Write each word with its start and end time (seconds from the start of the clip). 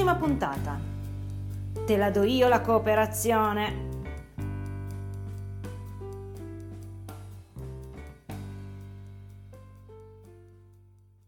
Ventisettesima 0.00 0.16
puntata. 0.16 0.80
Te 1.84 1.96
la 1.96 2.10
do 2.10 2.22
io 2.22 2.48
la 2.48 2.60
cooperazione. 2.60 3.88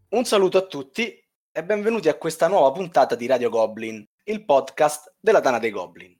Un 0.09 0.25
saluto 0.25 0.57
a 0.57 0.65
tutti 0.65 1.23
e 1.51 1.63
benvenuti 1.63 2.09
a 2.09 2.15
questa 2.15 2.47
nuova 2.47 2.71
puntata 2.71 3.15
di 3.15 3.27
Radio 3.27 3.49
Goblin, 3.49 4.03
il 4.23 4.43
podcast 4.43 5.15
della 5.19 5.41
Tana 5.41 5.59
dei 5.59 5.71
Goblin. 5.71 6.17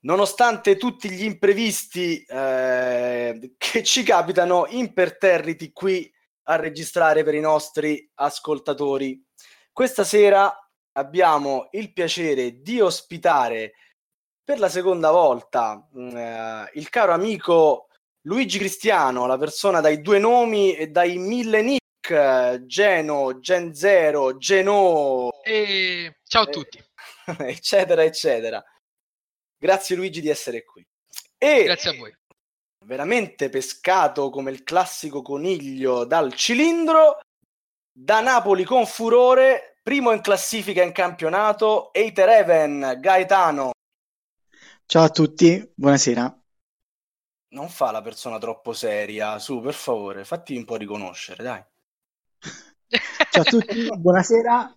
Nonostante 0.00 0.76
tutti 0.76 1.10
gli 1.10 1.24
imprevisti 1.24 2.22
eh, 2.22 3.54
che 3.56 3.82
ci 3.82 4.02
capitano 4.02 4.66
imperterriti 4.68 5.72
qui 5.72 6.12
a 6.44 6.56
registrare 6.56 7.22
per 7.24 7.34
i 7.34 7.40
nostri 7.40 8.08
ascoltatori, 8.14 9.24
questa 9.72 10.04
sera 10.04 10.61
abbiamo 10.92 11.68
il 11.72 11.92
piacere 11.92 12.60
di 12.60 12.80
ospitare 12.80 13.74
per 14.44 14.58
la 14.58 14.68
seconda 14.68 15.10
volta 15.10 15.88
mm, 15.96 16.16
eh, 16.16 16.70
il 16.74 16.88
caro 16.88 17.12
amico 17.12 17.88
Luigi 18.22 18.58
Cristiano, 18.58 19.26
la 19.26 19.38
persona 19.38 19.80
dai 19.80 20.00
due 20.00 20.18
nomi 20.18 20.74
e 20.74 20.88
dai 20.88 21.16
mille 21.18 21.62
nick, 21.62 22.64
Geno, 22.66 23.40
Gen 23.40 23.74
Zero, 23.74 24.36
Geno. 24.36 25.30
E 25.42 26.18
ciao 26.24 26.42
a 26.42 26.46
tutti. 26.46 26.82
eccetera, 27.38 28.04
eccetera. 28.04 28.62
Grazie 29.58 29.96
Luigi 29.96 30.20
di 30.20 30.28
essere 30.28 30.64
qui. 30.64 30.86
E 31.36 31.64
Grazie 31.64 31.90
a 31.90 31.94
voi. 31.94 32.14
Veramente 32.84 33.48
pescato 33.48 34.30
come 34.30 34.50
il 34.50 34.64
classico 34.64 35.22
coniglio 35.22 36.04
dal 36.04 36.32
cilindro, 36.34 37.20
da 37.92 38.20
Napoli 38.20 38.64
con 38.64 38.86
furore, 38.86 39.71
primo 39.82 40.12
in 40.12 40.20
classifica 40.20 40.82
in 40.82 40.92
campionato, 40.92 41.92
Eiter 41.92 42.28
Even, 42.28 42.98
Gaetano. 43.00 43.72
Ciao 44.86 45.02
a 45.02 45.10
tutti, 45.10 45.72
buonasera. 45.74 46.40
Non 47.48 47.68
fa 47.68 47.90
la 47.90 48.00
persona 48.00 48.38
troppo 48.38 48.72
seria, 48.72 49.38
su 49.38 49.60
per 49.60 49.74
favore, 49.74 50.24
fatti 50.24 50.56
un 50.56 50.64
po' 50.64 50.76
riconoscere, 50.76 51.42
dai. 51.42 51.64
Ciao 53.30 53.42
a 53.42 53.44
tutti, 53.44 53.88
buonasera. 53.98 54.72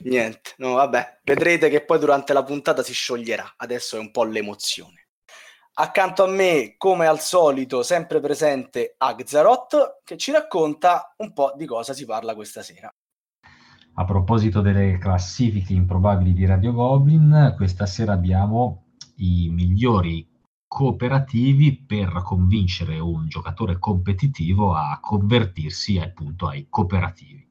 Niente, 0.00 0.54
no, 0.58 0.74
vabbè, 0.74 1.20
vedrete 1.24 1.70
che 1.70 1.84
poi 1.84 1.98
durante 1.98 2.34
la 2.34 2.44
puntata 2.44 2.82
si 2.82 2.92
scioglierà. 2.92 3.54
Adesso 3.56 3.96
è 3.96 3.98
un 3.98 4.10
po' 4.10 4.24
l'emozione. 4.24 5.08
Accanto 5.74 6.24
a 6.24 6.28
me, 6.28 6.74
come 6.76 7.06
al 7.06 7.20
solito, 7.20 7.82
sempre 7.82 8.20
presente 8.20 8.94
Agzarot, 8.98 10.00
che 10.04 10.18
ci 10.18 10.30
racconta 10.30 11.14
un 11.16 11.32
po' 11.32 11.54
di 11.56 11.64
cosa 11.64 11.94
si 11.94 12.04
parla 12.04 12.34
questa 12.34 12.62
sera. 12.62 12.94
A 13.94 14.04
proposito 14.04 14.62
delle 14.62 14.96
classifiche 14.96 15.74
improbabili 15.74 16.32
di 16.32 16.46
Radio 16.46 16.72
Goblin, 16.72 17.52
questa 17.56 17.84
sera 17.84 18.14
abbiamo 18.14 18.94
i 19.16 19.50
migliori 19.50 20.26
cooperativi 20.66 21.84
per 21.84 22.22
convincere 22.24 22.98
un 22.98 23.28
giocatore 23.28 23.78
competitivo 23.78 24.72
a 24.72 24.98
convertirsi 24.98 25.98
appunto 25.98 26.48
ai 26.48 26.68
cooperativi. 26.70 27.46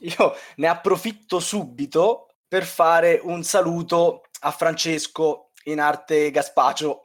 Io 0.00 0.32
ne 0.56 0.66
approfitto 0.66 1.38
subito 1.38 2.26
per 2.48 2.64
fare 2.64 3.20
un 3.22 3.44
saluto 3.44 4.22
a 4.40 4.50
Francesco 4.50 5.52
in 5.66 5.78
arte 5.78 6.32
Gaspacio 6.32 7.02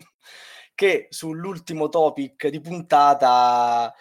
che 0.73 1.06
sull'ultimo 1.09 1.90
topic 1.90 2.47
di 2.47 2.59
puntata 2.59 3.94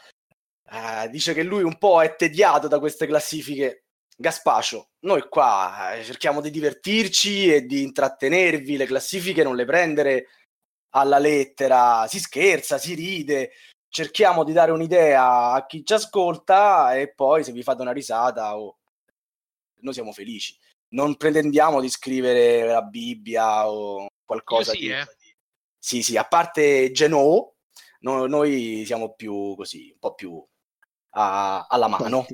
eh, 0.70 1.08
dice 1.10 1.34
che 1.34 1.42
lui 1.42 1.62
un 1.62 1.76
po' 1.76 2.02
è 2.02 2.16
tediato 2.16 2.68
da 2.68 2.78
queste 2.78 3.06
classifiche. 3.06 3.85
Gaspacio, 4.18 4.92
noi 5.00 5.28
qua 5.28 5.92
eh, 5.92 6.02
cerchiamo 6.02 6.40
di 6.40 6.50
divertirci 6.50 7.52
e 7.52 7.66
di 7.66 7.82
intrattenervi, 7.82 8.78
le 8.78 8.86
classifiche 8.86 9.42
non 9.42 9.54
le 9.54 9.66
prendere 9.66 10.28
alla 10.94 11.18
lettera, 11.18 12.06
si 12.08 12.18
scherza, 12.18 12.78
si 12.78 12.94
ride, 12.94 13.52
cerchiamo 13.88 14.42
di 14.42 14.54
dare 14.54 14.72
un'idea 14.72 15.52
a 15.52 15.66
chi 15.66 15.84
ci 15.84 15.92
ascolta 15.92 16.96
e 16.96 17.12
poi 17.12 17.44
se 17.44 17.52
vi 17.52 17.62
fate 17.62 17.82
una 17.82 17.92
risata 17.92 18.56
oh, 18.56 18.78
noi 19.80 19.92
siamo 19.92 20.12
felici. 20.12 20.58
Non 20.88 21.16
pretendiamo 21.16 21.80
di 21.80 21.90
scrivere 21.90 22.66
la 22.66 22.82
Bibbia 22.82 23.68
o 23.68 24.06
qualcosa 24.24 24.72
sì, 24.72 24.78
di... 24.78 24.92
eh. 24.92 25.04
Sì, 25.78 26.02
sì, 26.02 26.16
a 26.16 26.24
parte 26.24 26.90
Genoa, 26.90 27.46
no- 28.00 28.26
noi 28.26 28.84
siamo 28.86 29.14
più 29.14 29.54
così, 29.56 29.90
un 29.92 29.98
po' 29.98 30.14
più 30.14 30.42
a- 31.10 31.66
alla 31.68 31.88
mano. 31.88 32.26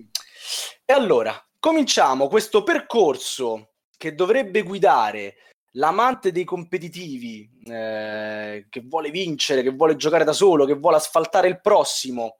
E 0.85 0.93
allora, 0.93 1.35
cominciamo 1.63 2.27
questo 2.27 2.65
percorso 2.65 3.75
che 3.97 4.17
dovrebbe 4.17 4.63
guidare 4.63 5.37
l'amante 5.77 6.33
dei 6.33 6.43
competitivi, 6.43 7.49
eh, 7.67 8.67
che 8.69 8.81
vuole 8.85 9.11
vincere, 9.11 9.63
che 9.63 9.71
vuole 9.71 9.95
giocare 9.95 10.25
da 10.25 10.33
solo, 10.33 10.65
che 10.65 10.75
vuole 10.75 10.97
asfaltare 10.97 11.47
il 11.47 11.61
prossimo, 11.61 12.39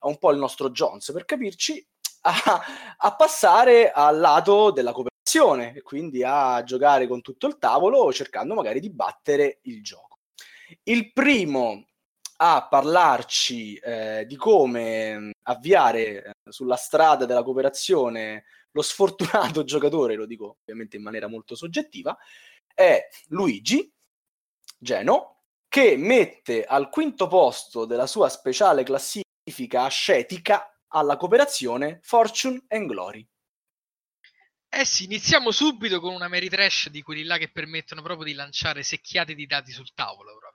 un 0.00 0.18
po' 0.18 0.30
il 0.30 0.36
nostro 0.36 0.68
Jones 0.68 1.10
per 1.10 1.24
capirci, 1.24 1.88
a, 2.20 2.62
a 2.98 3.16
passare 3.16 3.90
al 3.90 4.18
lato 4.18 4.70
della 4.72 4.92
cooperazione 4.92 5.74
e 5.74 5.80
quindi 5.80 6.22
a 6.22 6.62
giocare 6.64 7.06
con 7.06 7.22
tutto 7.22 7.46
il 7.46 7.56
tavolo 7.56 8.12
cercando 8.12 8.52
magari 8.52 8.78
di 8.78 8.90
battere 8.90 9.60
il 9.62 9.82
gioco. 9.82 10.18
Il 10.82 11.14
primo 11.14 11.86
a 12.36 12.66
parlarci 12.68 13.76
eh, 13.76 14.24
di 14.26 14.36
come 14.36 15.18
mh, 15.18 15.30
avviare 15.42 16.24
eh, 16.24 16.32
sulla 16.50 16.76
strada 16.76 17.24
della 17.26 17.42
cooperazione 17.42 18.44
lo 18.72 18.82
sfortunato 18.82 19.62
giocatore, 19.64 20.14
lo 20.14 20.26
dico 20.26 20.58
ovviamente 20.60 20.96
in 20.96 21.02
maniera 21.02 21.28
molto 21.28 21.54
soggettiva, 21.54 22.16
è 22.74 23.08
Luigi 23.28 23.92
Geno, 24.76 25.42
che 25.68 25.96
mette 25.96 26.64
al 26.64 26.88
quinto 26.88 27.26
posto 27.26 27.84
della 27.84 28.06
sua 28.06 28.28
speciale 28.28 28.82
classifica 28.82 29.82
ascetica 29.84 30.78
alla 30.88 31.16
cooperazione 31.16 32.00
Fortune 32.02 32.64
and 32.68 32.88
Glory. 32.88 33.26
Eh 34.68 34.84
sì, 34.84 35.04
iniziamo 35.04 35.52
subito 35.52 36.00
con 36.00 36.12
una 36.12 36.26
Mary 36.26 36.48
Trash 36.48 36.88
di 36.88 37.00
quelli 37.00 37.22
là 37.22 37.38
che 37.38 37.50
permettono 37.50 38.02
proprio 38.02 38.26
di 38.26 38.34
lanciare 38.34 38.82
secchiate 38.82 39.34
di 39.34 39.46
dati 39.46 39.70
sul 39.70 39.94
tavolo. 39.94 40.36
Proprio. 40.36 40.53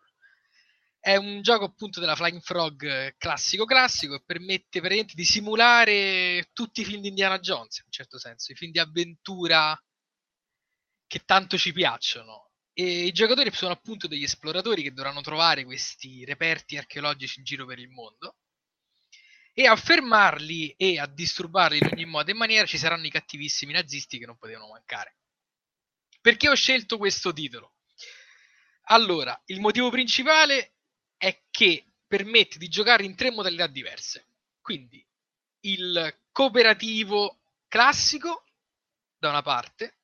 È 1.01 1.15
un 1.15 1.41
gioco 1.41 1.63
appunto 1.63 2.01
della 2.01 2.15
Flying 2.15 2.41
Frog 2.41 2.83
eh, 2.83 3.15
classico 3.17 3.63
classico 3.63 4.15
e 4.15 4.23
permette 4.25 4.79
praticamente 4.79 5.13
di 5.15 5.23
simulare 5.23 6.49
tutti 6.51 6.81
i 6.81 6.85
film 6.85 7.01
di 7.01 7.07
Indiana 7.07 7.39
Jones, 7.39 7.77
in 7.77 7.85
un 7.85 7.91
certo 7.91 8.19
senso, 8.19 8.51
i 8.51 8.55
film 8.55 8.71
di 8.71 8.79
avventura 8.79 9.81
che 11.07 11.19
tanto 11.25 11.57
ci 11.57 11.71
piacciono. 11.71 12.51
E 12.73 13.05
i 13.05 13.11
giocatori 13.11 13.51
sono 13.53 13.73
appunto 13.73 14.07
degli 14.07 14.23
esploratori 14.23 14.83
che 14.83 14.93
dovranno 14.93 15.21
trovare 15.21 15.63
questi 15.63 16.25
reperti 16.25 16.77
archeologici 16.77 17.39
in 17.39 17.45
giro 17.45 17.65
per 17.65 17.79
il 17.79 17.89
mondo 17.89 18.38
e 19.53 19.67
a 19.67 19.75
fermarli 19.75 20.71
e 20.77 21.00
a 21.00 21.06
disturbarli 21.06 21.79
in 21.79 21.89
ogni 21.91 22.06
modo 22.06 22.31
e 22.31 22.33
maniera 22.33 22.65
ci 22.65 22.77
saranno 22.77 23.06
i 23.06 23.12
cattivissimi 23.12 23.74
nazisti 23.74 24.18
che 24.18 24.25
non 24.25 24.38
potevano 24.38 24.69
mancare. 24.69 25.18
Perché 26.21 26.50
ho 26.50 26.56
scelto 26.56 26.97
questo 26.97 27.33
titolo? 27.33 27.75
Allora, 28.91 29.39
il 29.45 29.59
motivo 29.59 29.89
principale 29.89 30.75
è 31.19 31.44
che 31.51 31.86
permette 32.07 32.57
di 32.57 32.69
giocare 32.69 33.04
in 33.04 33.16
tre 33.16 33.30
modalità 33.30 33.68
diverse. 33.68 34.25
Quindi 34.62 35.06
il 35.62 36.18
cooperativo 36.31 37.42
classico 37.68 38.45
da 39.18 39.30
una 39.30 39.42
parte, 39.42 39.98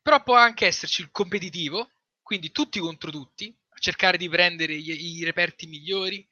però 0.00 0.22
può 0.22 0.34
anche 0.34 0.66
esserci 0.66 1.02
il 1.02 1.10
competitivo, 1.10 1.90
quindi 2.22 2.50
tutti 2.50 2.80
contro 2.80 3.10
tutti, 3.10 3.54
a 3.68 3.78
cercare 3.78 4.16
di 4.16 4.28
prendere 4.28 4.72
i, 4.72 5.22
reperti 5.24 5.66
migliori, 5.66 6.26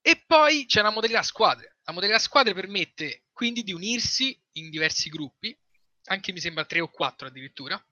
e 0.00 0.22
poi 0.24 0.64
c'è 0.66 0.80
una 0.80 0.90
modalità 0.90 1.22
squadre. 1.22 1.78
La 1.82 1.92
modalità 1.92 2.20
squadre 2.20 2.54
permette 2.54 3.24
quindi 3.32 3.64
di 3.64 3.72
unirsi 3.72 4.40
in 4.52 4.70
diversi 4.70 5.08
gruppi, 5.08 5.56
anche 6.04 6.32
mi 6.32 6.38
sembra 6.38 6.64
3 6.64 6.80
o 6.80 6.88
4 6.88 7.26
addirittura, 7.26 7.84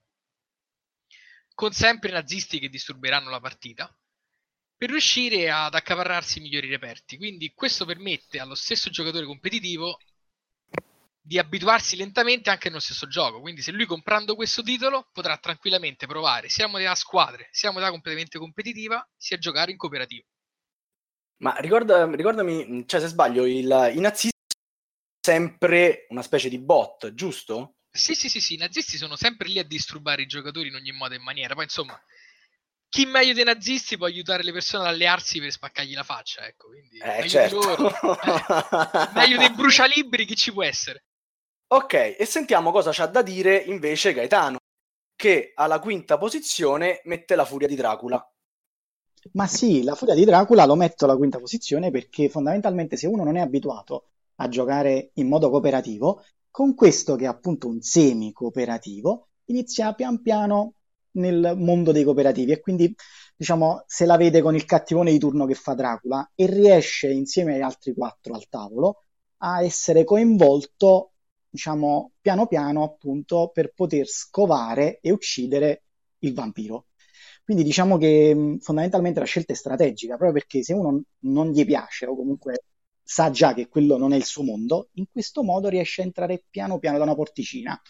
con 1.53 1.73
sempre 1.73 2.13
nazisti 2.13 2.61
che 2.61 2.69
disturberanno 2.69 3.29
la 3.29 3.41
partita, 3.41 3.93
per 4.81 4.89
riuscire 4.89 5.51
ad 5.51 5.75
accaparrarsi 5.75 6.39
i 6.39 6.41
migliori 6.41 6.67
reperti. 6.67 7.19
Quindi 7.19 7.53
questo 7.53 7.85
permette 7.85 8.39
allo 8.41 8.55
stesso 8.55 8.89
giocatore 8.89 9.27
competitivo 9.27 9.99
di 11.21 11.39
abituarsi 11.39 11.97
lentamente 11.97 12.49
anche 12.49 12.69
nello 12.69 12.81
stesso 12.81 13.07
gioco. 13.07 13.43
Quindi 13.43 13.61
se 13.61 13.73
lui 13.73 13.85
comprando 13.85 14.35
questo 14.35 14.63
titolo 14.63 15.11
potrà 15.13 15.37
tranquillamente 15.37 16.07
provare 16.07 16.49
sia 16.49 16.67
modalità 16.67 16.95
squadre, 16.95 17.49
sia 17.51 17.69
modalità 17.69 17.93
completamente 17.93 18.39
competitiva, 18.39 19.07
sia 19.19 19.37
giocare 19.37 19.71
in 19.71 19.77
cooperativo. 19.77 20.25
Ma 21.43 21.55
ricorda- 21.59 22.11
ricordami, 22.15 22.85
cioè 22.87 23.01
se 23.01 23.09
sbaglio, 23.09 23.45
il- 23.45 23.93
i 23.95 24.01
nazisti 24.01 24.31
sono 25.23 25.39
sempre 25.39 26.07
una 26.09 26.23
specie 26.23 26.49
di 26.49 26.59
bot, 26.59 27.13
giusto? 27.13 27.75
Sì, 27.93 28.15
sì, 28.15 28.29
sì, 28.29 28.41
sì, 28.41 28.55
i 28.55 28.57
nazisti 28.57 28.97
sono 28.97 29.17
sempre 29.17 29.49
lì 29.49 29.59
a 29.59 29.65
disturbare 29.65 30.23
i 30.23 30.27
giocatori 30.27 30.69
in 30.69 30.75
ogni 30.77 30.93
modo 30.93 31.15
e 31.15 31.19
maniera. 31.19 31.55
Poi, 31.55 31.65
insomma, 31.65 32.01
chi 32.91 33.07
meglio 33.07 33.33
dei 33.33 33.45
nazisti 33.45 33.97
può 33.97 34.05
aiutare 34.07 34.43
le 34.43 34.53
persone 34.53 34.85
ad 34.87 34.91
allearsi 34.91 35.41
per 35.41 35.51
spaccargli 35.51 35.95
la 35.95 36.03
faccia, 36.05 36.47
ecco, 36.47 36.69
quindi 36.69 37.03
Eh, 37.03 37.07
meglio 37.15 37.39
di 37.39 37.49
certo. 37.49 37.49
loro. 37.49 37.89
Eh, 38.21 38.39
meglio 39.09 39.37
dei 39.39 39.53
brucialibri 39.53 40.25
chi 40.27 40.37
ci 40.37 40.53
può 40.53 40.65
essere. 40.65 41.05
Ok, 41.73 41.95
e 42.19 42.27
sentiamo 42.27 42.71
cosa 42.71 42.91
c'ha 42.93 43.07
da 43.07 43.23
dire 43.23 43.57
invece 43.57 44.13
Gaetano, 44.13 44.59
che 45.17 45.53
alla 45.55 45.81
quinta 45.81 46.19
posizione 46.19 47.01
mette 47.05 47.35
la 47.37 47.45
furia 47.45 47.69
di 47.69 47.77
Dracula. 47.77 48.25
Ma 49.33 49.47
sì, 49.47 49.83
la 49.83 49.95
furia 49.95 50.15
di 50.15 50.25
Dracula 50.25 50.65
lo 50.67 50.75
metto 50.75 51.05
alla 51.05 51.17
quinta 51.17 51.39
posizione 51.39 51.91
perché 51.91 52.29
fondamentalmente 52.29 52.97
se 52.97 53.07
uno 53.07 53.25
non 53.25 53.37
è 53.37 53.41
abituato 53.41 54.07
a 54.37 54.49
giocare 54.49 55.11
in 55.15 55.29
modo 55.29 55.51
cooperativo, 55.51 56.25
con 56.51 56.75
questo 56.75 57.17
che 57.17 57.25
è 57.25 57.29
appunto 57.29 57.69
un 57.69 57.81
semi-cooperativo, 57.81 59.29
inizia 59.47 59.93
pian 59.95 60.21
piano 60.23 60.75
nel 61.13 61.55
mondo 61.57 61.93
dei 61.93 62.05
cooperativi 62.05 62.53
e 62.53 62.61
quindi 62.61 62.95
diciamo 63.37 63.85
se 63.87 64.05
la 64.07 64.17
vede 64.17 64.43
con 64.43 64.55
il 64.55 64.65
cattivone 64.65 65.11
di 65.11 65.19
turno 65.19 65.47
che 65.47 65.55
fa 65.55 65.75
Dracula 65.75 66.31
e 66.35 66.47
riesce 66.47 67.11
insieme 67.11 67.55
agli 67.55 67.63
altri 67.63 67.95
quattro 67.95 68.35
al 68.35 68.49
tavolo 68.49 69.05
a 69.39 69.63
essere 69.63 70.05
coinvolto 70.05 71.13
diciamo 71.49 72.13
piano 72.21 72.47
piano 72.47 72.85
appunto 72.85 73.51
per 73.53 73.73
poter 73.75 74.07
scovare 74.07 74.99
e 75.01 75.11
uccidere 75.11 75.85
il 76.21 76.35
vampiro. 76.35 76.87
Quindi 77.45 77.65
diciamo 77.65 77.99
che 77.99 78.59
fondamentalmente 78.61 79.19
la 79.19 79.27
scelta 79.27 79.53
è 79.53 79.57
strategica, 79.57 80.17
proprio 80.17 80.33
perché 80.33 80.63
se 80.63 80.73
uno 80.73 81.03
non 81.21 81.51
gli 81.51 81.65
piace 81.65 82.07
o 82.07 82.15
comunque 82.15 82.65
sa 83.03 83.31
già 83.31 83.55
che 83.55 83.67
quello 83.69 83.97
non 83.97 84.13
è 84.13 84.17
il 84.17 84.25
suo 84.25 84.45
mondo, 84.45 84.91
in 84.95 85.07
questo 85.11 85.43
modo 85.43 85.69
riesce 85.69 86.03
a 86.03 86.05
entrare 86.05 86.45
piano 86.49 86.79
piano 86.79 86.99
da 86.99 87.05
una 87.05 87.15
porticina. 87.17 87.81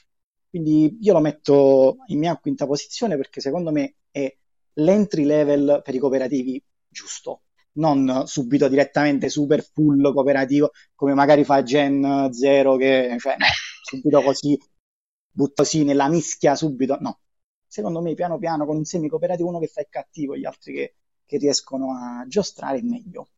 Quindi 0.50 0.98
io 1.00 1.12
lo 1.12 1.20
metto 1.20 1.98
in 2.08 2.18
mia 2.18 2.36
quinta 2.36 2.66
posizione 2.66 3.16
perché 3.16 3.40
secondo 3.40 3.70
me 3.70 3.94
è 4.10 4.36
l'entry 4.74 5.24
level 5.24 5.80
per 5.84 5.94
i 5.94 5.98
cooperativi 5.98 6.62
giusto, 6.88 7.42
non 7.74 8.24
subito 8.26 8.68
direttamente 8.68 9.28
super 9.28 9.62
full 9.62 10.12
cooperativo 10.12 10.72
come 10.94 11.14
magari 11.14 11.44
fa 11.44 11.62
Gen 11.62 12.32
0 12.32 12.76
che 12.76 13.16
cioè, 13.18 13.36
no, 13.38 13.46
subito 13.82 14.22
così, 14.22 14.58
butto 15.30 15.62
così 15.62 15.84
nella 15.84 16.08
mischia 16.08 16.54
subito, 16.56 16.96
no. 17.00 17.20
Secondo 17.66 18.00
me 18.00 18.14
piano 18.14 18.38
piano 18.38 18.66
con 18.66 18.76
un 18.76 18.84
semi 18.84 19.08
cooperativo 19.08 19.48
uno 19.48 19.60
che 19.60 19.68
fa 19.68 19.80
il 19.80 19.86
cattivo, 19.88 20.36
gli 20.36 20.44
altri 20.44 20.72
che, 20.74 20.94
che 21.24 21.36
riescono 21.38 21.92
a 21.94 22.24
giostrare 22.26 22.82
meglio. 22.82 23.28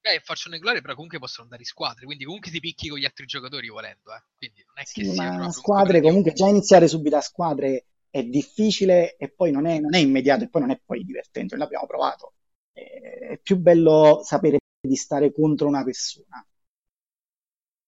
Beh, 0.00 0.20
faccio 0.24 0.48
un 0.50 0.58
gloria, 0.58 0.80
però 0.80 0.94
comunque 0.94 1.18
possono 1.18 1.42
andare 1.44 1.62
in 1.62 1.68
squadre, 1.68 2.04
quindi 2.06 2.24
comunque 2.24 2.50
ti 2.50 2.60
picchi 2.60 2.88
con 2.88 2.98
gli 2.98 3.04
altri 3.04 3.26
giocatori 3.26 3.68
volendo, 3.68 4.14
eh. 4.14 4.22
Quindi 4.36 4.62
non 4.66 4.74
è 4.76 4.82
che 4.82 5.04
Sì, 5.04 5.04
sia 5.04 5.32
ma 5.36 5.50
squadre 5.50 6.00
comunque 6.00 6.32
già 6.32 6.48
iniziare 6.48 6.88
subito 6.88 7.16
a 7.16 7.20
squadre 7.20 7.86
è 8.10 8.22
difficile 8.22 9.16
e 9.16 9.28
poi 9.30 9.50
non 9.50 9.66
è, 9.66 9.78
non 9.80 9.94
è 9.94 9.98
immediato 9.98 10.44
e 10.44 10.48
poi 10.48 10.62
non 10.62 10.70
è 10.70 10.80
poi 10.84 11.04
divertente, 11.04 11.56
l'abbiamo 11.56 11.86
provato. 11.86 12.32
Eh, 12.72 13.28
È 13.32 13.38
più 13.42 13.56
bello 13.58 14.20
sapere 14.24 14.58
di 14.80 14.96
stare 14.96 15.32
contro 15.32 15.66
una 15.68 15.84
persona. 15.84 16.44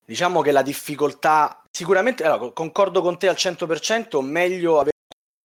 Diciamo 0.05 0.41
che 0.43 0.51
la 0.51 0.63
difficoltà, 0.63 1.63
sicuramente, 1.71 2.25
allora, 2.25 2.51
concordo 2.53 3.01
con 3.01 3.17
te 3.17 3.29
al 3.29 3.37
100%, 3.37 4.21
meglio 4.21 4.75
avere 4.81 4.97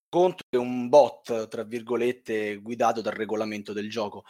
contro 0.09 0.45
che 0.50 0.57
un 0.57 0.89
bot, 0.89 1.47
tra 1.47 1.63
virgolette, 1.63 2.57
guidato 2.57 3.01
dal 3.01 3.13
regolamento 3.13 3.73
del 3.73 3.89
gioco. 3.89 4.23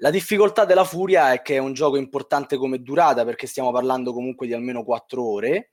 La 0.00 0.10
difficoltà 0.10 0.64
della 0.64 0.84
Furia 0.84 1.32
è 1.32 1.42
che 1.42 1.56
è 1.56 1.58
un 1.58 1.72
gioco 1.72 1.96
importante 1.96 2.56
come 2.56 2.82
durata, 2.82 3.24
perché 3.24 3.46
stiamo 3.46 3.72
parlando 3.72 4.12
comunque 4.12 4.46
di 4.46 4.52
almeno 4.52 4.84
4 4.84 5.22
ore, 5.24 5.72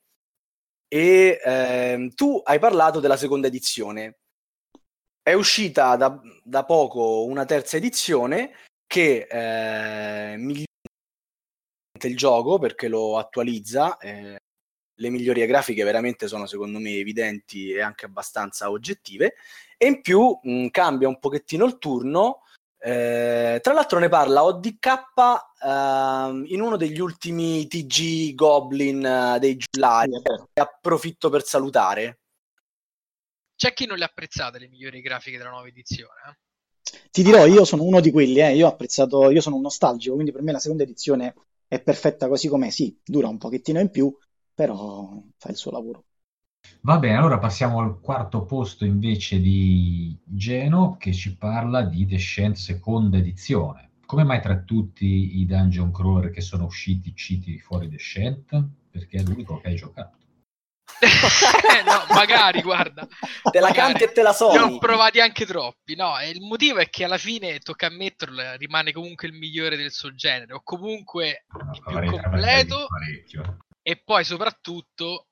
e 0.87 1.39
ehm, 1.43 2.09
tu 2.13 2.41
hai 2.43 2.59
parlato 2.59 2.99
della 2.99 3.17
seconda 3.17 3.47
edizione. 3.47 4.17
È 5.21 5.33
uscita 5.33 5.95
da, 5.95 6.19
da 6.43 6.65
poco 6.65 7.25
una 7.25 7.45
terza 7.45 7.77
edizione 7.77 8.51
che 8.85 9.27
eh, 9.29 10.37
migliora 10.37 10.65
il 12.03 12.17
gioco 12.17 12.59
perché 12.59 12.87
lo 12.87 13.17
attualizza. 13.17 13.97
eh, 13.97 14.37
le 14.97 15.09
migliorie 15.09 15.45
grafiche 15.45 15.83
veramente 15.83 16.27
sono 16.27 16.45
secondo 16.45 16.79
me 16.79 16.91
evidenti 16.91 17.71
e 17.71 17.81
anche 17.81 18.05
abbastanza 18.05 18.69
oggettive. 18.69 19.35
E 19.77 19.87
in 19.87 20.01
più 20.01 20.39
mh, 20.41 20.67
cambia 20.67 21.07
un 21.07 21.19
pochettino 21.19 21.65
il 21.65 21.77
turno. 21.77 22.41
Eh, 22.85 23.59
tra 23.61 23.73
l'altro 23.73 23.97
ne 23.97 24.09
parla 24.09 24.43
ODK 24.43 25.05
ehm, 25.63 26.45
in 26.49 26.61
uno 26.61 26.77
degli 26.77 26.99
ultimi 26.99 27.65
TG 27.65 28.35
Goblin 28.35 29.03
eh, 29.03 29.39
dei 29.39 29.57
giullari. 29.57 30.11
E 30.53 30.61
approfitto 30.61 31.31
per 31.31 31.43
salutare. 31.43 32.19
C'è 33.55 33.73
chi 33.73 33.87
non 33.87 33.97
le 33.97 34.03
ha 34.03 34.07
apprezzate 34.07 34.59
le 34.59 34.67
migliori 34.67 35.01
grafiche 35.01 35.37
della 35.37 35.49
nuova 35.49 35.67
edizione, 35.67 36.19
eh? 36.29 36.37
Ti 37.09 37.23
dirò, 37.23 37.47
io 37.47 37.65
sono 37.65 37.81
uno 37.81 37.99
di 38.01 38.11
quelli, 38.11 38.39
eh, 38.39 38.55
Io 38.55 38.67
ho 38.67 38.69
apprezzato, 38.69 39.31
io 39.31 39.41
sono 39.41 39.55
un 39.55 39.63
nostalgico, 39.63 40.13
quindi 40.13 40.31
per 40.31 40.43
me 40.43 40.51
la 40.51 40.59
seconda 40.59 40.83
edizione 40.83 41.33
è 41.67 41.81
perfetta 41.81 42.27
così 42.27 42.47
com'è. 42.47 42.69
Sì, 42.69 42.95
dura 43.03 43.27
un 43.27 43.39
pochettino 43.39 43.79
in 43.79 43.89
più, 43.89 44.15
però 44.53 45.23
fa 45.37 45.49
il 45.49 45.55
suo 45.55 45.71
lavoro. 45.71 46.03
Va 46.81 46.97
bene, 46.99 47.17
allora 47.17 47.39
passiamo 47.39 47.79
al 47.79 47.99
quarto 47.99 48.45
posto 48.45 48.85
invece 48.85 49.39
di 49.39 50.15
Geno 50.23 50.97
che 50.99 51.13
ci 51.13 51.35
parla 51.35 51.81
di 51.81 52.05
Descent 52.05 52.55
seconda 52.55 53.17
edizione. 53.17 53.91
Come 54.05 54.23
mai 54.23 54.39
tra 54.39 54.57
tutti 54.59 55.39
i 55.39 55.45
dungeon 55.45 55.91
crawler 55.91 56.29
che 56.29 56.41
sono 56.41 56.65
usciti 56.65 57.15
citi 57.15 57.59
fuori 57.59 57.89
Descent? 57.89 58.63
Perché 58.91 59.17
è 59.17 59.23
l'unico 59.23 59.59
che 59.59 59.69
hai 59.69 59.75
giocato. 59.75 60.17
no, 61.85 62.13
magari, 62.13 62.61
guarda. 62.61 63.07
Te 63.51 63.59
la 63.59 63.71
canti 63.71 64.03
e 64.03 64.11
te 64.11 64.21
la 64.21 64.29
Ne 64.29 64.35
sogni. 64.35 64.57
ho 64.75 64.77
provati 64.77 65.19
anche 65.19 65.45
troppi, 65.45 65.95
no? 65.95 66.17
E 66.19 66.29
il 66.29 66.41
motivo 66.41 66.79
è 66.79 66.89
che 66.89 67.03
alla 67.03 67.17
fine, 67.17 67.59
tocca 67.59 67.87
ammetterlo, 67.87 68.55
rimane 68.57 68.91
comunque 68.91 69.27
il 69.27 69.33
migliore 69.33 69.75
del 69.75 69.91
suo 69.91 70.13
genere, 70.13 70.53
o 70.53 70.61
comunque 70.63 71.45
il 71.53 71.81
più 71.81 72.11
completo, 72.11 72.87
e 73.81 74.01
poi 74.03 74.23
soprattutto, 74.23 75.27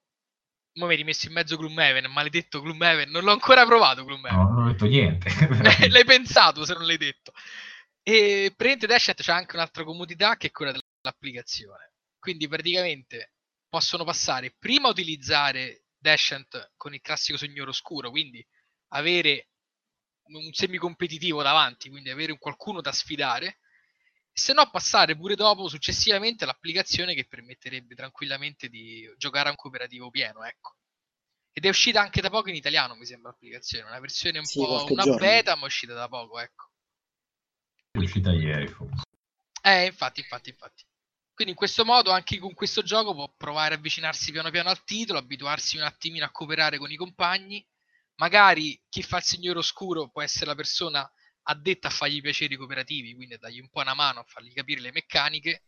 mo 0.75 0.85
mi 0.85 0.91
hai 0.91 0.97
rimesso 0.97 1.27
in 1.27 1.33
mezzo 1.33 1.57
Gloomhaven, 1.57 2.05
maledetto 2.11 2.61
Gloomhaven, 2.61 3.09
non 3.09 3.23
l'ho 3.23 3.31
ancora 3.31 3.65
provato 3.65 4.03
Gloomhaven. 4.03 4.37
No, 4.37 4.49
non 4.49 4.67
ho 4.67 4.71
detto 4.71 4.85
niente. 4.85 5.29
l'hai 5.89 6.05
pensato 6.05 6.65
se 6.65 6.73
non 6.73 6.85
l'hai 6.85 6.97
detto. 6.97 7.31
E 8.01 8.53
praticamente 8.55 8.87
Dashet 8.87 9.21
c'è 9.21 9.31
anche 9.31 9.55
un'altra 9.55 9.83
comodità 9.83 10.35
che 10.35 10.47
è 10.47 10.51
quella 10.51 10.71
dell'applicazione. 10.71 11.93
Quindi 12.19 12.47
praticamente 12.47 13.33
possono 13.69 14.03
passare 14.03 14.53
prima 14.57 14.87
a 14.87 14.91
utilizzare 14.91 15.85
Dashent 15.97 16.73
con 16.75 16.93
il 16.93 17.01
classico 17.01 17.37
signore 17.37 17.69
oscuro, 17.69 18.09
quindi 18.09 18.45
avere 18.89 19.49
un 20.27 20.51
semi-competitivo 20.51 21.41
davanti, 21.41 21.89
quindi 21.89 22.09
avere 22.09 22.31
un 22.31 22.37
qualcuno 22.37 22.81
da 22.81 22.91
sfidare, 22.91 23.59
se 24.33 24.53
no 24.53 24.69
passare 24.69 25.15
pure 25.15 25.35
dopo, 25.35 25.67
successivamente, 25.67 26.43
all'applicazione 26.43 27.13
che 27.13 27.27
permetterebbe 27.27 27.95
tranquillamente 27.95 28.67
di 28.67 29.07
giocare 29.17 29.47
a 29.47 29.51
un 29.51 29.57
cooperativo 29.57 30.09
pieno, 30.09 30.43
ecco. 30.43 30.75
Ed 31.53 31.65
è 31.65 31.69
uscita 31.69 32.01
anche 32.01 32.19
da 32.19 32.31
poco 32.31 32.49
in 32.49 32.55
italiano, 32.55 32.95
mi 32.95 33.05
sembra, 33.05 33.29
l'applicazione, 33.29 33.87
una 33.87 33.99
versione 33.99 34.39
un 34.39 34.45
Sì, 34.45 34.57
po' 34.57 34.85
una 34.89 35.03
giorno. 35.03 35.19
beta, 35.19 35.55
ma 35.55 35.61
è 35.63 35.65
uscita 35.65 35.93
da 35.93 36.07
poco, 36.07 36.39
ecco. 36.39 36.69
È 37.91 37.99
uscita 37.99 38.31
ieri 38.31 38.67
forse. 38.67 39.03
Eh, 39.61 39.85
infatti, 39.85 40.21
infatti, 40.21 40.49
infatti. 40.49 40.83
Quindi 41.33 41.53
in 41.53 41.59
questo 41.59 41.85
modo 41.85 42.11
anche 42.11 42.37
con 42.39 42.53
questo 42.53 42.81
gioco 42.81 43.13
può 43.13 43.31
provare 43.37 43.75
a 43.75 43.77
avvicinarsi 43.77 44.31
piano 44.31 44.49
piano 44.49 44.69
al 44.69 44.83
titolo, 44.83 45.19
abituarsi 45.19 45.77
un 45.77 45.83
attimino 45.83 46.25
a 46.25 46.31
cooperare 46.31 46.77
con 46.77 46.91
i 46.91 46.95
compagni. 46.95 47.65
Magari 48.15 48.79
chi 48.89 49.03
fa 49.03 49.17
il 49.17 49.23
signore 49.23 49.59
oscuro 49.59 50.09
può 50.09 50.21
essere 50.21 50.45
la 50.47 50.55
persona 50.55 51.09
addetta 51.43 51.88
a 51.88 51.91
fargli 51.91 52.21
piacere 52.21 52.53
i 52.53 52.57
cooperativi, 52.57 53.15
quindi 53.15 53.35
a 53.35 53.38
dargli 53.38 53.59
un 53.59 53.69
po' 53.69 53.81
una 53.81 53.93
mano, 53.93 54.21
a 54.21 54.25
fargli 54.25 54.53
capire 54.53 54.81
le 54.81 54.91
meccaniche 54.91 55.63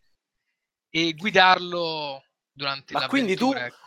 e 0.90 1.14
guidarlo 1.14 2.24
durante 2.52 2.94
Ma 2.94 3.08
quindi 3.08 3.36
tu- 3.36 3.54
ecco. 3.54 3.84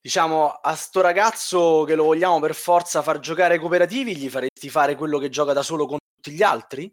Diciamo, 0.00 0.48
a 0.52 0.74
sto 0.74 1.00
ragazzo 1.00 1.84
che 1.84 1.94
lo 1.94 2.04
vogliamo 2.04 2.38
per 2.40 2.54
forza 2.54 3.02
far 3.02 3.18
giocare 3.18 3.58
cooperativi, 3.58 4.16
gli 4.16 4.30
faresti 4.30 4.70
fare 4.70 4.94
quello 4.94 5.18
che 5.18 5.28
gioca 5.28 5.52
da 5.52 5.62
solo 5.62 5.86
con 5.86 5.98
tutti 6.14 6.34
gli 6.34 6.42
altri? 6.42 6.90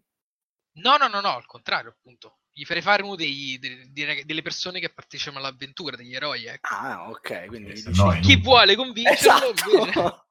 No, 0.78 0.98
no, 0.98 1.08
no, 1.08 1.22
no, 1.22 1.36
al 1.36 1.46
contrario, 1.46 1.92
appunto. 1.92 2.40
Gli 2.52 2.66
farei 2.66 2.82
fare 2.82 3.04
uno 3.04 3.16
dei, 3.16 3.60
rag- 4.06 4.24
delle 4.24 4.42
persone 4.42 4.80
che 4.80 4.92
partecipano 4.92 5.38
all'avventura, 5.38 5.96
degli 5.96 6.16
eroi, 6.16 6.46
ecco. 6.46 6.74
Ah, 6.74 7.10
ok, 7.10 7.46
quindi 7.46 7.74
dici- 7.74 7.92
no 7.96 8.20
Chi 8.20 8.38
vuole 8.38 8.76
convincerlo. 8.76 9.52
Esatto. 9.52 10.28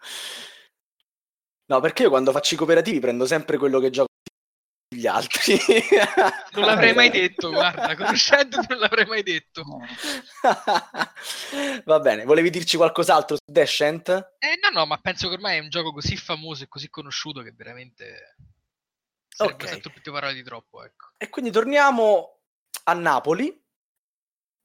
No, 1.66 1.80
perché 1.80 2.02
io 2.02 2.10
quando 2.10 2.32
faccio 2.32 2.54
i 2.54 2.56
cooperativi 2.56 3.00
prendo 3.00 3.26
sempre 3.26 3.56
quello 3.58 3.80
che 3.80 3.90
gioca 3.90 4.08
con 4.88 4.98
gli 4.98 5.06
altri. 5.06 5.58
Non 6.52 6.64
l'avrei 6.66 6.92
mai 6.94 7.08
detto, 7.10 7.50
guarda, 7.50 7.96
conoscendoti 7.96 8.66
non 8.68 8.78
l'avrei 8.78 9.06
mai 9.06 9.22
detto. 9.22 9.64
Va 11.84 12.00
bene, 12.00 12.24
volevi 12.24 12.50
dirci 12.50 12.76
qualcos'altro 12.76 13.36
su 13.36 13.50
Descent? 13.50 14.08
Eh, 14.38 14.58
no, 14.62 14.68
no, 14.78 14.86
ma 14.86 14.98
penso 14.98 15.28
che 15.28 15.34
ormai 15.34 15.56
è 15.56 15.60
un 15.60 15.68
gioco 15.70 15.92
così 15.92 16.16
famoso 16.16 16.64
e 16.64 16.68
così 16.68 16.88
conosciuto 16.90 17.40
che 17.42 17.52
veramente 17.52 18.36
sarebbe 19.28 19.64
Ok. 19.64 19.68
stato 19.68 19.90
più 19.90 20.12
parlare 20.12 20.34
di 20.34 20.42
troppo, 20.42 20.84
ecco. 20.84 21.12
E 21.16 21.28
quindi 21.28 21.50
torniamo 21.50 22.40
a 22.84 22.92
Napoli, 22.92 23.58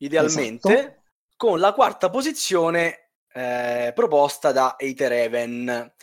idealmente, 0.01 0.79
Esatto. 0.79 1.03
con 1.37 1.59
la 1.59 1.71
quarta 1.73 2.09
posizione 2.09 3.11
eh, 3.31 3.91
proposta 3.95 4.51
da 4.51 4.75
Eiter 4.77 5.11
Even. 5.13 5.93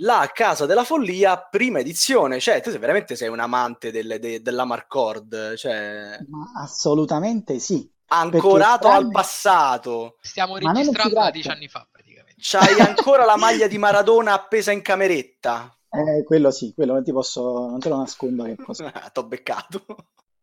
La 0.00 0.30
Casa 0.32 0.66
della 0.66 0.84
Follia 0.84 1.38
prima 1.38 1.78
edizione, 1.78 2.40
cioè 2.40 2.60
tu 2.60 2.70
sei, 2.70 2.78
veramente 2.78 3.16
sei 3.16 3.28
un 3.28 3.40
amante 3.40 3.90
del, 3.90 4.18
de, 4.20 4.42
della 4.42 4.64
Marcord, 4.64 5.54
cioè... 5.54 6.18
Ma 6.28 6.52
assolutamente 6.62 7.58
sì. 7.58 7.88
Ancorato 8.08 8.88
al 8.88 9.10
passato. 9.10 10.16
Stiamo 10.20 10.56
registrando 10.56 11.14
da 11.14 11.30
dieci 11.30 11.48
anni 11.48 11.68
fa 11.68 11.86
praticamente. 11.90 12.40
C'hai 12.40 12.78
ancora 12.80 13.24
la 13.24 13.36
maglia 13.36 13.66
di 13.66 13.78
Maradona 13.78 14.32
appesa 14.32 14.70
in 14.70 14.82
cameretta? 14.82 15.74
Eh, 15.88 16.24
quello 16.24 16.50
sì, 16.50 16.72
quello 16.74 16.92
non 16.92 17.02
ti 17.02 17.12
posso, 17.12 17.68
non 17.68 17.80
te 17.80 17.88
lo 17.88 17.96
nascondo 17.96 18.44
che 18.44 18.56
cosa. 18.56 18.90
T'ho 19.12 19.24
beccato. 19.24 19.84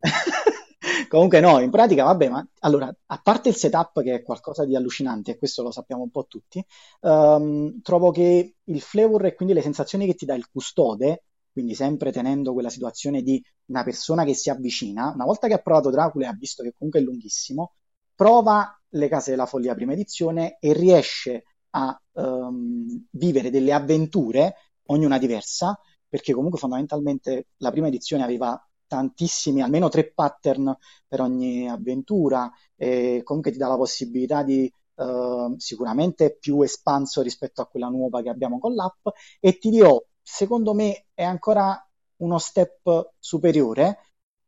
Comunque 1.08 1.40
no, 1.40 1.60
in 1.60 1.70
pratica, 1.70 2.04
vabbè, 2.04 2.28
ma 2.28 2.46
allora, 2.60 2.94
a 3.06 3.20
parte 3.22 3.48
il 3.48 3.54
setup 3.54 4.02
che 4.02 4.14
è 4.14 4.22
qualcosa 4.22 4.64
di 4.64 4.76
allucinante, 4.76 5.32
e 5.32 5.38
questo 5.38 5.62
lo 5.62 5.70
sappiamo 5.70 6.02
un 6.02 6.10
po' 6.10 6.26
tutti, 6.26 6.64
um, 7.00 7.80
trovo 7.82 8.10
che 8.10 8.56
il 8.62 8.80
flavor 8.80 9.26
e 9.26 9.34
quindi 9.34 9.54
le 9.54 9.62
sensazioni 9.62 10.06
che 10.06 10.14
ti 10.14 10.26
dà 10.26 10.34
il 10.34 10.48
custode, 10.50 11.24
quindi 11.52 11.74
sempre 11.74 12.12
tenendo 12.12 12.52
quella 12.52 12.68
situazione 12.68 13.22
di 13.22 13.42
una 13.66 13.84
persona 13.84 14.24
che 14.24 14.34
si 14.34 14.50
avvicina, 14.50 15.12
una 15.14 15.24
volta 15.24 15.46
che 15.46 15.54
ha 15.54 15.58
provato 15.58 15.90
Dracula 15.90 16.26
e 16.26 16.28
ha 16.28 16.36
visto 16.38 16.62
che 16.62 16.74
comunque 16.76 17.00
è 17.00 17.02
lunghissimo, 17.02 17.74
prova 18.14 18.78
le 18.90 19.08
case 19.08 19.30
della 19.30 19.46
follia 19.46 19.74
prima 19.74 19.92
edizione 19.92 20.58
e 20.60 20.72
riesce 20.72 21.44
a 21.70 21.98
um, 22.12 23.06
vivere 23.10 23.50
delle 23.50 23.72
avventure, 23.72 24.54
ognuna 24.86 25.18
diversa, 25.18 25.78
perché 26.08 26.32
comunque 26.32 26.58
fondamentalmente 26.58 27.48
la 27.58 27.70
prima 27.70 27.88
edizione 27.88 28.22
aveva 28.22 28.60
tantissimi, 28.86 29.62
almeno 29.62 29.88
tre 29.88 30.12
pattern 30.12 30.76
per 31.06 31.20
ogni 31.20 31.68
avventura, 31.68 32.50
e 32.76 33.20
comunque 33.24 33.52
ti 33.52 33.58
dà 33.58 33.68
la 33.68 33.76
possibilità 33.76 34.42
di 34.42 34.70
uh, 34.96 35.54
sicuramente 35.58 36.36
più 36.38 36.62
espanso 36.62 37.22
rispetto 37.22 37.60
a 37.62 37.66
quella 37.66 37.88
nuova 37.88 38.22
che 38.22 38.28
abbiamo 38.28 38.58
con 38.58 38.74
l'app 38.74 39.08
e 39.40 39.58
ti 39.58 39.70
dirò, 39.70 40.02
secondo 40.22 40.74
me 40.74 41.06
è 41.14 41.22
ancora 41.22 41.78
uno 42.16 42.38
step 42.38 43.12
superiore 43.18 43.98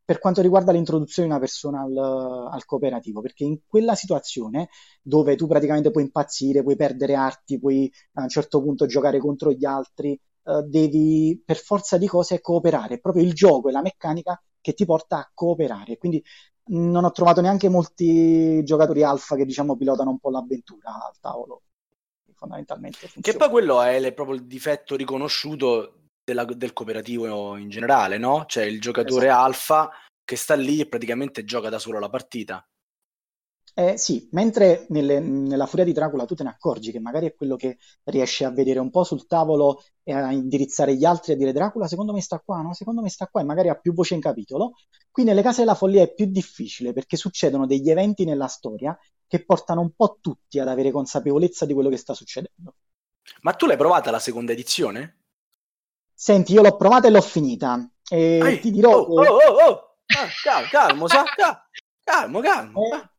per 0.07 0.21
quanto 0.21 0.41
riguarda 0.41 0.71
l'introduzione 0.71 1.27
di 1.27 1.35
una 1.35 1.43
persona 1.43 1.81
al, 1.83 1.97
al, 2.53 2.65
cooperativo, 2.65 3.21
perché 3.21 3.43
in 3.43 3.59
quella 3.67 3.97
situazione 3.97 4.69
dove 5.03 5.35
tu 5.35 5.49
praticamente 5.49 5.91
puoi 5.91 6.05
impazzire, 6.05 6.63
puoi 6.63 6.77
perdere 6.77 7.15
arti, 7.15 7.59
puoi 7.59 7.93
a 8.13 8.23
un 8.23 8.29
certo 8.29 8.63
punto 8.63 8.87
giocare 8.87 9.19
contro 9.19 9.51
gli 9.51 9.65
altri, 9.65 10.17
uh, 10.47 10.63
devi 10.63 11.41
per 11.45 11.57
forza 11.57 11.99
di 11.99 12.07
cose 12.07 12.41
cooperare. 12.41 12.95
È 12.95 13.01
proprio 13.01 13.23
il 13.23 13.35
gioco 13.35 13.69
e 13.69 13.73
la 13.73 13.83
meccanica 13.83 14.41
che 14.61 14.73
ti 14.73 14.85
porta 14.85 15.19
a 15.19 15.31
cooperare. 15.33 15.99
Quindi 15.99 16.23
non 16.69 17.05
ho 17.05 17.13
trovato 17.13 17.41
neanche 17.41 17.69
molti 17.69 18.65
giocatori 18.65 19.03
alfa 19.03 19.37
che 19.37 19.45
diciamo 19.45 19.77
pilotano 19.77 20.11
un 20.11 20.19
po' 20.19 20.31
l'avventura 20.31 20.95
al 21.07 21.19
tavolo. 21.21 21.63
Fondamentalmente. 22.35 23.09
Funziona. 23.09 23.23
Che 23.23 23.37
poi 23.37 23.49
quello 23.49 23.83
è 23.83 24.13
proprio 24.13 24.37
il 24.37 24.47
difetto 24.47 24.97
riconosciuto 24.97 26.09
della, 26.23 26.45
del 26.45 26.73
cooperativo 26.73 27.57
in 27.57 27.71
generale, 27.71 28.19
no? 28.19 28.45
Cioè 28.47 28.65
il 28.65 28.81
giocatore 28.81 29.27
esatto. 29.27 29.45
alfa 29.45 29.91
che 30.25 30.37
sta 30.37 30.55
lì 30.55 30.81
e 30.81 30.89
praticamente 30.89 31.45
gioca 31.45 31.69
da 31.69 31.79
solo 31.79 31.99
la 31.99 32.11
partita. 32.11 32.67
Eh, 33.79 33.99
sì, 33.99 34.27
mentre 34.33 34.87
nelle, 34.89 35.21
nella 35.21 35.67
Furia 35.67 35.85
di 35.85 35.93
Dracula 35.93 36.25
tu 36.25 36.35
te 36.35 36.43
ne 36.43 36.49
accorgi 36.49 36.93
che 36.93 36.99
magari 36.99 37.27
è 37.27 37.35
quello 37.35 37.57
che 37.57 37.77
riesce 38.05 38.47
a 38.47 38.51
vedere 38.51 38.79
un 38.79 38.89
po' 38.89 39.05
sul 39.05 39.27
tavolo 39.27 39.85
e 40.03 40.15
a 40.15 40.33
indirizzare 40.33 40.97
gli 40.97 41.05
altri 41.05 41.35
a 41.35 41.37
dire 41.37 41.53
Dracula 41.53 41.87
secondo 41.87 42.15
me 42.15 42.23
sta 42.23 42.41
qua, 42.43 42.63
no? 42.63 42.73
Secondo 42.73 43.03
me 43.03 43.11
sta 43.11 43.27
qua 43.27 43.43
e 43.43 43.45
magari 43.45 43.69
ha 43.69 43.75
più 43.75 43.93
voce 43.93 44.15
in 44.15 44.23
capitolo. 44.23 44.77
Qui 45.11 45.25
nelle 45.25 45.43
Case 45.43 45.61
della 45.61 45.75
Follia 45.75 46.03
è 46.03 46.15
più 46.15 46.25
difficile 46.25 46.95
perché 46.95 47.19
succedono 47.19 47.67
degli 47.67 47.91
eventi 47.91 48.25
nella 48.25 48.47
storia 48.47 48.99
che 49.27 49.45
portano 49.45 49.83
un 49.83 49.91
po' 49.95 50.17
tutti 50.23 50.59
ad 50.59 50.69
avere 50.69 50.91
consapevolezza 50.91 51.67
di 51.67 51.75
quello 51.75 51.91
che 51.91 51.99
sta 51.99 52.15
succedendo. 52.15 52.77
Ma 53.43 53.53
tu 53.53 53.67
l'hai 53.67 53.77
provata 53.77 54.11
la 54.11 54.21
seconda 54.21 54.53
edizione? 54.53 55.19
Senti, 56.15 56.55
io 56.55 56.63
l'ho 56.63 56.77
provata 56.77 57.09
e 57.09 57.11
l'ho 57.11 57.21
finita. 57.21 57.87
E 58.09 58.39
Ehi, 58.43 58.59
ti 58.61 58.71
dirò... 58.71 59.01
Oh, 59.01 59.21
che... 59.21 59.29
oh, 59.29 59.37
oh, 59.37 59.69
oh. 59.69 59.97
Ah, 60.07 60.29
calmo, 60.43 60.69
calmo, 60.71 61.09
sa, 61.09 61.25
calmo, 62.03 62.41
calmo. 62.41 62.81
Eh, 62.95 63.11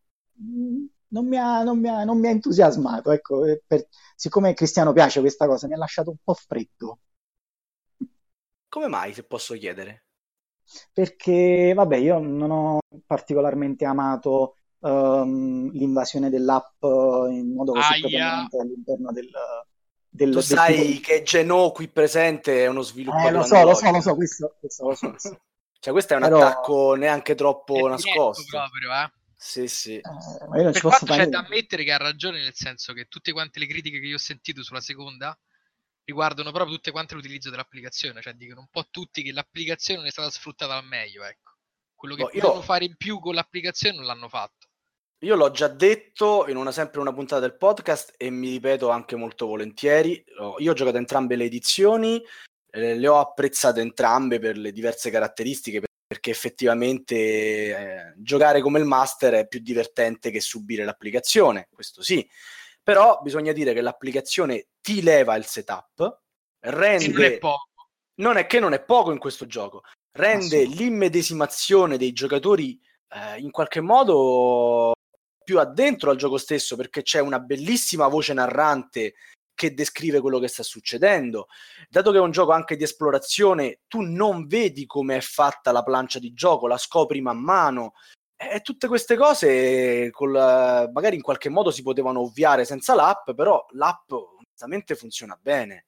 non 1.09 1.27
mi, 1.27 1.37
ha, 1.37 1.63
non, 1.63 1.79
mi 1.79 1.89
ha, 1.89 2.03
non 2.03 2.19
mi 2.19 2.27
ha, 2.27 2.31
entusiasmato. 2.31 3.11
Ecco, 3.11 3.43
per, 3.65 3.87
siccome 4.15 4.49
a 4.49 4.53
Cristiano 4.53 4.93
piace 4.93 5.19
questa 5.19 5.47
cosa, 5.47 5.67
mi 5.67 5.73
ha 5.73 5.77
lasciato 5.77 6.09
un 6.09 6.17
po' 6.23 6.33
freddo. 6.33 6.99
Come 8.69 8.87
mai, 8.87 9.13
se 9.13 9.23
posso 9.23 9.53
chiedere? 9.55 10.05
Perché, 10.91 11.73
vabbè, 11.73 11.95
io 11.95 12.19
non 12.19 12.51
ho 12.51 12.79
particolarmente 13.05 13.85
amato 13.85 14.57
um, 14.79 15.71
l'invasione 15.71 16.29
dell'app 16.29 16.83
in 16.83 17.53
modo 17.55 17.71
così 17.71 18.01
preponderante 18.01 18.59
all'interno 18.59 19.11
del, 19.11 19.29
del, 20.09 20.31
tu 20.33 20.39
sai 20.41 20.75
tipo... 20.75 21.07
che 21.07 21.23
Geno 21.23 21.71
qui 21.71 21.87
presente 21.87 22.63
è 22.63 22.67
uno 22.67 22.81
sviluppatore 22.81 23.29
eh, 23.29 23.31
lo 23.31 23.43
so, 23.43 23.63
lo 23.63 23.73
so, 23.73 23.91
lo 23.91 24.01
so, 24.01 24.15
questo, 24.15 24.55
questo 24.59 24.87
lo 24.87 24.95
so. 24.95 25.09
Questo. 25.09 25.39
cioè 25.79 25.93
questo 25.93 26.13
è 26.13 26.17
un 26.17 26.23
Però... 26.23 26.37
attacco 26.39 26.95
neanche 26.95 27.35
troppo 27.35 27.87
nascosto 27.87 28.43
proprio, 28.49 28.91
eh? 28.93 29.16
Sì, 29.39 29.67
sì. 29.67 29.97
Eh, 29.97 30.01
ma 30.49 30.57
io 30.57 30.63
non 30.63 30.71
per 30.71 30.81
quanto 30.81 31.13
c'è 31.13 31.27
da 31.27 31.45
ammettere 31.45 31.83
che 31.83 31.91
ha 31.91 31.97
ragione, 31.97 32.41
nel 32.41 32.55
senso 32.55 32.93
che 32.93 33.05
tutte 33.05 33.31
quante 33.31 33.59
le 33.59 33.67
critiche 33.67 33.99
che 33.99 34.07
io 34.07 34.15
ho 34.15 34.19
sentito 34.19 34.63
sulla 34.63 34.81
seconda 34.81 35.37
riguardano 36.03 36.51
proprio 36.51 36.75
tutte 36.75 36.91
quante 36.91 37.13
l'utilizzo 37.13 37.49
dell'applicazione, 37.49 38.21
cioè 38.21 38.33
dicono 38.33 38.61
un 38.61 38.69
po' 38.71 38.87
tutti 38.89 39.21
che 39.21 39.31
l'applicazione 39.31 39.99
non 39.99 40.09
è 40.09 40.11
stata 40.11 40.31
sfruttata 40.31 40.75
al 40.75 40.85
meglio, 40.85 41.23
ecco. 41.23 41.53
Quello 41.93 42.15
che 42.15 42.23
no, 42.23 42.29
potevano 42.29 42.59
io... 42.59 42.61
fare 42.61 42.85
in 42.85 42.95
più 42.95 43.19
con 43.19 43.35
l'applicazione 43.35 43.97
non 43.97 44.05
l'hanno 44.05 44.27
fatto. 44.27 44.67
Io 45.21 45.35
l'ho 45.35 45.51
già 45.51 45.67
detto 45.67 46.45
in 46.47 46.57
una, 46.57 46.71
sempre 46.71 46.99
una 47.01 47.13
puntata 47.13 47.41
del 47.41 47.57
podcast 47.57 48.13
e 48.17 48.29
mi 48.29 48.49
ripeto 48.49 48.89
anche 48.89 49.15
molto 49.15 49.47
volentieri. 49.47 50.23
Io 50.59 50.71
ho 50.71 50.73
giocato 50.73 50.97
entrambe 50.97 51.35
le 51.35 51.45
edizioni, 51.45 52.23
eh, 52.69 52.95
le 52.95 53.07
ho 53.07 53.19
apprezzate 53.19 53.81
entrambe 53.81 54.39
per 54.39 54.57
le 54.57 54.71
diverse 54.71 55.09
caratteristiche, 55.09 55.86
perché 56.07 56.31
effettivamente 56.31 57.15
eh, 57.15 58.13
giocare 58.15 58.61
come 58.61 58.79
il 58.79 58.85
master 58.85 59.33
è 59.33 59.47
più 59.47 59.59
divertente 59.59 60.31
che 60.31 60.39
subire 60.39 60.85
l'applicazione, 60.85 61.67
questo 61.69 62.01
sì. 62.01 62.27
Però 62.81 63.19
bisogna 63.21 63.51
dire 63.51 63.73
che 63.73 63.81
l'applicazione 63.81 64.67
ti 64.79 65.01
leva 65.01 65.35
il 65.35 65.45
setup, 65.45 66.21
rende... 66.59 67.07
non 67.09 67.23
è 67.23 67.37
poco. 67.37 67.65
Non 68.19 68.37
è 68.37 68.47
che 68.47 68.59
non 68.59 68.73
è 68.73 68.81
poco 68.81 69.11
in 69.11 69.19
questo 69.19 69.45
gioco, 69.45 69.83
rende 70.13 70.63
l'immedesimazione 70.63 71.97
dei 71.97 72.13
giocatori 72.13 72.79
eh, 73.09 73.39
in 73.39 73.51
qualche 73.51 73.81
modo 73.81 74.93
più 75.43 75.59
addentro 75.59 76.09
al 76.09 76.17
gioco 76.17 76.37
stesso 76.37 76.75
perché 76.75 77.03
c'è 77.03 77.19
una 77.19 77.39
bellissima 77.39 78.07
voce 78.07 78.33
narrante 78.33 79.13
che 79.57 79.73
descrive 79.73 80.21
quello 80.21 80.37
che 80.37 80.47
sta 80.47 80.61
succedendo. 80.61 81.47
Dato 81.89 82.11
che 82.11 82.17
è 82.17 82.21
un 82.21 82.29
gioco 82.29 82.51
anche 82.51 82.77
di 82.77 82.83
esplorazione, 82.83 83.79
tu 83.87 84.01
non 84.01 84.45
vedi 84.45 84.85
come 84.85 85.17
è 85.17 85.21
fatta 85.21 85.71
la 85.71 85.81
plancia 85.81 86.19
di 86.19 86.31
gioco, 86.31 86.67
la 86.67 86.77
scopri 86.77 87.21
man 87.21 87.39
mano. 87.39 87.93
E 88.35 88.61
tutte 88.61 88.87
queste 88.87 89.17
cose 89.17 90.11
col, 90.11 90.31
magari 90.93 91.15
in 91.15 91.23
qualche 91.23 91.49
modo 91.49 91.71
si 91.71 91.81
potevano 91.81 92.21
ovviare 92.21 92.65
senza 92.65 92.93
l'app, 92.93 93.31
però 93.31 93.65
l'app 93.71 94.11
onestamente 94.11 94.93
funziona 94.93 95.35
bene. 95.41 95.87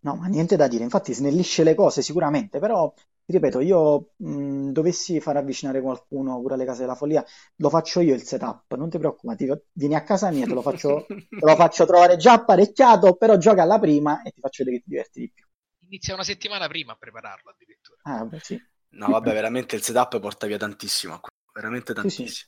No, 0.00 0.14
ma 0.16 0.26
niente 0.26 0.56
da 0.56 0.68
dire, 0.68 0.84
infatti 0.84 1.14
snellisce 1.14 1.64
le 1.64 1.74
cose 1.74 2.02
sicuramente, 2.02 2.58
però 2.58 2.92
ripeto, 3.30 3.60
io 3.60 4.12
mh, 4.16 4.70
dovessi 4.70 5.20
far 5.20 5.36
avvicinare 5.36 5.82
qualcuno 5.82 6.40
pure 6.40 6.54
alle 6.54 6.64
case 6.64 6.80
della 6.80 6.94
follia, 6.94 7.24
lo 7.56 7.68
faccio 7.68 8.00
io 8.00 8.14
il 8.14 8.22
setup, 8.22 8.74
non 8.74 8.88
ti 8.88 8.98
preoccupare, 8.98 9.64
vieni 9.72 9.94
a 9.94 10.02
casa 10.02 10.30
mia, 10.30 10.46
te 10.46 10.54
lo 10.54 10.62
faccio, 10.62 11.04
te 11.06 11.26
lo 11.38 11.54
faccio 11.54 11.84
trovare 11.84 12.16
già 12.16 12.32
apparecchiato, 12.32 13.16
però 13.16 13.36
gioca 13.36 13.62
alla 13.62 13.78
prima 13.78 14.22
e 14.22 14.30
ti 14.30 14.40
faccio 14.40 14.64
vedere 14.64 14.78
che 14.78 14.84
ti 14.84 14.90
diverti 14.90 15.20
di 15.20 15.30
più. 15.32 15.46
Inizia 15.88 16.14
una 16.14 16.24
settimana 16.24 16.68
prima 16.68 16.92
a 16.92 16.96
prepararlo 16.96 17.50
addirittura. 17.50 17.98
Ah, 18.02 18.18
vabbè, 18.18 18.38
sì. 18.40 18.60
No, 18.90 19.08
vabbè, 19.08 19.32
veramente 19.32 19.76
il 19.76 19.82
setup 19.82 20.18
porta 20.20 20.46
via 20.46 20.56
tantissimo, 20.56 21.20
veramente 21.52 21.92
tantissimo. 21.92 22.28
Sì, 22.28 22.34
sì. 22.34 22.46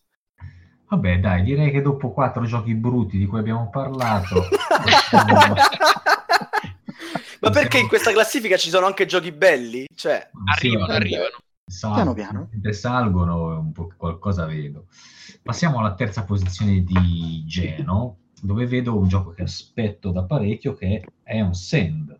Vabbè, 0.88 1.20
dai, 1.20 1.42
direi 1.42 1.70
che 1.70 1.82
dopo 1.82 2.10
quattro 2.10 2.44
giochi 2.44 2.74
brutti 2.74 3.18
di 3.18 3.26
cui 3.26 3.38
abbiamo 3.38 3.68
parlato... 3.68 4.48
Ma 7.40 7.50
perché 7.50 7.78
in 7.78 7.88
questa 7.88 8.12
classifica 8.12 8.56
ci 8.56 8.68
sono 8.70 8.86
anche 8.86 9.06
giochi 9.06 9.32
belli? 9.32 9.86
Cioè... 9.94 10.30
Arrivano, 10.52 10.92
arrivano. 10.92 11.38
Salgono, 11.64 12.14
piano 12.14 12.48
piano. 12.48 12.72
salgono, 12.72 13.58
un 13.58 13.72
po' 13.72 13.92
qualcosa 13.96 14.44
vedo. 14.44 14.88
Passiamo 15.42 15.78
alla 15.78 15.94
terza 15.94 16.24
posizione 16.24 16.82
di 16.82 17.44
Geno, 17.46 18.30
dove 18.42 18.66
vedo 18.66 18.98
un 18.98 19.08
gioco 19.08 19.30
che 19.30 19.42
aspetto 19.42 20.10
da 20.10 20.24
parecchio 20.24 20.74
che 20.74 21.04
è 21.22 21.40
un 21.40 21.54
Send. 21.54 22.18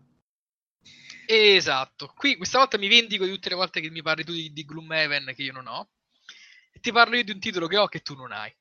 Esatto, 1.27 2.13
qui 2.15 2.35
questa 2.35 2.57
volta 2.57 2.77
mi 2.77 2.87
vendico 2.87 3.25
di 3.25 3.31
tutte 3.31 3.49
le 3.49 3.55
volte 3.55 3.79
che 3.79 3.89
mi 3.89 4.01
parli 4.01 4.23
tu 4.23 4.33
di, 4.33 4.51
di 4.51 4.65
Gloomhaven 4.65 5.31
che 5.33 5.43
io 5.43 5.53
non 5.53 5.67
ho 5.67 5.89
e 6.73 6.79
ti 6.79 6.91
parlo 6.91 7.15
io 7.15 7.23
di 7.23 7.31
un 7.31 7.39
titolo 7.39 7.67
che 7.67 7.77
ho 7.77 7.87
che 7.87 8.01
tu 8.01 8.15
non 8.15 8.31
hai. 8.31 8.53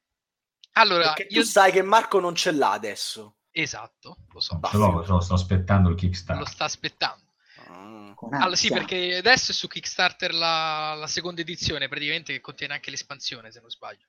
Allora, 0.72 1.12
Perché 1.12 1.32
io... 1.34 1.42
tu 1.42 1.46
sai 1.46 1.72
che 1.72 1.82
Marco 1.82 2.20
non 2.20 2.34
ce 2.34 2.52
l'ha 2.52 2.72
adesso. 2.72 3.36
Esatto, 3.52 4.18
lo 4.32 4.40
so. 4.40 4.60
Ce 4.64 4.76
l'ho, 4.76 5.20
sto 5.20 5.34
aspettando 5.34 5.88
il 5.88 5.96
Kickstarter. 5.96 6.44
Lo 6.44 6.50
sta 6.50 6.64
aspettando. 6.64 7.32
Ah. 7.68 8.14
Allora, 8.30 8.56
sì, 8.56 8.68
perché 8.68 9.16
adesso 9.16 9.50
è 9.50 9.54
su 9.54 9.66
Kickstarter 9.66 10.32
la, 10.32 10.94
la, 10.94 11.06
seconda 11.06 11.40
edizione, 11.40 11.88
praticamente 11.88 12.32
che 12.32 12.40
contiene 12.40 12.74
anche 12.74 12.90
l'espansione, 12.90 13.50
se 13.50 13.60
non 13.60 13.70
sbaglio. 13.70 14.06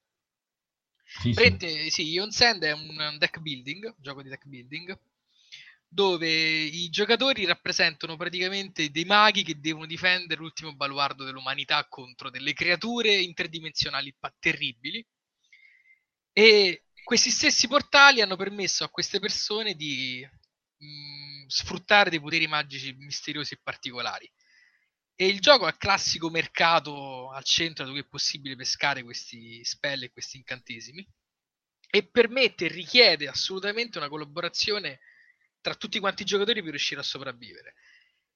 Sì, 1.04 1.32
Prende, 1.32 1.84
sì. 1.84 1.90
sì 1.90 2.12
Ion 2.12 2.32
Sand 2.32 2.64
è 2.64 2.72
un 2.72 3.16
deck 3.18 3.40
building, 3.40 3.86
un 3.86 3.96
gioco 3.98 4.22
di 4.22 4.30
deck 4.30 4.46
building, 4.46 4.98
dove 5.88 6.30
i 6.30 6.90
giocatori 6.90 7.46
rappresentano 7.46 8.16
praticamente 8.16 8.92
dei 8.92 9.04
maghi 9.04 9.44
che 9.44 9.60
devono 9.60 9.86
difendere 9.86 10.40
l'ultimo 10.40 10.74
baluardo 10.74 11.26
dell'umanità 11.26 11.86
contro 11.90 12.30
delle 12.30 12.54
creature 12.54 13.14
interdimensionali 13.14 14.16
terribili. 14.40 15.06
E 16.34 16.84
questi 17.12 17.30
stessi 17.30 17.68
portali 17.68 18.22
hanno 18.22 18.38
permesso 18.38 18.86
a 18.86 18.90
queste 18.90 19.20
persone 19.20 19.74
di 19.74 20.26
mh, 20.78 20.86
mm, 20.86 21.48
sfruttare 21.48 22.10
dei 22.10 22.22
poteri 22.22 22.48
magici 22.48 22.94
misteriosi 22.94 23.56
e 23.56 23.60
particolari. 23.62 24.32
E 25.14 25.28
il 25.28 25.42
gioco 25.42 25.66
ha 25.66 25.72
il 25.72 25.76
classico 25.76 26.30
mercato 26.30 27.30
al 27.32 27.44
centro 27.44 27.84
dove 27.84 28.00
è 28.00 28.08
possibile 28.08 28.56
pescare 28.56 29.04
questi 29.04 29.62
spell 29.66 30.04
e 30.04 30.10
questi 30.10 30.38
incantesimi 30.38 31.06
e 31.90 32.08
permette 32.10 32.68
e 32.68 32.70
richiede 32.70 33.28
assolutamente 33.28 33.98
una 33.98 34.08
collaborazione 34.08 35.02
tra 35.60 35.76
tutti 35.76 36.00
quanti 36.00 36.22
i 36.22 36.26
giocatori 36.26 36.62
per 36.62 36.70
riuscire 36.70 37.02
a 37.02 37.04
sopravvivere. 37.04 37.74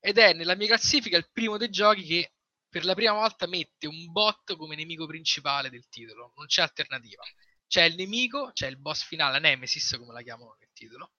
Ed 0.02 0.18
è 0.18 0.34
nella 0.34 0.56
mia 0.56 0.68
classifica 0.68 1.16
il 1.16 1.30
primo 1.32 1.56
dei 1.56 1.70
giochi 1.70 2.04
che 2.04 2.34
per 2.68 2.84
la 2.84 2.94
prima 2.94 3.14
volta 3.14 3.48
mette 3.48 3.88
un 3.88 4.12
bot 4.12 4.58
come 4.58 4.76
nemico 4.76 5.06
principale 5.06 5.70
del 5.70 5.88
titolo, 5.88 6.34
non 6.36 6.48
c'è 6.48 6.62
alternativa. 6.62 7.24
C'è 7.68 7.84
il 7.84 7.96
nemico, 7.96 8.52
c'è 8.54 8.68
il 8.68 8.78
boss 8.78 9.04
finale, 9.04 9.40
Nemesis 9.40 9.96
come 9.98 10.14
la 10.14 10.22
chiamano 10.22 10.56
nel 10.60 10.70
titolo. 10.74 11.14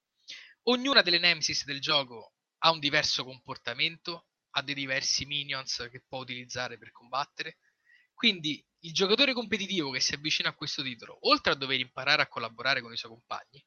Ognuna 0.63 1.01
delle 1.01 1.19
Nemesis 1.19 1.65
del 1.65 1.79
gioco 1.79 2.33
ha 2.59 2.71
un 2.71 2.79
diverso 2.79 3.23
comportamento, 3.23 4.27
ha 4.51 4.61
dei 4.61 4.73
diversi 4.73 5.25
minions 5.25 5.87
che 5.91 6.03
può 6.07 6.19
utilizzare 6.19 6.77
per 6.77 6.91
combattere. 6.91 7.57
Quindi 8.13 8.65
il 8.79 8.93
giocatore 8.93 9.33
competitivo 9.33 9.91
che 9.91 9.99
si 9.99 10.13
avvicina 10.15 10.49
a 10.49 10.55
questo 10.55 10.81
titolo, 10.81 11.17
oltre 11.27 11.51
a 11.51 11.55
dover 11.55 11.79
imparare 11.79 12.21
a 12.21 12.27
collaborare 12.27 12.81
con 12.81 12.91
i 12.91 12.97
suoi 12.97 13.11
compagni, 13.11 13.63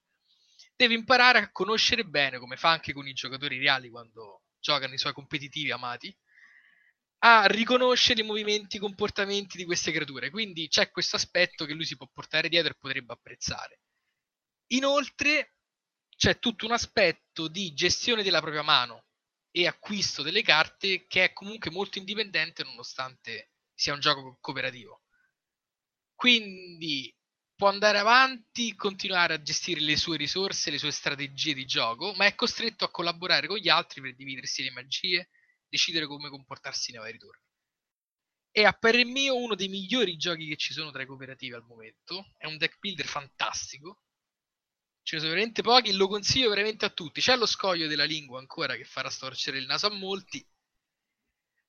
deve 0.74 0.94
imparare 0.94 1.38
a 1.38 1.50
conoscere 1.52 2.04
bene, 2.04 2.38
come 2.38 2.56
fa 2.56 2.70
anche 2.70 2.92
con 2.92 3.06
i 3.06 3.12
giocatori 3.12 3.58
reali 3.58 3.90
quando 3.90 4.42
giocano 4.58 4.94
i 4.94 4.98
suoi 4.98 5.12
competitivi 5.12 5.70
amati, 5.70 6.14
a 7.22 7.46
riconoscere 7.46 8.20
i 8.22 8.24
movimenti, 8.24 8.76
i 8.76 8.80
comportamenti 8.80 9.56
di 9.56 9.64
queste 9.64 9.92
creature. 9.92 10.30
Quindi 10.30 10.68
c'è 10.68 10.90
questo 10.90 11.16
aspetto 11.16 11.64
che 11.64 11.74
lui 11.74 11.84
si 11.84 11.96
può 11.96 12.08
portare 12.12 12.48
dietro 12.48 12.72
e 12.72 12.76
potrebbe 12.78 13.12
apprezzare. 13.12 13.80
Inoltre 14.68 15.54
c'è 16.16 16.38
tutto 16.38 16.66
un 16.66 16.72
aspetto 16.72 17.48
di 17.48 17.72
gestione 17.72 18.22
della 18.22 18.40
propria 18.40 18.62
mano 18.62 19.06
e 19.50 19.66
acquisto 19.66 20.22
delle 20.22 20.42
carte 20.42 21.06
che 21.06 21.24
è 21.24 21.32
comunque 21.32 21.70
molto 21.70 21.98
indipendente 21.98 22.62
nonostante 22.62 23.50
sia 23.74 23.94
un 23.94 24.00
gioco 24.00 24.38
cooperativo. 24.40 25.02
Quindi 26.14 27.14
può 27.54 27.68
andare 27.68 27.98
avanti, 27.98 28.74
continuare 28.74 29.34
a 29.34 29.42
gestire 29.42 29.80
le 29.80 29.96
sue 29.96 30.16
risorse, 30.16 30.70
le 30.70 30.78
sue 30.78 30.90
strategie 30.90 31.52
di 31.54 31.66
gioco, 31.66 32.14
ma 32.14 32.26
è 32.26 32.34
costretto 32.34 32.84
a 32.84 32.90
collaborare 32.90 33.46
con 33.46 33.58
gli 33.58 33.68
altri 33.68 34.00
per 34.00 34.14
dividersi 34.14 34.62
le 34.62 34.70
magie, 34.70 35.28
decidere 35.70 36.06
come 36.06 36.28
comportarsi 36.28 36.92
nei 36.92 37.00
vari 37.00 37.18
turni. 37.18 37.42
È 38.50 38.64
a 38.64 38.72
parer 38.72 39.06
mio 39.06 39.36
uno 39.36 39.54
dei 39.54 39.68
migliori 39.68 40.16
giochi 40.16 40.48
che 40.48 40.56
ci 40.56 40.72
sono 40.72 40.90
tra 40.90 41.02
i 41.02 41.06
cooperativi 41.06 41.54
al 41.54 41.64
momento. 41.64 42.34
È 42.36 42.46
un 42.46 42.58
deck 42.58 42.78
builder 42.80 43.06
fantastico. 43.06 44.02
Ce 45.02 45.14
ne 45.14 45.20
sono 45.22 45.32
veramente 45.32 45.62
pochi, 45.62 45.92
lo 45.92 46.08
consiglio 46.08 46.50
veramente 46.50 46.84
a 46.84 46.90
tutti. 46.90 47.20
C'è 47.20 47.36
lo 47.36 47.46
scoglio 47.46 47.86
della 47.86 48.04
lingua 48.04 48.38
ancora 48.38 48.74
che 48.74 48.84
farà 48.84 49.08
storcere 49.08 49.58
il 49.58 49.66
naso 49.66 49.86
a 49.86 49.90
molti, 49.90 50.44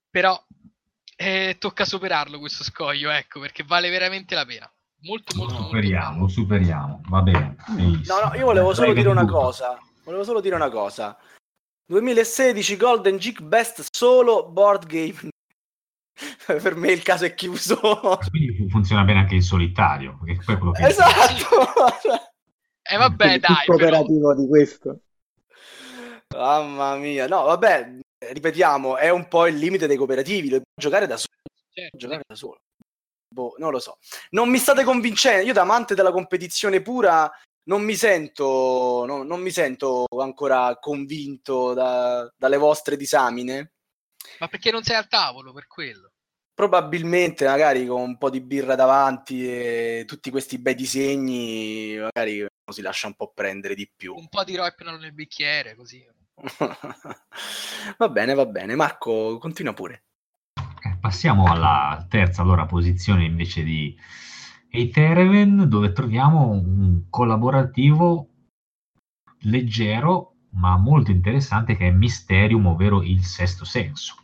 però 0.10 0.44
eh, 1.16 1.56
tocca 1.60 1.86
superarlo 1.86 2.40
questo 2.40 2.64
scoglio, 2.64 3.10
ecco, 3.12 3.40
perché 3.40 3.64
vale 3.64 3.90
veramente 3.90 4.36
la 4.36 4.46
pena. 4.46 4.72
Molto, 5.04 5.36
molto, 5.36 5.54
lo 5.54 5.64
superiamo, 5.64 6.18
molto 6.18 6.34
superiamo, 6.34 7.02
va 7.08 7.22
bene. 7.22 7.56
Benissimo. 7.70 8.20
No, 8.20 8.28
no, 8.28 8.36
io 8.36 8.46
volevo 8.46 8.74
solo 8.74 8.94
dire 8.94 9.10
una 9.10 9.26
cosa. 9.26 9.80
Volevo 10.04 10.24
solo 10.24 10.42
dire 10.42 10.56
una 10.56 10.70
cosa. 10.70 11.18
2016 11.86 12.78
Golden 12.78 13.18
Geek 13.18 13.42
Best 13.42 13.86
solo 13.92 14.50
board 14.50 14.86
game. 14.86 15.30
per 16.46 16.76
me 16.76 16.92
il 16.92 17.02
caso 17.02 17.26
è 17.26 17.34
chiuso. 17.34 17.80
Quindi 18.30 18.70
funziona 18.70 19.04
bene 19.04 19.20
anche 19.20 19.36
in 19.36 19.42
solitario. 19.42 20.18
Perché 20.24 20.42
poi 20.44 20.58
quello 20.58 20.72
che 20.72 20.86
esatto. 20.88 22.30
E 22.84 22.96
eh, 22.96 22.98
vabbè, 22.98 23.40
dai. 23.40 23.66
cooperativo 23.66 24.30
però... 24.30 24.42
di 24.42 24.48
questo. 24.48 25.00
Mamma 26.36 26.96
mia. 26.96 27.28
No, 27.28 27.44
vabbè, 27.44 28.00
ripetiamo, 28.34 28.98
è 28.98 29.10
un 29.10 29.28
po' 29.28 29.48
il 29.48 29.58
limite 29.58 29.88
dei 29.88 29.98
cooperativi. 29.98 30.50
Lo 30.50 30.56
puoi 30.56 30.66
giocare 30.80 31.08
da 31.08 31.18
solo. 31.18 31.34
Certo. 31.74 31.98
Giocare 31.98 32.22
da 32.28 32.36
solo. 32.36 32.60
Boh, 33.34 33.56
non 33.60 33.72
lo 33.72 33.80
so. 33.80 33.98
Non 34.32 34.50
mi 34.50 34.58
state 34.58 34.84
convincendo. 34.84 35.46
Io, 35.46 35.54
da 35.54 35.62
amante 35.62 35.96
della 35.96 36.12
competizione 36.12 36.82
pura, 36.82 37.32
non 37.64 37.84
mi 37.84 37.96
sento, 37.96 39.04
no, 39.06 39.24
non 39.24 39.42
mi 39.42 39.52
sento 39.52 40.06
ancora 40.20 40.78
convinto 40.80 41.74
da, 41.74 42.32
dalle 42.38 42.58
vostre 42.58 42.98
disamine. 42.98 43.74
Ma 44.40 44.48
perché 44.48 44.72
non 44.72 44.84
sei 44.84 44.96
al 44.96 45.08
tavolo 45.08 45.54
per 45.54 45.68
quello? 45.68 46.12
Probabilmente, 46.54 47.46
magari 47.46 47.86
con 47.88 48.02
un 48.02 48.18
po' 48.18 48.30
di 48.30 48.42
birra 48.42 48.76
davanti 48.76 49.48
e 49.48 50.04
tutti 50.06 50.30
questi 50.30 50.60
bei 50.60 50.76
disegni, 50.76 51.98
magari 51.98 52.46
si 52.72 52.82
lascia 52.82 53.08
un 53.08 53.16
po' 53.16 53.32
prendere 53.34 53.74
di 53.74 53.90
più. 53.96 54.14
Un 54.16 54.30
po' 54.30 54.44
di 54.44 54.56
roipnol 54.56 55.00
nel 55.00 55.14
bicchiere, 55.14 55.76
così. 55.76 56.06
va 57.98 58.10
bene, 58.10 58.34
va 58.34 58.46
bene. 58.46 58.76
Marco, 58.76 59.38
continua 59.38 59.74
pure. 59.74 60.04
Passiamo 61.00 61.52
alla 61.52 62.06
terza 62.08 62.42
allora 62.42 62.66
posizione 62.66 63.26
invece 63.26 63.64
di 63.64 63.98
Eitereven, 64.74 65.68
dove 65.68 65.92
troviamo 65.92 66.50
un 66.50 67.04
collaborativo 67.10 68.28
leggero 69.42 70.36
ma 70.52 70.78
molto 70.78 71.12
interessante 71.12 71.76
che 71.76 71.88
è 71.88 71.92
Mysterium, 71.92 72.66
ovvero 72.68 73.04
il 73.04 73.24
sesto 73.24 73.66
senso. 73.66 74.16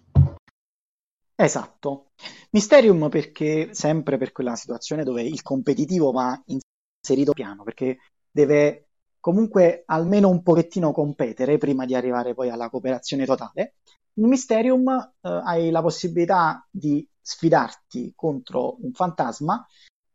Esatto. 1.36 2.12
Mysterium 2.52 3.10
perché 3.10 3.74
sempre 3.74 4.18
per 4.18 4.32
quella 4.32 4.56
situazione 4.56 5.04
dove 5.04 5.22
il 5.22 5.42
competitivo 5.42 6.12
va 6.12 6.42
inserito 6.46 7.34
piano, 7.34 7.64
perché 7.64 7.98
deve 8.32 8.88
comunque 9.20 9.84
almeno 9.86 10.30
un 10.30 10.42
pochettino 10.42 10.92
competere 10.92 11.58
prima 11.58 11.86
di 11.86 11.94
arrivare 11.94 12.34
poi 12.34 12.50
alla 12.50 12.70
cooperazione 12.70 13.26
totale. 13.26 13.76
In 14.14 14.28
Mysterium 14.28 14.90
eh, 14.90 15.30
hai 15.44 15.70
la 15.70 15.82
possibilità 15.82 16.66
di 16.72 17.08
sfidarti 17.22 18.14
contro 18.16 18.78
un 18.84 18.94
fantasma 18.94 19.66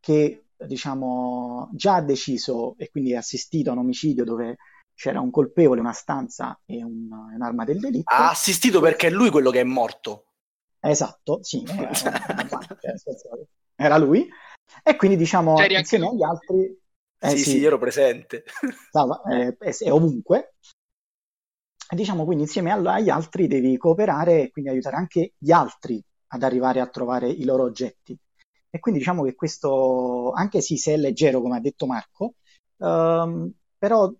che 0.03 0.47
diciamo 0.57 1.69
già 1.71 1.95
ha 1.95 2.01
deciso 2.01 2.75
e 2.77 2.89
quindi 2.89 3.15
ha 3.15 3.19
assistito 3.19 3.69
a 3.69 3.73
un 3.73 3.79
omicidio 3.79 4.25
dove 4.25 4.57
c'era 4.93 5.21
un 5.21 5.31
colpevole, 5.31 5.79
una 5.79 5.93
stanza 5.93 6.59
e 6.65 6.83
un, 6.83 7.07
un'arma 7.09 7.63
del 7.63 7.79
delitto. 7.79 8.13
Ha 8.13 8.29
assistito 8.29 8.81
perché 8.81 9.07
è 9.07 9.09
lui 9.09 9.29
quello 9.29 9.49
che 9.49 9.61
è 9.61 9.63
morto. 9.63 10.25
Esatto, 10.81 11.41
sì, 11.41 11.63
era, 11.71 11.89
era 13.75 13.97
lui. 13.97 14.27
E 14.83 14.95
quindi 14.97 15.15
diciamo 15.15 15.55
C'eri 15.55 15.75
insieme 15.75 16.07
agli 16.07 16.23
altri... 16.23 16.81
Eh, 17.19 17.29
sì, 17.29 17.37
sì, 17.37 17.49
sì, 17.51 17.63
ero 17.63 17.77
presente. 17.77 18.43
Stava, 18.89 19.21
eh, 19.29 19.55
è 19.57 19.91
ovunque. 19.91 20.55
E 21.89 21.95
diciamo 21.95 22.25
quindi 22.25 22.43
insieme 22.43 22.73
agli 22.73 23.09
altri 23.09 23.47
devi 23.47 23.77
cooperare 23.77 24.41
e 24.41 24.51
quindi 24.51 24.69
aiutare 24.69 24.97
anche 24.97 25.33
gli 25.37 25.51
altri 25.51 26.03
ad 26.27 26.43
arrivare 26.43 26.81
a 26.81 26.87
trovare 26.87 27.29
i 27.29 27.45
loro 27.45 27.63
oggetti. 27.63 28.17
E 28.75 28.79
quindi 28.79 28.99
diciamo 29.01 29.23
che 29.23 29.35
questo, 29.35 30.31
anche 30.31 30.59
sì, 30.59 30.77
se 30.77 30.93
è 30.93 30.97
leggero, 30.97 31.41
come 31.41 31.57
ha 31.57 31.59
detto 31.59 31.85
Marco, 31.85 32.35
um, 32.77 33.51
però 33.77 34.11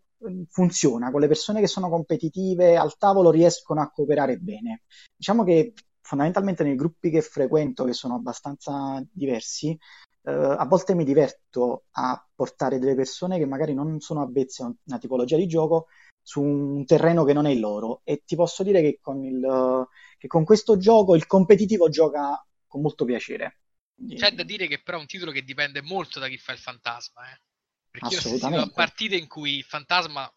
funziona, 0.50 1.10
con 1.10 1.22
le 1.22 1.28
persone 1.28 1.60
che 1.60 1.68
sono 1.68 1.90
competitive 1.90 2.78
al 2.78 2.96
tavolo 2.98 3.32
riescono 3.32 3.82
a 3.82 3.90
cooperare 3.90 4.38
bene. 4.38 4.84
Diciamo 5.16 5.44
che 5.44 5.74
fondamentalmente 6.02 6.64
nei 6.64 6.76
gruppi 6.76 7.10
che 7.10 7.22
frequento, 7.22 7.84
che 7.84 7.94
sono 7.94 8.14
abbastanza 8.14 9.04
diversi, 9.12 9.72
eh, 10.24 10.32
a 10.32 10.66
volte 10.66 10.94
mi 10.94 11.04
diverto 11.04 11.86
a 11.94 12.24
portare 12.36 12.78
delle 12.78 12.96
persone 12.96 13.40
che 13.40 13.46
magari 13.46 13.74
non 13.74 14.00
sono 14.02 14.22
avvezze 14.22 14.64
a 14.64 14.74
una 14.84 14.98
tipologia 15.00 15.36
di 15.38 15.48
gioco 15.48 15.88
su 16.22 16.42
un 16.42 16.86
terreno 16.86 17.24
che 17.24 17.34
non 17.34 17.48
è 17.48 17.52
il 17.52 17.60
loro 17.60 18.02
e 18.04 18.22
ti 18.24 18.36
posso 18.36 18.64
dire 18.64 18.82
che 18.82 19.00
con, 19.02 19.24
il, 19.24 19.88
che 20.18 20.28
con 20.28 20.44
questo 20.46 20.78
gioco 20.78 21.16
il 21.16 21.26
competitivo 21.26 21.90
gioca 21.90 22.46
con 22.68 22.82
molto 22.82 23.04
piacere. 23.06 23.63
C'è 24.08 24.32
da 24.32 24.44
dire 24.44 24.68
che 24.68 24.82
però 24.82 24.98
è 24.98 25.02
un 25.02 25.08
titolo 25.08 25.32
che 25.32 25.44
dipende 25.44 25.82
molto 25.82 26.20
da 26.20 26.28
chi 26.28 26.38
fa 26.38 26.52
il 26.52 26.60
fantasma, 26.60 27.32
eh? 27.32 27.40
Perché 27.90 28.08
io 28.08 28.16
ho 28.16 28.20
assistito 28.20 28.72
partite 28.74 29.16
in 29.16 29.28
cui 29.28 29.58
il 29.58 29.64
fantasma 29.64 30.32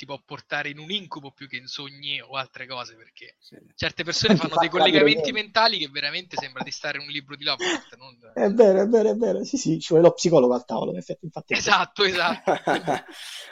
ti 0.00 0.06
può 0.06 0.18
portare 0.24 0.70
in 0.70 0.78
un 0.78 0.90
incubo 0.90 1.30
più 1.30 1.46
che 1.46 1.56
in 1.56 1.66
sogni 1.66 2.20
o 2.22 2.36
altre 2.36 2.66
cose, 2.66 2.96
perché 2.96 3.36
sì. 3.38 3.58
certe 3.74 4.02
persone 4.02 4.34
fanno 4.36 4.54
dei 4.58 4.70
collegamenti 4.70 5.30
mentali 5.30 5.76
che 5.76 5.88
veramente 5.88 6.36
sembra 6.38 6.62
di 6.62 6.70
stare 6.70 6.98
in 6.98 7.04
un 7.04 7.10
libro 7.10 7.36
di 7.36 7.44
Lovecraft. 7.44 7.96
Non... 7.96 8.16
È 8.32 8.50
vero, 8.50 8.80
è 8.80 8.86
vero, 8.86 9.10
è 9.10 9.16
vero. 9.16 9.44
Sì, 9.44 9.58
sì, 9.58 9.78
ci 9.78 9.88
vuole 9.88 10.04
lo 10.04 10.14
psicologo 10.14 10.54
al 10.54 10.64
tavolo, 10.64 10.92
infatti. 10.92 11.52
Esatto, 11.52 12.04
esatto. 12.04 12.50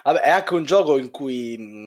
Vabbè, 0.05 0.21
è 0.21 0.31
anche 0.31 0.55
un 0.55 0.65
gioco 0.65 0.97
in 0.97 1.11
cui 1.11 1.87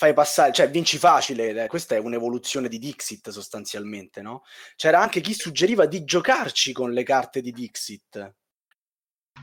fai 0.00 0.14
passare, 0.14 0.50
cioè 0.50 0.70
vinci 0.70 0.96
facile, 0.96 1.64
eh, 1.64 1.66
questa 1.66 1.94
è 1.94 1.98
un'evoluzione 1.98 2.68
di 2.68 2.78
Dixit 2.78 3.28
sostanzialmente, 3.28 4.22
no? 4.22 4.44
C'era 4.74 4.98
anche 4.98 5.20
chi 5.20 5.34
suggeriva 5.34 5.84
di 5.84 6.04
giocarci 6.04 6.72
con 6.72 6.90
le 6.92 7.02
carte 7.02 7.42
di 7.42 7.52
Dixit 7.52 8.34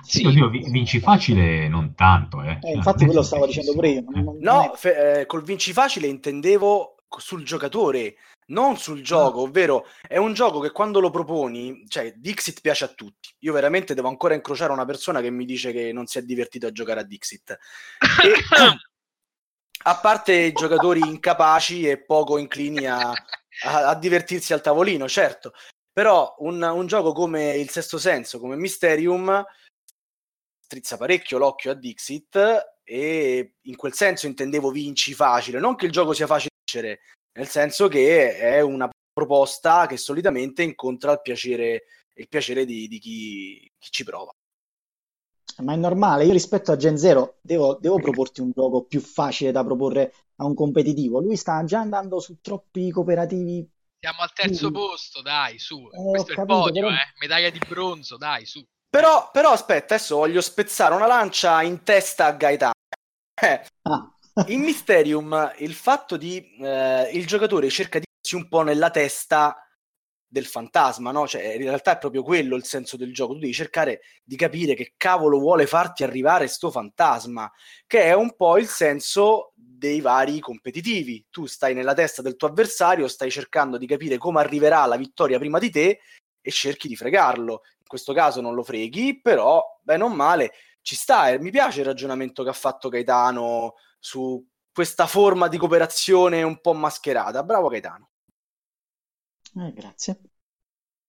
Sì, 0.02 0.26
oddio, 0.26 0.50
vi- 0.50 0.68
vinci 0.72 1.00
facile 1.00 1.68
non 1.68 1.94
tanto, 1.94 2.42
eh. 2.42 2.54
Eh, 2.54 2.60
Cioè, 2.62 2.72
infatti 2.72 3.06
quello 3.06 3.22
stavo 3.22 3.46
semplicissimo. 3.46 3.84
dicendo 3.84 4.04
pure 4.04 4.18
io. 4.18 4.20
Eh. 4.20 4.24
non- 4.24 4.38
No, 4.68 4.74
fe- 4.76 5.20
eh, 5.20 5.26
col 5.28 5.44
vinci 5.44 5.74
facile 5.74 6.08
intendevo 6.08 6.96
sul 7.20 7.44
giocatore, 7.46 8.16
non 8.48 8.78
sul 8.78 9.04
gioco, 9.04 9.42
ovvero 9.42 9.86
è 10.08 10.18
un 10.18 10.34
gioco 10.34 10.60
che 10.60 10.72
quando 10.72 11.00
lo 11.00 11.12
proponi, 11.12 11.84
cioè 11.88 12.14
Dixit 12.18 12.62
piace 12.62 12.84
a 12.86 12.88
tutti. 12.88 13.30
Io 13.42 13.54
veramente 13.54 13.94
devo 13.94 14.08
ancora 14.08 14.34
incrociare 14.34 14.72
una 14.72 14.86
persona 14.86 15.22
che 15.22 15.30
mi 15.30 15.46
dice 15.46 15.72
che 15.72 15.92
non 15.94 16.08
si 16.08 16.18
è 16.18 16.24
divertito 16.24 16.66
a 16.66 16.72
giocare 16.72 17.02
a 17.02 17.04
Dixit. 17.04 17.56
E, 18.26 18.34
a 19.84 20.00
parte 20.00 20.34
i 20.34 20.52
giocatori 20.52 21.00
incapaci 21.00 21.88
e 21.88 21.98
poco 22.04 22.38
inclini 22.38 22.86
a, 22.86 23.10
a- 23.10 23.88
a 23.90 23.96
divertirsi 23.96 24.54
al 24.54 24.62
tavolino, 24.62 25.08
certo. 25.08 25.54
Però 25.92 26.36
un, 26.40 26.62
un 26.62 26.86
gioco 26.88 27.12
come 27.12 27.56
il 27.56 27.70
Sesto 27.70 27.98
Senso, 27.98 28.40
come 28.40 28.56
Mysterium, 28.56 29.44
strizza 30.60 30.98
parecchio 30.98 31.38
l'occhio 31.38 31.72
a 31.72 31.74
Dixit 31.74 32.76
e 32.84 33.56
in 33.62 33.76
quel 33.76 33.94
senso 33.94 34.28
intendevo 34.28 34.70
vinci 34.70 35.14
facile, 35.14 35.60
non 35.60 35.76
che 35.76 35.86
il 35.86 35.92
gioco 35.92 36.14
sia 36.14 36.28
facile 36.28 36.52
vincere, 36.64 37.02
nel 37.38 37.48
senso 37.48 37.88
che 37.88 38.38
è 38.38 38.62
una 38.62 38.90
proposta 39.12 39.88
che 39.88 39.98
solitamente 39.98 40.62
incontra 40.62 41.14
il 41.14 41.22
piacere, 41.22 41.86
il 42.16 42.28
piacere 42.28 42.66
di, 42.66 42.88
di 42.88 43.00
chi, 43.00 43.72
chi 43.80 43.90
ci 43.90 44.04
prova. 44.04 44.32
Ma 45.64 45.74
è 45.74 45.76
normale, 45.76 46.26
io 46.26 46.32
rispetto 46.34 46.72
a 46.72 46.76
Gen 46.76 46.98
Zero 46.98 47.38
devo, 47.42 47.78
devo 47.82 47.98
proporti 48.00 48.42
un 48.42 48.52
gioco 48.54 48.84
più 48.84 49.00
facile 49.02 49.52
da 49.52 49.64
proporre 49.64 50.14
a 50.36 50.46
un 50.46 50.54
competitivo. 50.54 51.20
Lui 51.20 51.36
sta 51.36 51.64
già 51.64 51.80
andando 51.80 52.20
su 52.20 52.40
troppi 52.42 52.92
cooperativi. 52.92 53.68
Siamo 54.00 54.22
al 54.22 54.34
terzo 54.34 54.68
Sì. 54.68 54.72
posto, 54.72 55.22
dai, 55.24 55.58
su. 55.58 55.90
Eh, 55.92 56.10
Questo 56.10 56.28
è 56.28 56.32
il 56.32 56.36
capito, 56.38 56.60
podio, 56.60 56.82
però- 56.84 56.94
eh. 56.94 57.14
Medaglia 57.20 57.50
di 57.50 57.60
bronzo, 57.68 58.18
dai, 58.18 58.46
su. 58.46 58.64
Però, 58.90 59.30
però 59.32 59.52
aspetta, 59.52 59.96
adesso 59.96 60.18
voglio 60.18 60.42
spezzare 60.42 60.94
una 60.94 61.08
lancia 61.08 61.62
in 61.64 61.82
testa 61.84 62.26
a 62.28 62.32
Gaetano. 62.34 62.74
Eh, 63.42 63.62
Ah. 63.84 64.12
in 64.54 64.62
Mysterium 64.62 65.54
il 65.58 65.74
fatto 65.74 66.18
di 66.18 66.56
eh, 66.60 67.10
il 67.14 67.26
giocatore 67.26 67.70
cerca 67.70 67.98
di 68.00 68.06
un 68.36 68.48
po' 68.48 68.62
nella 68.62 68.92
testa 68.92 69.56
del 70.28 70.46
fantasma, 70.46 71.12
no? 71.12 71.28
Cioè, 71.28 71.54
in 71.54 71.64
realtà 71.64 71.94
è 71.94 71.98
proprio 71.98 72.22
quello 72.22 72.56
il 72.56 72.66
senso 72.66 72.98
del 72.98 73.14
gioco. 73.14 73.34
Tu 73.34 73.40
devi 73.40 73.54
cercare 73.54 74.02
di 74.24 74.36
capire 74.36 74.74
che 74.74 74.94
cavolo 74.98 75.40
vuole 75.40 75.66
farti 75.66 76.04
arrivare 76.04 76.48
sto 76.48 76.70
fantasma, 76.70 77.52
che 77.86 78.04
è 78.04 78.14
un 78.14 78.36
po' 78.36 78.58
il 78.58 78.68
senso 78.68 79.54
dei 79.56 80.02
vari 80.02 80.40
competitivi. 80.40 81.26
Tu 81.30 81.46
stai 81.46 81.74
nella 81.74 81.94
testa 81.94 82.22
del 82.22 82.36
tuo 82.36 82.50
avversario, 82.50 83.08
stai 83.08 83.32
cercando 83.32 83.78
di 83.78 83.88
capire 83.88 84.18
come 84.18 84.40
arriverà 84.40 84.82
alla 84.82 84.98
vittoria 84.98 85.40
prima 85.40 85.60
di 85.60 85.70
te 85.70 86.00
e 86.42 86.52
cerchi 86.52 86.88
di 86.88 86.96
fregarlo. 86.96 87.62
In 87.80 87.88
questo 87.88 88.14
caso 88.14 88.42
non 88.42 88.54
lo 88.54 88.64
freghi, 88.64 89.22
però, 89.22 89.64
bene 89.82 90.04
o 90.04 90.10
male, 90.10 90.52
ci 90.82 90.96
sta. 90.96 91.30
E 91.30 91.40
mi 91.40 91.52
piace 91.52 91.80
il 91.80 91.86
ragionamento 91.86 92.44
che 92.44 92.50
ha 92.50 92.54
fatto 92.54 92.90
Gaetano 92.90 93.76
su 94.00 94.46
questa 94.74 95.08
forma 95.08 95.48
di 95.48 95.58
cooperazione 95.58 96.44
un 96.44 96.60
po' 96.60 96.74
mascherata. 96.74 97.44
Bravo 97.44 97.70
Gaetano. 97.70 98.10
Eh, 99.58 99.74
grazie. 99.74 100.20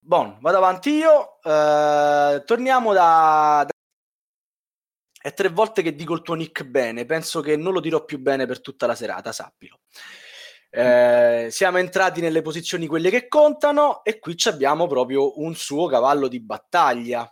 Bon, 0.00 0.38
vado 0.40 0.56
avanti 0.56 0.90
io. 0.90 1.40
Eh, 1.42 2.42
torniamo 2.44 2.92
da, 2.92 3.64
da- 3.64 3.70
È 5.20 5.32
tre 5.34 5.48
volte 5.48 5.82
che 5.82 5.94
dico 5.94 6.14
il 6.14 6.22
tuo 6.22 6.34
nick 6.34 6.64
bene. 6.64 7.04
Penso 7.04 7.40
che 7.40 7.56
non 7.56 7.72
lo 7.72 7.80
dirò 7.80 8.04
più 8.04 8.18
bene 8.18 8.46
per 8.46 8.60
tutta 8.60 8.86
la 8.86 8.94
serata, 8.94 9.32
sappilo. 9.32 9.80
Eh, 10.70 11.48
siamo 11.50 11.78
entrati 11.78 12.20
nelle 12.20 12.42
posizioni 12.42 12.86
quelle 12.86 13.10
che 13.10 13.26
contano 13.28 14.04
e 14.04 14.18
qui 14.18 14.36
ci 14.36 14.48
abbiamo 14.48 14.86
proprio 14.86 15.38
un 15.40 15.54
suo 15.54 15.86
cavallo 15.86 16.28
di 16.28 16.40
battaglia. 16.40 17.30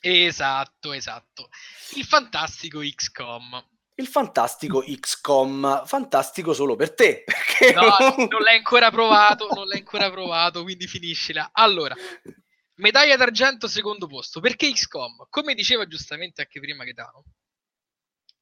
Esatto, 0.00 0.92
esatto. 0.92 1.48
Il 1.96 2.04
fantastico 2.04 2.80
XCOM. 2.80 3.73
Il 3.96 4.08
fantastico 4.08 4.80
XCOM, 4.80 5.86
fantastico 5.86 6.52
solo 6.52 6.74
per 6.74 6.94
te, 6.94 7.22
perché 7.24 7.72
No, 7.72 8.26
non 8.28 8.42
l'hai 8.42 8.56
ancora 8.56 8.90
provato, 8.90 9.46
non 9.54 9.66
l'hai 9.66 9.78
ancora 9.78 10.10
provato, 10.10 10.62
quindi 10.64 10.88
finiscila. 10.88 11.50
Allora, 11.52 11.94
medaglia 12.76 13.16
d'argento 13.16 13.68
secondo 13.68 14.08
posto. 14.08 14.40
Perché 14.40 14.72
XCOM? 14.72 15.26
Come 15.30 15.54
diceva 15.54 15.86
giustamente 15.86 16.40
anche 16.40 16.58
prima 16.58 16.82
Gaetano, 16.82 17.22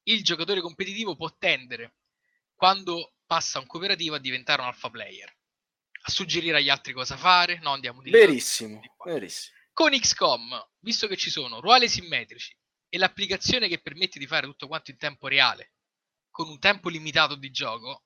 il 0.03 0.23
giocatore 0.23 0.59
competitivo 0.59 1.15
può 1.15 1.29
tendere, 1.37 1.97
quando 2.55 3.13
passa 3.27 3.59
un 3.59 3.67
cooperativo, 3.67 4.15
a 4.15 4.19
diventare 4.19 4.61
un 4.61 4.69
alpha 4.69 4.89
player. 4.89 5.31
A 6.05 6.09
suggerire 6.11 6.57
agli 6.57 6.69
altri 6.69 6.93
cosa 6.93 7.15
fare. 7.15 7.59
No, 7.59 7.71
andiamo 7.71 8.01
di 8.01 8.09
verissimo, 8.09 8.81
verissimo. 9.05 9.55
Con 9.71 9.91
XCOM, 9.91 10.69
visto 10.79 11.07
che 11.07 11.15
ci 11.15 11.29
sono 11.29 11.61
ruoli 11.61 11.87
simmetrici 11.87 12.57
e 12.93 12.99
l'applicazione 12.99 13.67
che 13.67 13.81
permette 13.81 14.19
di 14.19 14.27
fare 14.27 14.45
tutto 14.45 14.67
quanto 14.67 14.91
in 14.91 14.97
tempo 14.97 15.27
reale, 15.27 15.73
con 16.29 16.47
un 16.47 16.59
tempo 16.59 16.89
limitato 16.89 17.33
di 17.33 17.49
gioco, 17.49 18.03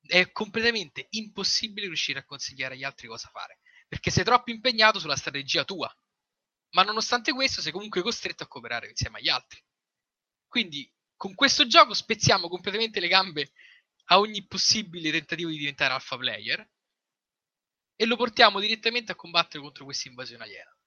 è 0.00 0.30
completamente 0.30 1.08
impossibile 1.10 1.88
riuscire 1.88 2.20
a 2.20 2.24
consigliare 2.24 2.74
agli 2.74 2.84
altri 2.84 3.08
cosa 3.08 3.28
fare, 3.30 3.58
perché 3.88 4.12
sei 4.12 4.22
troppo 4.22 4.52
impegnato 4.52 5.00
sulla 5.00 5.16
strategia 5.16 5.64
tua. 5.64 5.92
Ma 6.76 6.84
nonostante 6.84 7.32
questo 7.32 7.60
sei 7.60 7.72
comunque 7.72 8.00
costretto 8.00 8.44
a 8.44 8.46
cooperare 8.46 8.90
insieme 8.90 9.18
agli 9.18 9.28
altri. 9.28 9.60
Quindi 10.46 10.88
con 11.16 11.34
questo 11.34 11.66
gioco 11.66 11.92
spezziamo 11.92 12.48
completamente 12.48 13.00
le 13.00 13.08
gambe 13.08 13.50
a 14.10 14.20
ogni 14.20 14.46
possibile 14.46 15.10
tentativo 15.10 15.50
di 15.50 15.58
diventare 15.58 15.94
alpha 15.94 16.16
player 16.16 16.70
e 17.96 18.04
lo 18.06 18.14
portiamo 18.14 18.60
direttamente 18.60 19.10
a 19.10 19.16
combattere 19.16 19.64
contro 19.64 19.84
questa 19.84 20.08
invasione 20.08 20.44
aliena. 20.44 20.77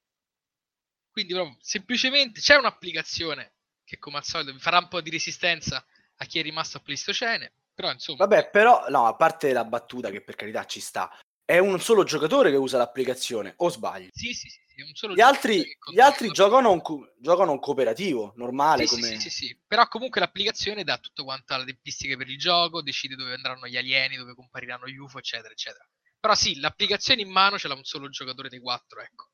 Quindi 1.12 1.34
proprio 1.34 1.56
semplicemente 1.60 2.40
c'è 2.40 2.56
un'applicazione 2.56 3.52
che 3.84 3.98
come 3.98 4.16
al 4.16 4.24
solito 4.24 4.52
vi 4.52 4.58
farà 4.58 4.78
un 4.78 4.88
po' 4.88 5.02
di 5.02 5.10
resistenza 5.10 5.84
a 6.16 6.24
chi 6.24 6.38
è 6.38 6.42
rimasto 6.42 6.78
a 6.78 6.80
Pleistocene, 6.80 7.52
però 7.74 7.92
insomma 7.92 8.26
Vabbè, 8.26 8.48
però, 8.48 8.88
no, 8.88 9.06
a 9.06 9.14
parte 9.14 9.52
la 9.52 9.64
battuta 9.64 10.10
che 10.10 10.22
per 10.22 10.36
carità 10.36 10.64
ci 10.64 10.80
sta, 10.80 11.10
è 11.44 11.58
un 11.58 11.78
solo 11.80 12.04
giocatore 12.04 12.50
che 12.50 12.56
usa 12.56 12.78
l'applicazione, 12.78 13.52
o 13.58 13.68
sbaglio? 13.68 14.08
sì, 14.10 14.32
sì, 14.32 14.48
sì, 14.48 14.60
sì, 14.66 14.80
è 14.80 14.84
un 14.84 14.94
solo 14.94 15.14
Gli 15.14 15.20
altri, 15.20 15.76
gli 15.92 16.00
altri 16.00 16.30
giocano, 16.30 16.70
un, 16.70 16.80
co- 16.80 17.12
giocano 17.18 17.52
un 17.52 17.60
cooperativo, 17.60 18.32
normale, 18.36 18.86
Sì, 18.86 18.94
sì, 18.94 19.02
come... 19.02 19.14
sì, 19.20 19.28
sì, 19.28 19.30
sì. 19.46 19.58
Però 19.66 19.86
comunque 19.88 20.20
l'applicazione 20.20 20.84
dà 20.84 20.96
tutto 20.96 21.24
quanto 21.24 21.54
le 21.58 21.64
tempistiche 21.64 22.16
per 22.16 22.30
il 22.30 22.38
gioco, 22.38 22.80
decide 22.80 23.16
dove 23.16 23.34
andranno 23.34 23.66
gli 23.66 23.76
alieni, 23.76 24.16
dove 24.16 24.34
compariranno 24.34 24.86
gli 24.86 24.96
UFO, 24.96 25.18
eccetera, 25.18 25.52
eccetera. 25.52 25.86
Però 26.18 26.34
sì, 26.34 26.58
l'applicazione 26.58 27.20
in 27.20 27.30
mano 27.30 27.58
ce 27.58 27.68
l'ha 27.68 27.74
un 27.74 27.84
solo 27.84 28.08
giocatore 28.08 28.48
dei 28.48 28.60
quattro, 28.60 29.02
ecco. 29.02 29.28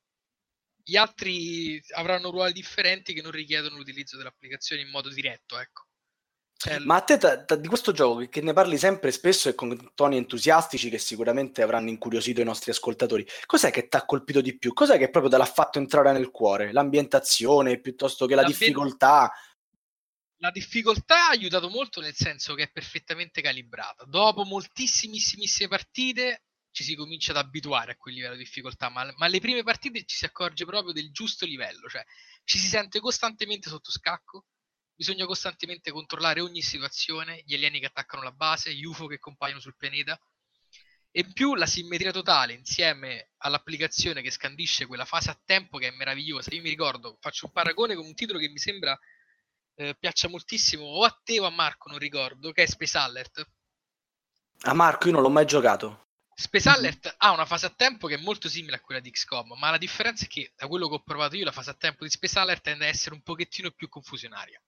Gli 0.88 0.96
altri 0.96 1.82
avranno 1.96 2.30
ruoli 2.30 2.54
differenti 2.54 3.12
che 3.12 3.20
non 3.20 3.30
richiedono 3.30 3.76
l'utilizzo 3.76 4.16
dell'applicazione 4.16 4.80
in 4.80 4.88
modo 4.88 5.10
diretto, 5.10 5.58
ecco. 5.58 5.84
Cioè, 6.56 6.78
Ma 6.78 6.96
a 6.96 7.00
te 7.02 7.18
ta- 7.18 7.44
ta- 7.44 7.56
di 7.56 7.68
questo 7.68 7.92
gioco 7.92 8.26
che, 8.26 8.40
ne 8.40 8.54
parli 8.54 8.78
sempre 8.78 9.10
spesso 9.10 9.50
e 9.50 9.54
con 9.54 9.92
toni 9.94 10.16
entusiastici 10.16 10.88
che 10.88 10.96
sicuramente 10.96 11.60
avranno 11.60 11.90
incuriosito 11.90 12.40
i 12.40 12.44
nostri 12.44 12.70
ascoltatori, 12.70 13.26
cos'è 13.44 13.70
che 13.70 13.86
ti 13.86 13.98
ha 13.98 14.06
colpito 14.06 14.40
di 14.40 14.56
più? 14.56 14.72
Cos'è 14.72 14.96
che 14.96 15.10
proprio 15.10 15.30
te 15.30 15.36
l'ha 15.36 15.44
fatto 15.44 15.78
entrare 15.78 16.10
nel 16.12 16.30
cuore? 16.30 16.72
L'ambientazione 16.72 17.78
piuttosto 17.80 18.24
che 18.24 18.34
la 18.34 18.44
difficoltà? 18.44 19.30
La 20.38 20.50
difficoltà 20.50 21.26
ha 21.26 21.30
aiutato 21.32 21.68
molto 21.68 22.00
nel 22.00 22.14
senso 22.14 22.54
che 22.54 22.62
è 22.62 22.70
perfettamente 22.70 23.42
calibrata. 23.42 24.04
Dopo 24.04 24.44
moltissimissimissime 24.44 25.68
partite 25.68 26.44
ci 26.78 26.84
si 26.84 26.94
comincia 26.94 27.32
ad 27.32 27.38
abituare 27.38 27.90
a 27.90 27.96
quel 27.96 28.14
livello 28.14 28.36
di 28.36 28.44
difficoltà, 28.44 28.88
ma, 28.88 29.12
ma 29.16 29.26
alle 29.26 29.40
prime 29.40 29.64
partite 29.64 30.04
ci 30.04 30.16
si 30.16 30.24
accorge 30.24 30.64
proprio 30.64 30.92
del 30.92 31.10
giusto 31.10 31.44
livello, 31.44 31.88
cioè 31.88 32.04
ci 32.44 32.56
si 32.56 32.68
sente 32.68 33.00
costantemente 33.00 33.68
sotto 33.68 33.90
scacco, 33.90 34.46
bisogna 34.94 35.26
costantemente 35.26 35.90
controllare 35.90 36.40
ogni 36.40 36.62
situazione, 36.62 37.42
gli 37.44 37.54
alieni 37.54 37.80
che 37.80 37.86
attaccano 37.86 38.22
la 38.22 38.30
base, 38.30 38.72
gli 38.72 38.84
UFO 38.84 39.08
che 39.08 39.18
compaiono 39.18 39.58
sul 39.58 39.74
pianeta. 39.76 40.16
E 41.10 41.24
più 41.32 41.56
la 41.56 41.66
simmetria 41.66 42.12
totale 42.12 42.52
insieme 42.52 43.30
all'applicazione 43.38 44.22
che 44.22 44.30
scandisce 44.30 44.86
quella 44.86 45.04
fase 45.04 45.30
a 45.30 45.40
tempo 45.44 45.78
che 45.78 45.88
è 45.88 45.96
meravigliosa. 45.96 46.54
Io 46.54 46.62
mi 46.62 46.68
ricordo, 46.68 47.18
faccio 47.20 47.46
un 47.46 47.52
paragone 47.52 47.96
con 47.96 48.04
un 48.04 48.14
titolo 48.14 48.38
che 48.38 48.50
mi 48.50 48.58
sembra 48.58 48.96
eh, 49.74 49.96
piaccia 49.98 50.28
moltissimo 50.28 50.84
o 50.84 51.02
a 51.02 51.20
te 51.24 51.40
o 51.40 51.44
a 51.44 51.50
Marco, 51.50 51.88
non 51.88 51.98
ricordo, 51.98 52.52
che 52.52 52.62
è 52.62 52.66
Space 52.66 52.96
Alert. 52.96 53.50
A 54.60 54.74
Marco 54.74 55.08
io 55.08 55.14
non 55.14 55.22
l'ho 55.22 55.30
mai 55.30 55.44
giocato. 55.44 56.06
Space 56.40 56.68
Mhm. 56.68 56.74
Alert 56.76 57.14
ha 57.18 57.32
una 57.32 57.44
fase 57.46 57.66
a 57.66 57.70
tempo 57.70 58.06
che 58.06 58.14
è 58.14 58.18
molto 58.22 58.48
simile 58.48 58.76
a 58.76 58.80
quella 58.80 59.00
di 59.00 59.10
XCOM, 59.10 59.58
ma 59.58 59.70
la 59.70 59.76
differenza 59.78 60.24
è 60.24 60.28
che 60.28 60.52
da 60.54 60.68
quello 60.68 60.88
che 60.88 60.94
ho 60.94 61.02
provato 61.02 61.34
io 61.34 61.44
la 61.44 61.50
fase 61.50 61.70
a 61.70 61.74
tempo 61.74 62.04
di 62.04 62.10
Space 62.10 62.38
Alert 62.38 62.62
tende 62.62 62.84
a 62.84 62.88
essere 62.88 63.16
un 63.16 63.22
pochettino 63.22 63.72
più 63.72 63.88
confusionaria. 63.88 64.62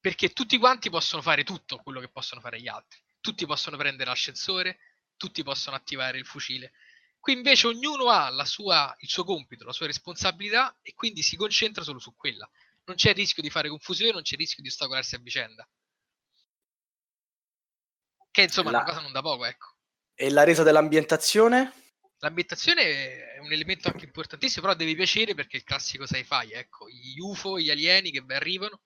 Perché 0.00 0.30
tutti 0.30 0.58
quanti 0.58 0.90
possono 0.90 1.22
fare 1.22 1.44
tutto 1.44 1.76
quello 1.78 2.00
che 2.00 2.08
possono 2.08 2.40
fare 2.40 2.60
gli 2.60 2.66
altri. 2.66 3.00
Tutti 3.20 3.46
possono 3.46 3.76
prendere 3.76 4.10
l'ascensore, 4.10 4.80
tutti 5.16 5.44
possono 5.44 5.76
attivare 5.76 6.18
il 6.18 6.26
fucile. 6.26 6.72
Qui 7.20 7.34
invece 7.34 7.68
ognuno 7.68 8.08
ha 8.10 8.28
la 8.30 8.44
sua, 8.44 8.92
il 8.98 9.08
suo 9.08 9.22
compito, 9.22 9.64
la 9.64 9.72
sua 9.72 9.86
responsabilità 9.86 10.76
e 10.82 10.92
quindi 10.94 11.22
si 11.22 11.36
concentra 11.36 11.84
solo 11.84 12.00
su 12.00 12.16
quella. 12.16 12.50
Non 12.86 12.96
c'è 12.96 13.12
rischio 13.14 13.42
di 13.44 13.50
fare 13.50 13.68
confusione, 13.68 14.10
non 14.12 14.22
c'è 14.22 14.34
rischio 14.36 14.62
di 14.62 14.68
ostacolarsi 14.70 15.14
a 15.14 15.18
vicenda. 15.18 15.68
Che 18.32 18.42
insomma 18.42 18.70
è 18.70 18.72
La- 18.72 18.78
una 18.78 18.86
cosa 18.88 19.00
non 19.02 19.12
da 19.12 19.20
poco, 19.20 19.44
ecco. 19.44 19.74
E 20.22 20.28
la 20.28 20.44
resa 20.44 20.62
dell'ambientazione? 20.62 21.72
L'ambientazione 22.18 22.82
è 23.32 23.38
un 23.38 23.50
elemento 23.50 23.88
anche 23.88 24.04
importantissimo, 24.04 24.66
però 24.66 24.76
devi 24.76 24.94
piacere 24.94 25.34
perché 25.34 25.56
è 25.56 25.60
il 25.60 25.64
classico 25.64 26.04
sci-fi, 26.04 26.52
ecco, 26.52 26.90
gli 26.90 27.18
UFO, 27.18 27.58
gli 27.58 27.70
alieni 27.70 28.10
che 28.10 28.22
arrivano 28.28 28.82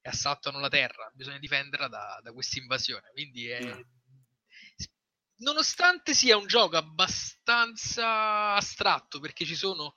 e 0.00 0.08
assaltano 0.08 0.58
la 0.58 0.68
Terra, 0.68 1.08
bisogna 1.14 1.38
difenderla 1.38 1.86
da, 1.86 2.18
da 2.20 2.32
questa 2.32 2.58
invasione. 2.58 3.10
Quindi 3.12 3.46
è... 3.46 3.64
Mm. 3.64 3.80
Nonostante 5.36 6.14
sia 6.14 6.36
un 6.36 6.48
gioco 6.48 6.76
abbastanza 6.76 8.54
astratto, 8.54 9.20
perché 9.20 9.44
ci 9.44 9.54
sono 9.54 9.94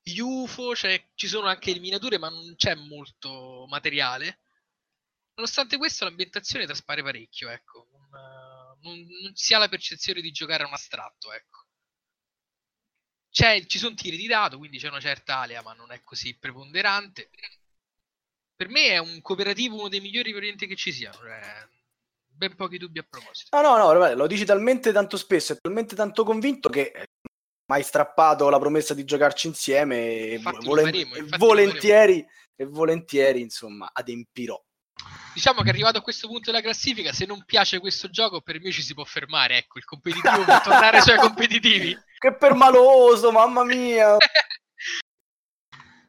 gli 0.00 0.18
UFO, 0.18 0.74
cioè, 0.74 1.10
ci 1.14 1.28
sono 1.28 1.46
anche 1.46 1.74
le 1.74 1.80
miniature, 1.80 2.16
ma 2.16 2.30
non 2.30 2.54
c'è 2.56 2.74
molto 2.74 3.66
materiale. 3.68 4.40
Nonostante 5.34 5.76
questo, 5.76 6.04
l'ambientazione 6.04 6.64
traspare 6.64 7.02
parecchio, 7.02 7.50
ecco. 7.50 7.86
Non, 7.92 8.51
non, 8.82 8.98
non 9.22 9.34
si 9.34 9.54
ha 9.54 9.58
la 9.58 9.68
percezione 9.68 10.20
di 10.20 10.30
giocare 10.30 10.64
a 10.64 10.66
un 10.66 10.72
astratto, 10.72 11.32
ecco. 11.32 11.66
C'è, 13.30 13.64
ci 13.64 13.78
sono 13.78 13.94
tiri 13.94 14.16
di 14.16 14.26
dato, 14.26 14.58
quindi 14.58 14.78
c'è 14.78 14.88
una 14.88 15.00
certa 15.00 15.38
alea, 15.38 15.62
ma 15.62 15.72
non 15.72 15.90
è 15.90 16.02
così 16.02 16.36
preponderante. 16.36 17.30
Per 18.54 18.68
me 18.68 18.88
è 18.88 18.98
un 18.98 19.20
cooperativo 19.22 19.76
uno 19.76 19.88
dei 19.88 20.00
migliori 20.00 20.32
varianti 20.32 20.66
che 20.66 20.76
ci 20.76 20.92
siano. 20.92 21.16
Cioè, 21.16 21.66
ben 22.26 22.54
pochi 22.54 22.76
dubbi 22.76 22.98
a 22.98 23.06
proposito. 23.08 23.56
No, 23.58 23.76
no, 23.76 23.92
no, 23.92 24.14
lo 24.14 24.26
dici 24.26 24.44
talmente 24.44 24.92
tanto 24.92 25.16
spesso 25.16 25.52
e 25.52 25.58
talmente 25.60 25.94
tanto 25.94 26.24
convinto 26.24 26.68
che 26.68 27.06
mai 27.66 27.82
strappato 27.82 28.50
la 28.50 28.58
promessa 28.58 28.92
di 28.92 29.04
giocarci 29.04 29.46
insieme 29.46 30.26
e, 30.26 30.38
volen- 30.38 30.84
faremo, 30.84 31.14
e 31.14 31.22
volentieri, 31.38 32.26
e 32.54 32.64
volentieri, 32.66 33.40
insomma, 33.40 33.90
adempirò. 33.92 34.62
Diciamo 35.34 35.62
che 35.62 35.70
arrivato 35.70 35.98
a 35.98 36.02
questo 36.02 36.28
punto 36.28 36.50
della 36.50 36.62
classifica, 36.62 37.12
se 37.12 37.24
non 37.24 37.42
piace 37.44 37.80
questo 37.80 38.10
gioco, 38.10 38.42
per 38.42 38.60
me 38.60 38.70
ci 38.70 38.82
si 38.82 38.92
può 38.92 39.04
fermare. 39.04 39.56
Ecco, 39.56 39.78
il 39.78 39.84
competitivo 39.84 40.44
può 40.44 40.60
tornare 40.60 41.00
sui 41.00 41.16
competitivi. 41.16 41.96
Che 42.18 42.34
permaloso, 42.34 43.32
mamma 43.32 43.64
mia! 43.64 44.16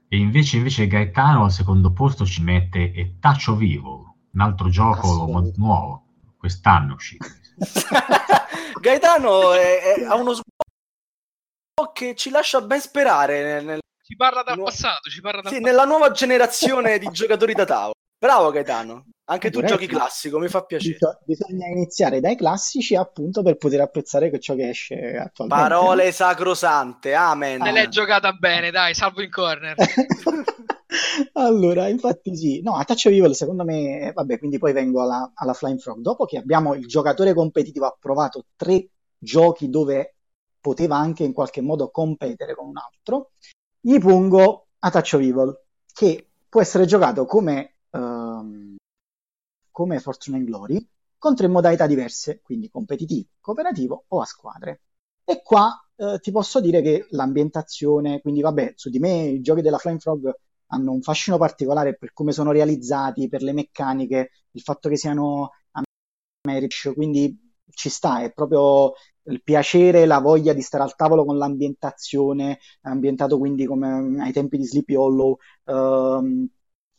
e 0.10 0.18
invece, 0.18 0.58
invece 0.58 0.88
Gaetano 0.88 1.46
al 1.46 1.52
secondo 1.52 1.94
posto 1.94 2.26
ci 2.26 2.44
mette 2.44 2.92
E 2.92 3.18
Taccio 3.20 3.56
Vivo, 3.56 4.18
un 4.34 4.42
altro 4.42 4.70
gioco 4.70 5.52
nuovo, 5.56 6.08
quest'anno 6.38 6.96
uscito. 6.96 7.26
Gaetano 8.82 9.54
è, 9.54 9.96
è, 9.96 10.04
ha 10.04 10.16
uno 10.16 10.34
sguardo 10.34 11.94
che 11.94 12.14
ci 12.16 12.30
lascia 12.30 12.60
ben 12.60 12.82
sperare. 12.82 13.62
Nel, 13.62 13.80
ci 14.04 14.18
parla 14.18 14.44
dal 14.44 14.58
nu- 14.58 14.66
passato, 14.66 15.10
ci 15.10 15.22
parla 15.22 15.42
dal 15.42 15.54
sì, 15.54 15.60
passato. 15.62 15.78
nella 15.78 15.90
nuova 15.90 16.12
generazione 16.12 17.00
di 17.00 17.10
giocatori 17.10 17.54
da 17.54 17.64
tavolo. 17.64 17.94
Bravo 18.24 18.52
Gaetano, 18.52 19.08
anche 19.26 19.52
tu 19.52 19.62
giochi 19.64 19.86
classico, 19.86 20.40
mi 20.40 20.48
fa 20.48 20.64
piacere. 20.64 20.98
Bisogna 21.26 21.68
iniziare 21.68 22.22
dai 22.22 22.38
classici 22.38 22.96
appunto 22.96 23.44
per 23.44 23.58
poter 23.58 23.82
apprezzare 23.82 24.40
ciò 24.40 24.56
che 24.56 24.70
esce 24.70 24.96
attualmente. 25.18 25.68
Parole 25.68 26.12
sacrosante, 26.14 27.14
amen. 27.16 27.62
Me 27.62 27.74
l'hai 27.74 27.90
giocata 27.90 28.32
bene, 28.32 28.72
dai, 28.72 28.94
salvo 28.94 29.22
in 29.22 29.30
corner. 29.30 29.76
allora, 31.34 31.90
infatti 31.90 32.34
sì, 32.34 32.62
no, 32.62 32.78
a 32.78 32.86
Touch 32.86 33.08
Evil 33.08 33.36
secondo 33.36 33.66
me, 33.66 34.14
vabbè, 34.16 34.38
quindi 34.38 34.58
poi 34.58 34.72
vengo 34.72 35.02
alla, 35.02 35.34
alla 35.36 35.54
Flying 35.54 35.80
Frog. 35.80 36.00
Dopo 36.00 36.24
che 36.24 36.38
abbiamo 36.38 36.76
il 36.76 36.88
giocatore 36.88 37.34
competitivo 37.34 37.88
ha 37.88 37.98
provato 38.00 38.46
tre 38.56 38.88
giochi 39.18 39.70
dove 39.70 40.16
poteva 40.62 40.96
anche 40.96 41.26
in 41.26 41.34
qualche 41.34 41.60
modo 41.60 41.92
competere 41.92 42.56
con 42.56 42.70
un 42.70 42.78
altro, 42.78 43.32
gli 43.82 44.00
pongo 44.00 44.68
a 44.80 44.90
Touch 44.90 45.12
of 45.16 45.22
Evil, 45.22 45.60
che 45.94 46.30
può 46.48 46.62
essere 46.62 46.86
giocato 46.86 47.26
come 47.26 47.73
come 49.72 50.00
Fortune 50.00 50.38
and 50.38 50.46
Glory, 50.46 50.88
con 51.18 51.36
tre 51.36 51.48
modalità 51.48 51.88
diverse, 51.88 52.42
quindi 52.42 52.70
competitivo, 52.70 53.30
cooperativo 53.40 54.06
o 54.08 54.22
a 54.22 54.26
squadre. 54.26 54.82
E 55.24 55.42
qua 55.42 55.72
eh, 55.96 56.20
ti 56.20 56.32
posso 56.32 56.60
dire 56.60 56.82
che 56.82 57.08
l'ambientazione, 57.12 58.22
quindi 58.22 58.42
vabbè, 58.42 58.74
su 58.76 58.90
di 58.90 59.00
me 59.00 59.24
i 59.26 59.42
giochi 59.42 59.62
della 59.62 59.78
Flying 59.78 60.00
Frog 60.00 60.34
hanno 60.68 60.92
un 60.92 61.02
fascino 61.02 61.38
particolare 61.38 61.96
per 61.96 62.14
come 62.14 62.32
sono 62.32 62.52
realizzati, 62.52 63.30
per 63.30 63.42
le 63.42 63.54
meccaniche, 63.54 64.32
il 64.52 64.62
fatto 64.62 64.90
che 64.90 64.98
siano 64.98 65.52
Americ, 66.46 66.94
quindi 66.94 67.38
ci 67.70 67.90
sta, 67.90 68.22
è 68.22 68.34
proprio 68.34 68.94
il 69.24 69.42
piacere, 69.42 70.06
la 70.06 70.20
voglia 70.20 70.54
di 70.54 70.62
stare 70.62 70.84
al 70.84 70.96
tavolo 70.96 71.26
con 71.26 71.38
l'ambientazione, 71.38 72.60
ambientato 72.82 73.38
quindi 73.38 73.66
come 73.66 74.22
ai 74.22 74.34
tempi 74.34 74.58
di 74.58 74.66
Sleepy 74.66 74.96
Hollow, 74.96 75.38
ehm, 75.66 76.48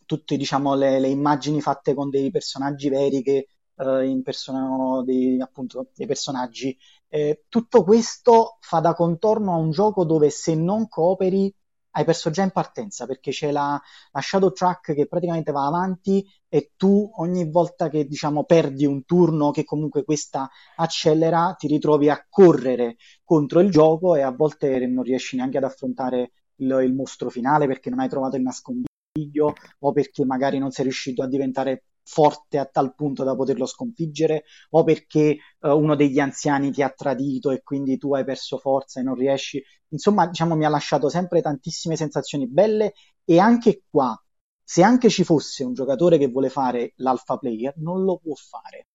tutte 0.04 0.36
diciamo, 0.36 0.74
le, 0.74 0.98
le, 1.00 1.08
immagini 1.08 1.60
fatte 1.60 1.94
con 1.94 2.10
dei 2.10 2.30
personaggi 2.30 2.88
veri 2.88 3.22
che 3.22 3.48
eh, 3.76 4.06
impersonano 4.06 5.02
dei, 5.04 5.40
appunto, 5.40 5.88
dei 5.94 6.06
personaggi. 6.06 6.76
Eh, 7.08 7.44
tutto 7.48 7.84
questo 7.84 8.58
fa 8.60 8.80
da 8.80 8.94
contorno 8.94 9.52
a 9.52 9.56
un 9.56 9.70
gioco 9.70 10.04
dove 10.04 10.30
se 10.30 10.54
non 10.54 10.88
cooperi 10.88 11.54
hai 11.96 12.04
perso 12.04 12.30
già 12.30 12.42
in 12.42 12.50
partenza 12.50 13.06
perché 13.06 13.30
c'è 13.30 13.50
la, 13.52 13.80
la, 14.10 14.20
shadow 14.20 14.52
track 14.52 14.94
che 14.94 15.06
praticamente 15.06 15.52
va 15.52 15.66
avanti 15.66 16.26
e 16.48 16.72
tu 16.76 17.08
ogni 17.16 17.48
volta 17.50 17.88
che 17.88 18.06
diciamo 18.06 18.44
perdi 18.44 18.84
un 18.84 19.04
turno 19.04 19.50
che 19.52 19.64
comunque 19.64 20.04
questa 20.04 20.50
accelera 20.76 21.54
ti 21.56 21.68
ritrovi 21.68 22.08
a 22.10 22.24
correre 22.28 22.96
contro 23.22 23.60
il 23.60 23.70
gioco 23.70 24.16
e 24.16 24.22
a 24.22 24.32
volte 24.32 24.86
non 24.86 25.04
riesci 25.04 25.36
neanche 25.36 25.58
ad 25.58 25.64
affrontare 25.64 26.32
il, 26.56 26.80
il 26.84 26.94
mostro 26.94 27.30
finale 27.30 27.66
perché 27.66 27.90
non 27.90 28.00
hai 28.00 28.08
trovato 28.08 28.36
il 28.36 28.42
nascondiglio 28.42 28.93
figlio 29.14 29.54
o 29.78 29.92
perché 29.92 30.24
magari 30.24 30.58
non 30.58 30.72
sei 30.72 30.84
riuscito 30.86 31.22
a 31.22 31.28
diventare 31.28 31.84
forte 32.02 32.58
a 32.58 32.66
tal 32.66 32.94
punto 32.94 33.22
da 33.24 33.34
poterlo 33.34 33.64
sconfiggere 33.64 34.44
o 34.70 34.82
perché 34.82 35.38
uh, 35.60 35.68
uno 35.70 35.94
degli 35.94 36.18
anziani 36.18 36.72
ti 36.72 36.82
ha 36.82 36.90
tradito 36.90 37.50
e 37.50 37.62
quindi 37.62 37.96
tu 37.96 38.12
hai 38.14 38.24
perso 38.24 38.58
forza 38.58 39.00
e 39.00 39.04
non 39.04 39.14
riesci. 39.14 39.62
Insomma, 39.88 40.26
diciamo, 40.26 40.56
mi 40.56 40.64
ha 40.66 40.68
lasciato 40.68 41.08
sempre 41.08 41.40
tantissime 41.40 41.96
sensazioni 41.96 42.48
belle 42.48 42.94
e 43.24 43.38
anche 43.38 43.84
qua, 43.88 44.20
se 44.62 44.82
anche 44.82 45.08
ci 45.08 45.24
fosse 45.24 45.64
un 45.64 45.72
giocatore 45.74 46.18
che 46.18 46.28
vuole 46.28 46.50
fare 46.50 46.92
l'alpha 46.96 47.38
player, 47.38 47.74
non 47.78 48.02
lo 48.04 48.18
può 48.18 48.34
fare 48.34 48.88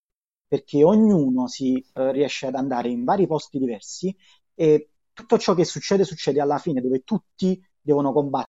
perché 0.46 0.84
ognuno 0.84 1.46
si 1.46 1.82
uh, 1.94 2.10
riesce 2.10 2.46
ad 2.46 2.54
andare 2.56 2.90
in 2.90 3.04
vari 3.04 3.26
posti 3.26 3.58
diversi 3.58 4.14
e 4.54 4.90
tutto 5.12 5.38
ciò 5.38 5.54
che 5.54 5.64
succede 5.64 6.04
succede 6.04 6.40
alla 6.40 6.58
fine 6.58 6.80
dove 6.80 7.02
tutti 7.04 7.60
devono 7.80 8.12
combattere 8.12 8.49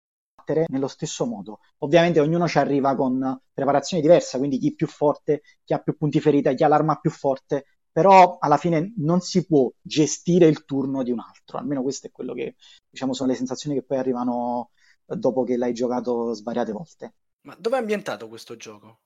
combattere 0.50 0.64
nello 0.68 0.88
stesso 0.88 1.26
modo. 1.26 1.60
Ovviamente 1.78 2.20
ognuno 2.20 2.48
ci 2.48 2.58
arriva 2.58 2.94
con 2.94 3.40
preparazione 3.52 4.02
diversa, 4.02 4.38
quindi 4.38 4.58
chi 4.58 4.70
è 4.70 4.74
più 4.74 4.86
forte, 4.86 5.42
chi 5.64 5.72
ha 5.72 5.78
più 5.78 5.96
punti 5.96 6.20
ferita, 6.20 6.52
chi 6.52 6.64
ha 6.64 6.68
l'arma 6.68 6.96
più 6.96 7.10
forte, 7.10 7.66
però 7.90 8.38
alla 8.38 8.56
fine 8.56 8.92
non 8.98 9.20
si 9.20 9.46
può 9.46 9.70
gestire 9.80 10.46
il 10.46 10.64
turno 10.64 11.02
di 11.02 11.10
un 11.10 11.20
altro, 11.20 11.58
almeno 11.58 11.82
questo 11.82 12.08
è 12.08 12.10
quello 12.10 12.34
che 12.34 12.56
diciamo 12.88 13.12
sono 13.12 13.30
le 13.30 13.36
sensazioni 13.36 13.76
che 13.76 13.84
poi 13.84 13.98
arrivano 13.98 14.70
dopo 15.04 15.44
che 15.44 15.56
l'hai 15.56 15.72
giocato 15.72 16.32
svariate 16.32 16.72
volte. 16.72 17.14
Ma 17.42 17.56
dove 17.58 17.76
è 17.76 17.80
ambientato 17.80 18.28
questo 18.28 18.56
gioco? 18.56 19.00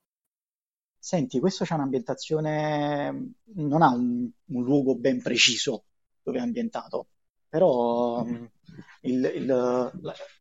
Senti, 0.97 1.39
questo 1.39 1.65
c'è 1.65 1.75
un'ambientazione, 1.75 3.33
non 3.55 3.81
ha 3.83 3.89
un, 3.89 4.27
un 4.45 4.63
luogo 4.63 4.95
ben 4.95 5.21
preciso 5.21 5.85
dove 6.23 6.39
è 6.39 6.41
ambientato, 6.41 7.09
però 7.55 8.19
um, 8.19 8.49
il, 9.03 9.31
il, 9.33 9.91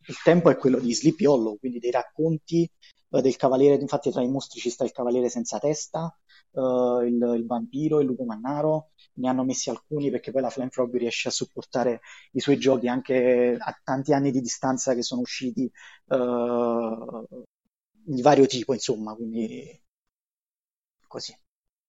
il, 0.07 0.17
tempo 0.25 0.51
è 0.51 0.57
quello 0.57 0.81
di 0.81 0.93
Sleepy 0.93 1.27
Hollow, 1.27 1.59
quindi 1.59 1.79
dei 1.79 1.93
racconti 1.93 2.69
uh, 3.11 3.21
del 3.21 3.37
cavaliere, 3.37 3.81
infatti 3.81 4.11
tra 4.11 4.21
i 4.21 4.29
mostri 4.29 4.59
ci 4.59 4.69
sta 4.69 4.83
il 4.83 4.91
cavaliere 4.91 5.29
senza 5.29 5.61
testa, 5.61 6.13
uh, 6.51 7.03
il, 7.03 7.35
il, 7.37 7.47
vampiro, 7.47 8.01
il 8.01 8.07
lupo 8.07 8.25
mannaro, 8.25 8.91
ne 9.15 9.29
hanno 9.29 9.45
messi 9.45 9.71
alcuni 9.71 10.11
perché 10.11 10.33
poi 10.33 10.43
la 10.43 10.51
Flame 10.51 10.71
Frog 10.71 10.97
riesce 10.97 11.29
a 11.29 11.31
supportare 11.31 12.01
i 12.33 12.41
suoi 12.41 12.59
giochi 12.59 12.89
anche 12.89 13.57
a 13.57 13.81
tanti 13.85 14.13
anni 14.13 14.33
di 14.33 14.41
distanza 14.41 14.93
che 14.97 15.03
sono 15.03 15.21
usciti 15.21 15.71
uh, 16.07 17.45
di 17.93 18.23
vario 18.23 18.47
tipo, 18.47 18.73
insomma, 18.73 19.15
quindi 19.15 19.81
così. 21.07 21.33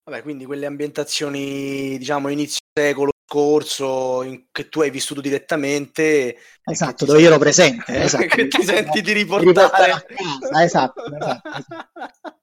Vabbè, 0.03 0.21
quindi 0.21 0.45
quelle 0.45 0.67
ambientazioni, 0.67 1.97
diciamo, 1.97 2.29
inizio 2.29 2.59
secolo 2.71 3.13
in, 3.33 4.45
che 4.51 4.69
tu 4.69 4.81
hai 4.81 4.89
vissuto 4.89 5.21
direttamente. 5.21 6.38
Esatto, 6.63 7.05
dove 7.05 7.21
io 7.21 7.27
ero 7.27 7.38
presente. 7.38 7.83
Esatto. 8.03 8.25
che 8.25 8.47
ti 8.47 8.63
senti 8.63 9.01
di 9.01 9.13
riportare. 9.13 10.05
casa. 10.07 10.63
Esatto, 10.63 11.05
esatto, 11.05 11.49
esatto. 11.51 12.39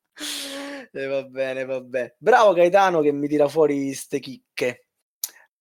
Eh, 0.95 1.07
va 1.07 1.23
bene, 1.25 1.65
va 1.65 1.81
bene. 1.81 2.17
Bravo 2.19 2.53
Gaetano 2.53 3.01
che 3.01 3.13
mi 3.13 3.27
tira 3.27 3.49
fuori 3.49 3.95
ste 3.95 4.21
chicche. 4.21 4.89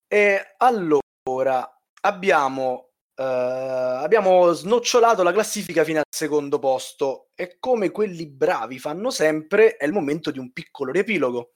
E 0.08 0.56
allora, 0.58 1.80
abbiamo, 2.02 2.90
uh, 3.16 3.22
abbiamo 3.22 4.52
snocciolato 4.52 5.24
la 5.24 5.32
classifica 5.32 5.86
fino 5.86 6.00
al 6.00 6.06
secondo 6.10 6.60
posto 6.60 7.30
e 7.34 7.58
come 7.60 7.92
quelli 7.92 8.28
bravi 8.28 8.78
fanno 8.78 9.10
sempre 9.10 9.78
è 9.78 9.86
il 9.86 9.94
momento 9.94 10.32
di 10.32 10.40
un 10.40 10.52
piccolo 10.52 10.92
riepilogo. 10.92 11.52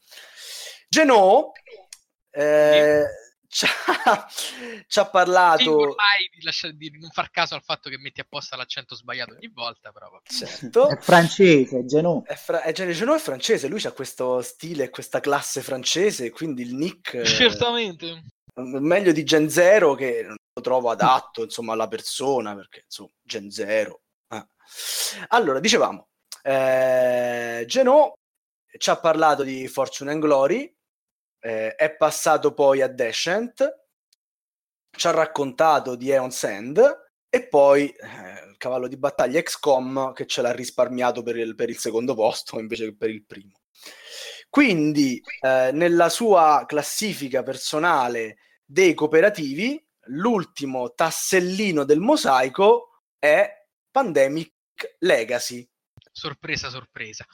Genò 0.87 1.51
eh, 2.31 3.03
ci, 3.47 3.65
ha, 3.65 4.27
ci 4.87 4.99
ha 4.99 5.09
parlato. 5.09 5.57
Dico 5.63 5.77
ormai 5.77 6.29
di, 6.33 6.43
lasciare, 6.43 6.75
di, 6.75 6.97
non 6.99 7.09
far 7.09 7.29
caso 7.31 7.55
al 7.55 7.63
fatto 7.63 7.89
che 7.89 7.97
metti 7.97 8.21
apposta 8.21 8.55
l'accento 8.55 8.95
sbagliato 8.95 9.33
ogni 9.33 9.51
volta, 9.53 9.91
però. 9.91 10.09
Certo. 10.23 10.89
È 10.89 10.97
francese, 10.97 11.85
Genò. 11.85 12.23
È, 12.23 12.35
fra- 12.35 12.61
è, 12.61 12.71
Genò 12.71 13.15
è 13.15 13.19
francese, 13.19 13.67
lui 13.67 13.83
ha 13.85 13.91
questo 13.91 14.41
stile, 14.41 14.89
questa 14.89 15.19
classe 15.19 15.61
francese, 15.61 16.31
quindi 16.31 16.63
il 16.63 16.75
nick. 16.75 17.21
Certamente. 17.21 18.23
meglio 18.55 19.11
di 19.11 19.23
Gen 19.23 19.49
Zero 19.49 19.95
che 19.95 20.23
non 20.23 20.35
lo 20.53 20.61
trovo 20.61 20.89
adatto 20.89 21.43
insomma 21.43 21.73
alla 21.73 21.89
persona 21.89 22.55
perché 22.55 22.83
insomma 22.85 23.09
Gen 23.21 23.51
Zero 23.51 24.03
eh. 24.29 24.47
allora 25.27 25.59
dicevamo 25.59 26.07
eh, 26.41 27.65
Genò 27.67 28.13
ci 28.77 28.89
ha 28.89 28.97
parlato 28.97 29.43
di 29.43 29.67
Fortune 29.67 30.11
and 30.11 30.21
Glory 30.21 30.73
eh, 31.45 31.75
è 31.75 31.95
passato 31.95 32.53
poi 32.53 32.81
a 32.81 32.87
Descent 32.87 33.83
ci 34.89 35.07
ha 35.07 35.11
raccontato 35.11 35.95
di 35.95 36.09
Eon 36.09 36.31
Sand 36.31 37.03
e 37.29 37.47
poi 37.47 37.89
eh, 37.89 38.49
il 38.49 38.55
cavallo 38.57 38.87
di 38.87 38.97
battaglia 38.97 39.41
XCOM 39.41 40.13
che 40.13 40.25
ce 40.25 40.41
l'ha 40.41 40.51
risparmiato 40.51 41.21
per 41.21 41.37
il, 41.37 41.53
per 41.53 41.69
il 41.69 41.77
secondo 41.77 42.15
posto 42.15 42.57
invece 42.59 42.85
che 42.85 42.95
per 42.95 43.09
il 43.09 43.23
primo 43.25 43.59
quindi 44.49 45.21
eh, 45.41 45.71
nella 45.73 46.09
sua 46.09 46.63
classifica 46.65 47.43
personale 47.43 48.37
dei 48.63 48.93
cooperativi, 48.93 49.85
l'ultimo 50.07 50.93
tassellino 50.93 51.83
del 51.83 51.99
mosaico 51.99 53.01
è 53.19 53.51
Pandemic 53.91 54.53
Legacy. 54.99 55.69
Sorpresa, 56.09 56.69
sorpresa. 56.69 57.25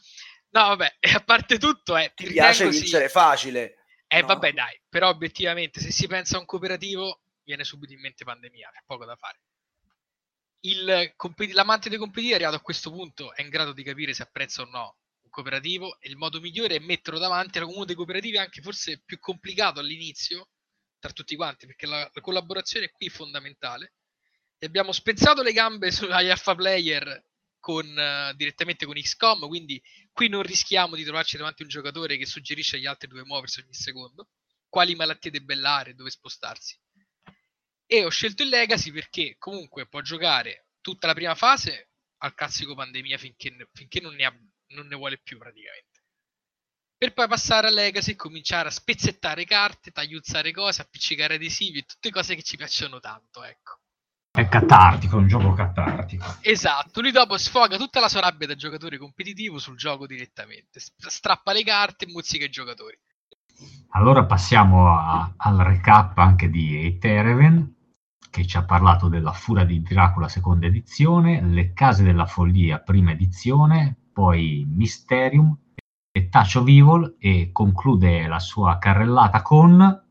No, 0.49 0.61
vabbè, 0.69 0.95
a 1.15 1.23
parte 1.23 1.59
tutto, 1.59 1.95
è, 1.95 2.11
ti 2.15 2.25
piace 2.25 2.67
vincere 2.67 3.05
sì. 3.05 3.11
facile. 3.11 3.80
Eh, 4.13 4.19
no. 4.19 4.27
vabbè, 4.27 4.51
dai, 4.51 4.77
però 4.89 5.07
obiettivamente, 5.07 5.79
se 5.79 5.89
si 5.89 6.05
pensa 6.05 6.35
a 6.35 6.39
un 6.39 6.45
cooperativo, 6.45 7.21
viene 7.43 7.63
subito 7.63 7.93
in 7.93 8.01
mente 8.01 8.25
pandemia, 8.25 8.69
c'è 8.69 8.81
poco 8.85 9.05
da 9.05 9.15
fare. 9.15 9.39
Il, 10.63 11.13
l'amante 11.53 11.87
dei 11.87 11.97
competitivi 11.97 12.33
arrivato 12.33 12.57
a 12.57 12.61
questo 12.61 12.91
punto 12.91 13.33
è 13.33 13.41
in 13.41 13.47
grado 13.47 13.71
di 13.71 13.83
capire 13.83 14.13
se 14.13 14.23
apprezza 14.23 14.63
o 14.63 14.65
no 14.65 14.97
cooperativo 15.29 15.97
e 16.01 16.09
il 16.09 16.17
modo 16.17 16.41
migliore 16.41 16.75
è 16.75 16.79
metterlo 16.79 17.17
davanti 17.17 17.57
a 17.57 17.65
uno 17.65 17.85
dei 17.85 17.95
cooperativi 17.95 18.37
anche 18.37 18.61
forse 18.61 19.01
più 19.05 19.17
complicato 19.17 19.79
all'inizio 19.79 20.49
tra 20.99 21.13
tutti 21.13 21.37
quanti 21.37 21.65
perché 21.65 21.87
la, 21.87 22.07
la 22.11 22.21
collaborazione 22.21 22.91
qui 22.91 23.07
è 23.07 23.09
fondamentale 23.09 23.93
e 24.59 24.65
abbiamo 24.65 24.91
spezzato 24.91 25.41
le 25.41 25.53
gambe 25.53 25.87
agli 26.09 26.29
alpha 26.29 26.53
player 26.53 27.25
con, 27.61 27.87
uh, 27.87 28.35
direttamente 28.35 28.85
con 28.85 28.95
XCOM 28.95 29.47
quindi 29.47 29.81
qui 30.11 30.27
non 30.27 30.41
rischiamo 30.41 30.97
di 30.97 31.05
trovarci 31.05 31.37
davanti 31.37 31.61
a 31.61 31.65
un 31.65 31.71
giocatore 31.71 32.17
che 32.17 32.25
suggerisce 32.25 32.75
agli 32.75 32.87
altri 32.87 33.07
dove 33.07 33.23
muoversi 33.23 33.61
ogni 33.61 33.73
secondo 33.73 34.31
quali 34.67 34.95
malattie 34.95 35.31
debellare 35.31 35.95
dove 35.95 36.09
spostarsi 36.09 36.77
e 37.85 38.03
ho 38.03 38.09
scelto 38.09 38.43
il 38.43 38.49
Legacy 38.49 38.91
perché 38.91 39.35
comunque 39.37 39.87
può 39.87 40.01
giocare 40.01 40.67
tutta 40.81 41.07
la 41.07 41.13
prima 41.13 41.35
fase 41.35 41.91
al 42.23 42.33
classico 42.33 42.75
pandemia 42.75 43.17
finché, 43.17 43.55
finché 43.73 43.99
non 44.01 44.15
ne 44.15 44.25
ha 44.25 44.35
non 44.71 44.87
ne 44.87 44.95
vuole 44.95 45.19
più 45.19 45.37
praticamente. 45.37 46.03
Per 46.97 47.13
poi 47.13 47.27
passare 47.27 47.67
a 47.67 47.71
Legacy 47.71 48.11
e 48.11 48.15
cominciare 48.15 48.67
a 48.67 48.71
spezzettare 48.71 49.43
carte, 49.43 49.91
tagliuzzare 49.91 50.51
cose, 50.51 50.81
appiccicare 50.81 51.35
adesivi, 51.35 51.83
tutte 51.83 52.11
cose 52.11 52.35
che 52.35 52.43
ci 52.43 52.57
piacciono 52.57 52.99
tanto, 52.99 53.43
ecco. 53.43 53.80
È 54.33 54.47
catartico, 54.47 55.17
è 55.17 55.19
un 55.19 55.27
gioco 55.27 55.53
catartico. 55.53 56.25
Esatto, 56.39 57.01
lui 57.01 57.11
dopo 57.11 57.37
sfoga 57.37 57.75
tutta 57.75 57.99
la 57.99 58.07
sua 58.07 58.21
rabbia 58.21 58.47
da 58.47 58.55
giocatore 58.55 58.97
competitivo 58.97 59.59
sul 59.59 59.75
gioco 59.75 60.07
direttamente, 60.07 60.79
strappa 60.79 61.51
le 61.51 61.63
carte 61.63 62.05
e 62.05 62.11
muzzica 62.11 62.45
i 62.45 62.49
giocatori. 62.49 62.97
Allora 63.89 64.25
passiamo 64.25 64.87
a, 64.87 65.33
al 65.35 65.57
recap 65.57 66.17
anche 66.17 66.49
di 66.49 66.85
Etereven, 66.85 67.75
che 68.29 68.47
ci 68.47 68.55
ha 68.55 68.63
parlato 68.63 69.09
della 69.09 69.33
Fura 69.33 69.65
di 69.65 69.81
Dracula 69.81 70.29
seconda 70.29 70.65
edizione, 70.65 71.41
Le 71.41 71.73
Case 71.73 72.01
della 72.01 72.25
Follia 72.25 72.79
prima 72.79 73.11
edizione, 73.11 73.97
poi 74.13 74.65
Mysterium 74.65 75.55
e 76.09 76.29
Touch 76.29 76.55
of 76.55 76.67
Evil 76.67 77.17
e 77.19 77.51
conclude 77.51 78.27
la 78.27 78.39
sua 78.39 78.77
carrellata 78.77 79.41
con 79.41 80.07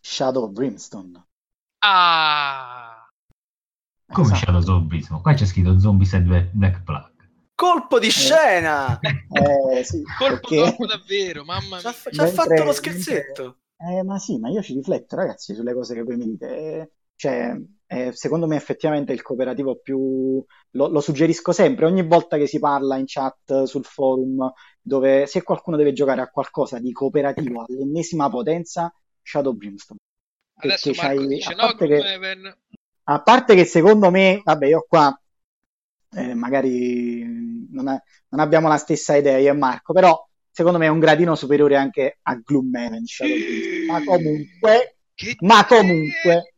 Shadow 0.00 0.44
of 0.44 0.52
Brimstone. 0.52 1.25
Ah! 1.78 3.08
Come 4.12 4.32
esatto. 4.32 4.60
Shadow 4.60 4.76
of 4.76 4.82
Brimstone? 4.84 5.20
Qua 5.20 5.34
c'è 5.34 5.44
scritto 5.44 5.78
Zombies 5.78 6.14
and 6.14 6.50
Black 6.52 6.82
Plug. 6.82 7.14
Colpo 7.54 7.98
di 7.98 8.10
scena! 8.10 8.98
Eh, 9.00 9.82
sì, 9.82 10.02
Colpo 10.18 10.48
perché... 10.48 10.76
davvero, 10.86 11.44
mamma 11.44 11.80
mia. 11.82 11.92
Ci 11.92 12.20
ha, 12.20 12.26
fatto 12.26 12.62
lo 12.62 12.72
scherzetto. 12.72 13.58
Mentre... 13.78 13.98
Eh, 13.98 14.02
ma 14.04 14.18
sì, 14.18 14.38
ma 14.38 14.48
io 14.50 14.62
ci 14.62 14.74
rifletto, 14.74 15.16
ragazzi, 15.16 15.54
sulle 15.54 15.72
cose 15.72 15.94
che 15.94 16.02
voi 16.02 16.16
mi 16.16 16.26
dite. 16.26 16.48
Eh, 16.48 16.90
cioè, 17.16 17.56
eh, 17.86 18.12
secondo 18.12 18.46
me 18.46 18.56
effettivamente 18.56 19.12
il 19.12 19.22
cooperativo 19.22 19.76
più 19.76 20.44
lo, 20.70 20.88
lo, 20.88 21.00
suggerisco 21.00 21.52
sempre 21.52 21.86
ogni 21.86 22.06
volta 22.06 22.36
che 22.36 22.46
si 22.46 22.58
parla 22.58 22.96
in 22.96 23.04
chat 23.06 23.62
sul 23.62 23.84
forum 23.84 24.52
dove 24.82 25.26
se 25.26 25.42
qualcuno 25.42 25.76
deve 25.76 25.92
giocare 25.92 26.20
a 26.20 26.28
qualcosa 26.28 26.78
di 26.78 26.92
cooperativo 26.92 27.64
all'ennesima 27.66 28.28
potenza 28.28 28.92
Shadow 29.22 29.54
Brimstone 29.54 30.00
adesso 30.56 30.90
Marco 30.96 31.26
dice 31.26 31.54
no 31.54 31.74
che, 31.74 32.56
a 33.04 33.22
parte 33.22 33.54
che 33.54 33.64
secondo 33.64 34.10
me 34.10 34.40
vabbè 34.44 34.66
io 34.66 34.84
qua 34.88 35.18
eh, 36.12 36.34
magari 36.34 37.24
non, 37.70 37.88
è, 37.88 38.02
non, 38.28 38.40
abbiamo 38.40 38.68
la 38.68 38.78
stessa 38.78 39.16
idea 39.16 39.38
io 39.38 39.50
e 39.52 39.56
Marco 39.56 39.92
però 39.92 40.26
secondo 40.50 40.78
me 40.78 40.86
è 40.86 40.90
un 40.90 40.98
gradino 40.98 41.34
superiore 41.34 41.76
anche 41.76 42.18
a 42.22 42.34
Gloomhaven 42.34 43.04
ma 43.88 44.02
comunque 44.04 44.96
ma 45.40 45.66
comunque 45.66 46.54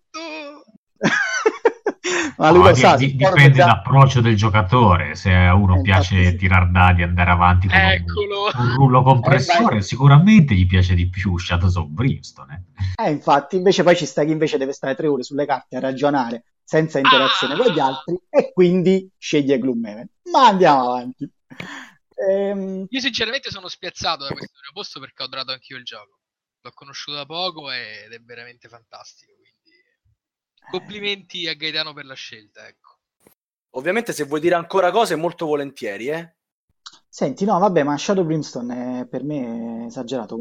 ma 2.38 2.50
lui 2.50 2.62
no, 2.62 2.68
lo 2.68 2.74
sa, 2.74 2.96
di, 2.96 3.16
dipende 3.16 3.50
già... 3.50 3.64
dall'approccio 3.64 4.20
del 4.20 4.36
giocatore. 4.36 5.16
Se 5.16 5.32
a 5.32 5.54
uno 5.54 5.78
eh, 5.78 5.82
piace 5.82 6.30
sì. 6.30 6.36
tirar 6.36 6.70
dadi, 6.70 7.02
andare 7.02 7.30
avanti 7.30 7.68
con 7.68 7.78
un, 7.78 8.66
un, 8.66 8.74
rullo 8.76 9.02
compressore, 9.02 9.78
eh, 9.78 9.82
sicuramente 9.82 10.54
gli 10.54 10.66
piace 10.66 10.94
di 10.94 11.08
più 11.08 11.36
Shadows 11.36 11.74
of 11.74 11.86
Brimstone. 11.88 12.66
Eh. 12.96 13.06
eh, 13.06 13.10
infatti, 13.10 13.56
invece 13.56 13.82
poi 13.82 13.96
ci 13.96 14.06
sta 14.06 14.24
chi 14.24 14.30
invece 14.30 14.56
deve 14.56 14.72
stare 14.72 14.94
tre 14.94 15.08
ore 15.08 15.24
sulle 15.24 15.46
carte 15.46 15.76
a 15.76 15.80
ragionare 15.80 16.44
senza 16.62 16.98
interazione 16.98 17.54
ah! 17.54 17.56
con 17.56 17.72
gli 17.72 17.80
altri 17.80 18.20
e 18.30 18.52
quindi 18.52 19.10
sceglie 19.18 19.58
Gloomhaven. 19.58 20.08
Ma 20.30 20.46
andiamo 20.46 20.92
avanti. 20.92 21.28
Ehm... 22.28 22.86
Io 22.88 23.00
sinceramente 23.00 23.50
sono 23.50 23.66
spiazzato 23.66 24.24
da 24.24 24.30
questo 24.30 24.58
posto 24.72 25.00
perché 25.00 25.22
ho 25.22 25.26
adorato 25.26 25.50
anch'io 25.50 25.76
il 25.76 25.84
gioco. 25.84 26.20
L'ho 26.60 26.70
conosciuto 26.72 27.16
da 27.16 27.26
poco 27.26 27.70
ed 27.72 28.12
è 28.12 28.20
veramente 28.20 28.68
fantastico. 28.68 29.32
Complimenti 30.70 31.48
a 31.48 31.54
Gaetano 31.54 31.92
per 31.92 32.04
la 32.04 32.14
scelta, 32.14 32.66
ecco. 32.66 32.96
Ovviamente 33.70 34.12
se 34.12 34.24
vuoi 34.24 34.40
dire 34.40 34.54
ancora 34.54 34.90
cose 34.90 35.16
molto 35.16 35.46
volentieri, 35.46 36.08
eh. 36.08 36.34
Senti, 37.08 37.44
no, 37.44 37.58
vabbè, 37.58 37.82
ma 37.82 37.96
Shadow 37.96 38.24
Brimstone 38.24 39.00
è, 39.00 39.06
per 39.06 39.24
me 39.24 39.82
è 39.82 39.86
esagerato. 39.86 40.40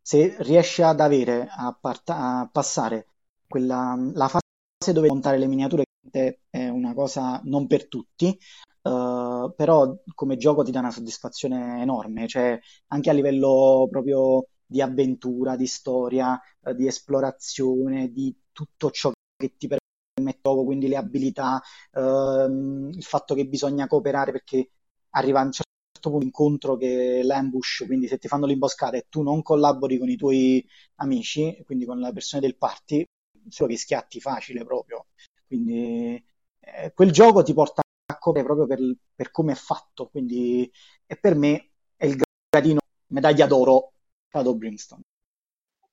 Se 0.00 0.36
riesce 0.40 0.82
ad 0.82 1.00
avere, 1.00 1.48
a, 1.50 1.76
parta- 1.78 2.40
a 2.40 2.48
passare 2.50 3.06
quella, 3.46 3.94
la 4.14 4.28
fase 4.28 4.92
dove 4.92 5.08
montare 5.08 5.38
le 5.38 5.46
miniature 5.46 5.84
è 6.10 6.68
una 6.68 6.94
cosa 6.94 7.40
non 7.44 7.66
per 7.66 7.88
tutti, 7.88 8.36
uh, 8.82 9.52
però 9.54 9.96
come 10.14 10.36
gioco 10.36 10.62
ti 10.62 10.70
dà 10.70 10.80
una 10.80 10.90
soddisfazione 10.90 11.80
enorme, 11.80 12.26
cioè 12.26 12.58
anche 12.88 13.10
a 13.10 13.12
livello 13.12 13.86
proprio 13.90 14.46
di 14.66 14.80
avventura, 14.80 15.56
di 15.56 15.66
storia, 15.66 16.40
uh, 16.60 16.72
di 16.72 16.86
esplorazione, 16.86 18.10
di 18.10 18.34
tutto 18.50 18.90
ciò 18.90 19.12
che 19.46 19.56
ti 19.56 19.66
permette 19.68 20.40
gioco, 20.42 20.64
quindi 20.64 20.88
le 20.88 20.96
abilità, 20.96 21.60
ehm, 21.92 22.90
il 22.92 23.02
fatto 23.04 23.34
che 23.34 23.46
bisogna 23.46 23.86
cooperare 23.86 24.32
perché 24.32 24.70
arriva 25.10 25.40
a 25.40 25.44
un 25.44 25.52
certo 25.52 25.70
punto 26.10 26.24
incontro 26.24 26.76
che 26.76 27.22
l'ambush, 27.22 27.84
quindi 27.86 28.08
se 28.08 28.18
ti 28.18 28.28
fanno 28.28 28.46
l'imboscata 28.46 28.96
e 28.96 29.06
tu 29.08 29.22
non 29.22 29.42
collabori 29.42 29.98
con 29.98 30.08
i 30.08 30.16
tuoi 30.16 30.66
amici, 30.96 31.62
quindi 31.64 31.84
con 31.84 31.98
le 31.98 32.12
persone 32.12 32.42
del 32.42 32.56
party, 32.56 33.04
solo 33.48 33.70
che 33.70 33.76
schiatti 33.78 34.20
facile 34.20 34.64
proprio. 34.64 35.06
Quindi 35.46 36.22
eh, 36.60 36.92
quel 36.94 37.10
gioco 37.12 37.42
ti 37.42 37.52
porta 37.54 37.82
a 38.06 38.18
cooperare 38.18 38.54
proprio 38.54 38.66
per, 38.66 38.96
per 39.14 39.30
come 39.30 39.52
è 39.52 39.54
fatto, 39.54 40.08
quindi 40.08 40.70
e 41.06 41.16
per 41.16 41.34
me 41.36 41.70
è 41.96 42.06
il 42.06 42.22
gradino 42.50 42.80
medaglia 43.08 43.46
d'oro 43.46 43.92
Shadow 44.30 44.54
Brimstone 44.56 45.02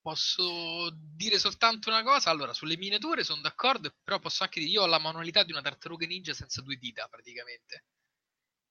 posso 0.01 0.89
dire 0.93 1.37
soltanto 1.39 1.89
una 1.89 2.03
cosa. 2.03 2.29
Allora, 2.29 2.53
sulle 2.53 2.77
miniature 2.77 3.23
sono 3.23 3.41
d'accordo, 3.41 3.93
però 4.03 4.19
posso 4.19 4.43
anche 4.43 4.59
dire 4.59 4.71
io 4.71 4.81
ho 4.83 4.87
la 4.87 4.99
manualità 4.99 5.43
di 5.43 5.51
una 5.51 5.61
tartaruga 5.61 6.05
ninja 6.05 6.33
senza 6.33 6.61
due 6.61 6.77
dita 6.77 7.07
praticamente. 7.07 7.85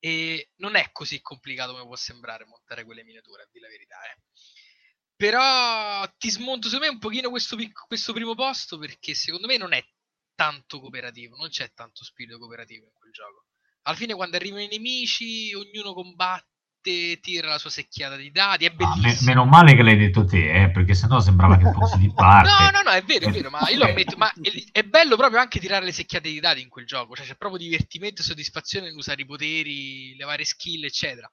E 0.00 0.50
non 0.56 0.76
è 0.76 0.90
così 0.92 1.20
complicato 1.20 1.72
come 1.72 1.84
può 1.84 1.96
sembrare 1.96 2.44
montare 2.44 2.84
quelle 2.84 3.04
miniature, 3.04 3.42
a 3.42 3.48
dire 3.50 3.64
la 3.64 3.70
verità. 3.70 3.96
Eh. 4.04 4.22
Però 5.16 6.08
ti 6.16 6.30
smonto 6.30 6.68
secondo 6.68 6.86
me 6.86 6.92
un 6.92 7.00
pochino 7.00 7.30
questo, 7.30 7.56
questo 7.86 8.12
primo 8.12 8.34
posto 8.34 8.78
perché 8.78 9.14
secondo 9.14 9.46
me 9.48 9.56
non 9.56 9.72
è 9.72 9.84
tanto 10.34 10.78
cooperativo, 10.78 11.36
non 11.36 11.48
c'è 11.48 11.72
tanto 11.74 12.04
spirito 12.04 12.38
cooperativo 12.38 12.84
in 12.86 12.92
quel 12.92 13.10
gioco. 13.12 13.46
Alla 13.82 13.96
fine 13.96 14.14
quando 14.14 14.36
arrivano 14.36 14.62
i 14.62 14.68
nemici, 14.68 15.52
ognuno 15.54 15.92
combatte 15.94 16.57
tira 16.80 17.48
la 17.48 17.58
sua 17.58 17.70
secchiata 17.70 18.16
di 18.16 18.30
dadi, 18.30 18.64
è 18.64 18.70
bellissimo. 18.70 19.06
Ah, 19.06 19.10
me- 19.10 19.18
meno 19.22 19.44
male 19.44 19.74
che 19.74 19.82
l'hai 19.82 19.96
detto 19.96 20.24
te, 20.24 20.62
eh, 20.62 20.70
perché 20.70 20.94
sennò 20.94 21.20
sembrava 21.20 21.56
che 21.56 21.70
fossi 21.72 21.98
di 21.98 22.12
parte. 22.14 22.48
No, 22.48 22.70
no, 22.70 22.82
no, 22.82 22.90
è 22.90 23.02
vero, 23.02 23.28
è 23.28 23.30
vero, 23.30 23.50
ma 23.50 23.68
io 23.68 23.78
lo 23.78 23.84
ammetto, 23.84 24.16
ma 24.16 24.32
è, 24.32 24.50
è, 24.72 24.82
bello 24.82 25.16
proprio 25.16 25.40
anche 25.40 25.60
tirare 25.60 25.84
le 25.84 25.92
secchiate 25.92 26.28
di 26.28 26.40
dadi 26.40 26.62
in 26.62 26.68
quel 26.68 26.86
gioco, 26.86 27.14
cioè 27.14 27.26
c'è 27.26 27.36
proprio 27.36 27.60
divertimento 27.60 28.22
e 28.22 28.24
soddisfazione 28.24 28.86
nell'usare 28.86 29.22
i 29.22 29.26
poteri, 29.26 30.14
le 30.16 30.24
varie 30.24 30.44
skill, 30.44 30.84
eccetera. 30.84 31.30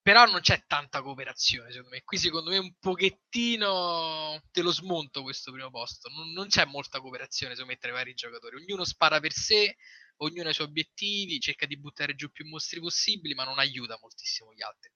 però 0.00 0.24
non 0.24 0.40
c'è 0.40 0.62
tanta 0.66 1.02
cooperazione 1.02 1.70
secondo 1.70 1.90
me. 1.94 2.02
Qui 2.04 2.16
secondo 2.16 2.50
me 2.50 2.58
un 2.58 2.72
pochettino 2.78 4.40
te 4.52 4.62
lo 4.62 4.72
smonto 4.72 5.22
questo 5.22 5.52
primo 5.52 5.70
posto. 5.70 6.08
Non, 6.10 6.30
non 6.32 6.46
c'è 6.48 6.64
molta 6.64 7.00
cooperazione 7.00 7.54
secondo 7.54 7.74
me 7.74 7.78
tra 7.80 7.90
i 7.90 7.94
vari 7.94 8.14
giocatori. 8.14 8.56
Ognuno 8.56 8.84
spara 8.84 9.20
per 9.20 9.32
sé, 9.32 9.76
ognuno 10.18 10.48
ha 10.48 10.50
i 10.50 10.54
suoi 10.54 10.66
obiettivi, 10.68 11.40
cerca 11.40 11.66
di 11.66 11.78
buttare 11.78 12.14
giù 12.14 12.30
più 12.30 12.46
mostri 12.46 12.80
possibili, 12.80 13.34
ma 13.34 13.44
non 13.44 13.58
aiuta 13.58 13.98
moltissimo 14.00 14.52
gli 14.54 14.62
altri. 14.62 14.90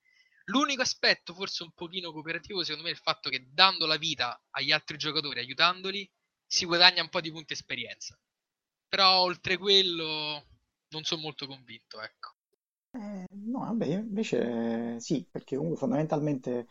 L'unico 0.47 0.83
aspetto 0.83 1.35
forse 1.35 1.63
un 1.63 1.73
pochino 1.73 2.13
cooperativo 2.13 2.63
secondo 2.63 2.85
me 2.85 2.91
è 2.91 2.95
il 2.95 3.01
fatto 3.01 3.31
che 3.31 3.49
dando 3.53 3.87
la 3.87 3.97
vita 3.97 4.41
agli 4.51 4.73
altri 4.73 4.97
giocatori, 4.97 5.39
aiutandoli, 5.41 6.11
si 6.47 6.65
guadagna 6.65 7.03
un 7.03 7.09
po' 7.09 7.21
di 7.21 7.31
punti 7.31 7.53
esperienza. 7.53 8.19
Però 8.89 9.21
oltre 9.21 9.57
quello 9.59 10.47
non 10.89 11.05
sono 11.05 11.23
molto 11.23 11.47
convinto, 11.47 12.01
ecco. 12.01 12.35
Eh, 12.93 13.25
no, 13.31 13.61
vabbè, 13.61 13.87
invece 13.87 14.99
sì, 14.99 15.25
perché 15.31 15.55
comunque 15.55 15.79
fondamentalmente 15.79 16.67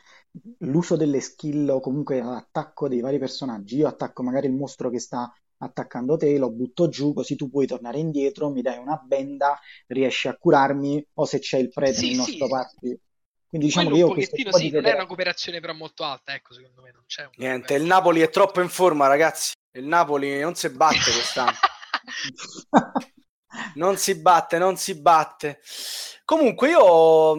l'uso 0.60 0.98
delle 0.98 1.22
skill 1.22 1.70
o 1.70 1.80
comunque 1.80 2.20
l'attacco 2.22 2.90
dei 2.90 3.00
vari 3.00 3.18
personaggi, 3.20 3.78
io 3.78 3.88
attacco 3.88 4.22
magari 4.22 4.48
il 4.48 4.54
mostro 4.54 4.90
che 4.90 5.00
sta 5.00 5.34
attaccando 5.60 6.18
te, 6.18 6.38
lo 6.38 6.50
butto 6.52 6.90
giù, 6.90 7.14
così 7.14 7.36
tu 7.36 7.50
puoi 7.50 7.68
tornare 7.68 8.00
indietro, 8.00 8.50
mi 8.50 8.62
dai 8.62 8.78
una 8.78 8.98
benda, 8.98 9.60
riesci 9.88 10.28
a 10.28 10.36
curarmi, 10.36 11.06
o 11.16 11.26
se 11.26 11.40
c'è 11.40 11.58
il 11.58 11.70
prete 11.70 12.00
Sì, 12.00 12.06
nel 12.08 12.12
sì. 12.12 12.18
nostro 12.18 12.48
party. 12.48 13.00
Quindi 13.50 13.68
diciamo 13.68 13.90
Quello 13.90 14.06
che 14.06 14.12
io 14.12 14.28
questo 14.30 14.58
sì, 14.58 14.70
non 14.70 14.86
è 14.86 14.94
una 14.94 15.06
cooperazione- 15.08 15.60
però 15.60 15.74
molto 15.74 16.04
alta, 16.04 16.34
ecco, 16.36 16.54
secondo 16.54 16.82
me 16.82 16.92
non 16.92 17.04
c'è 17.08 17.28
Niente, 17.38 17.74
il. 17.74 17.84
Napoli 17.84 18.22
è 18.22 18.30
troppo 18.30 18.62
in 18.62 18.70
forma, 18.70 19.08
ragazzi. 19.08 19.54
Il 19.72 19.86
Napoli 19.86 20.40
non 20.40 20.56
si 20.56 20.70
batte 20.70 21.12
quest'anno. 21.12 21.52
Non 23.74 23.98
si 23.98 24.16
batte, 24.16 24.60
non 24.60 24.78
si 24.78 25.00
batte. 25.02 25.60
Comunque 26.24 26.70
io 26.70 27.36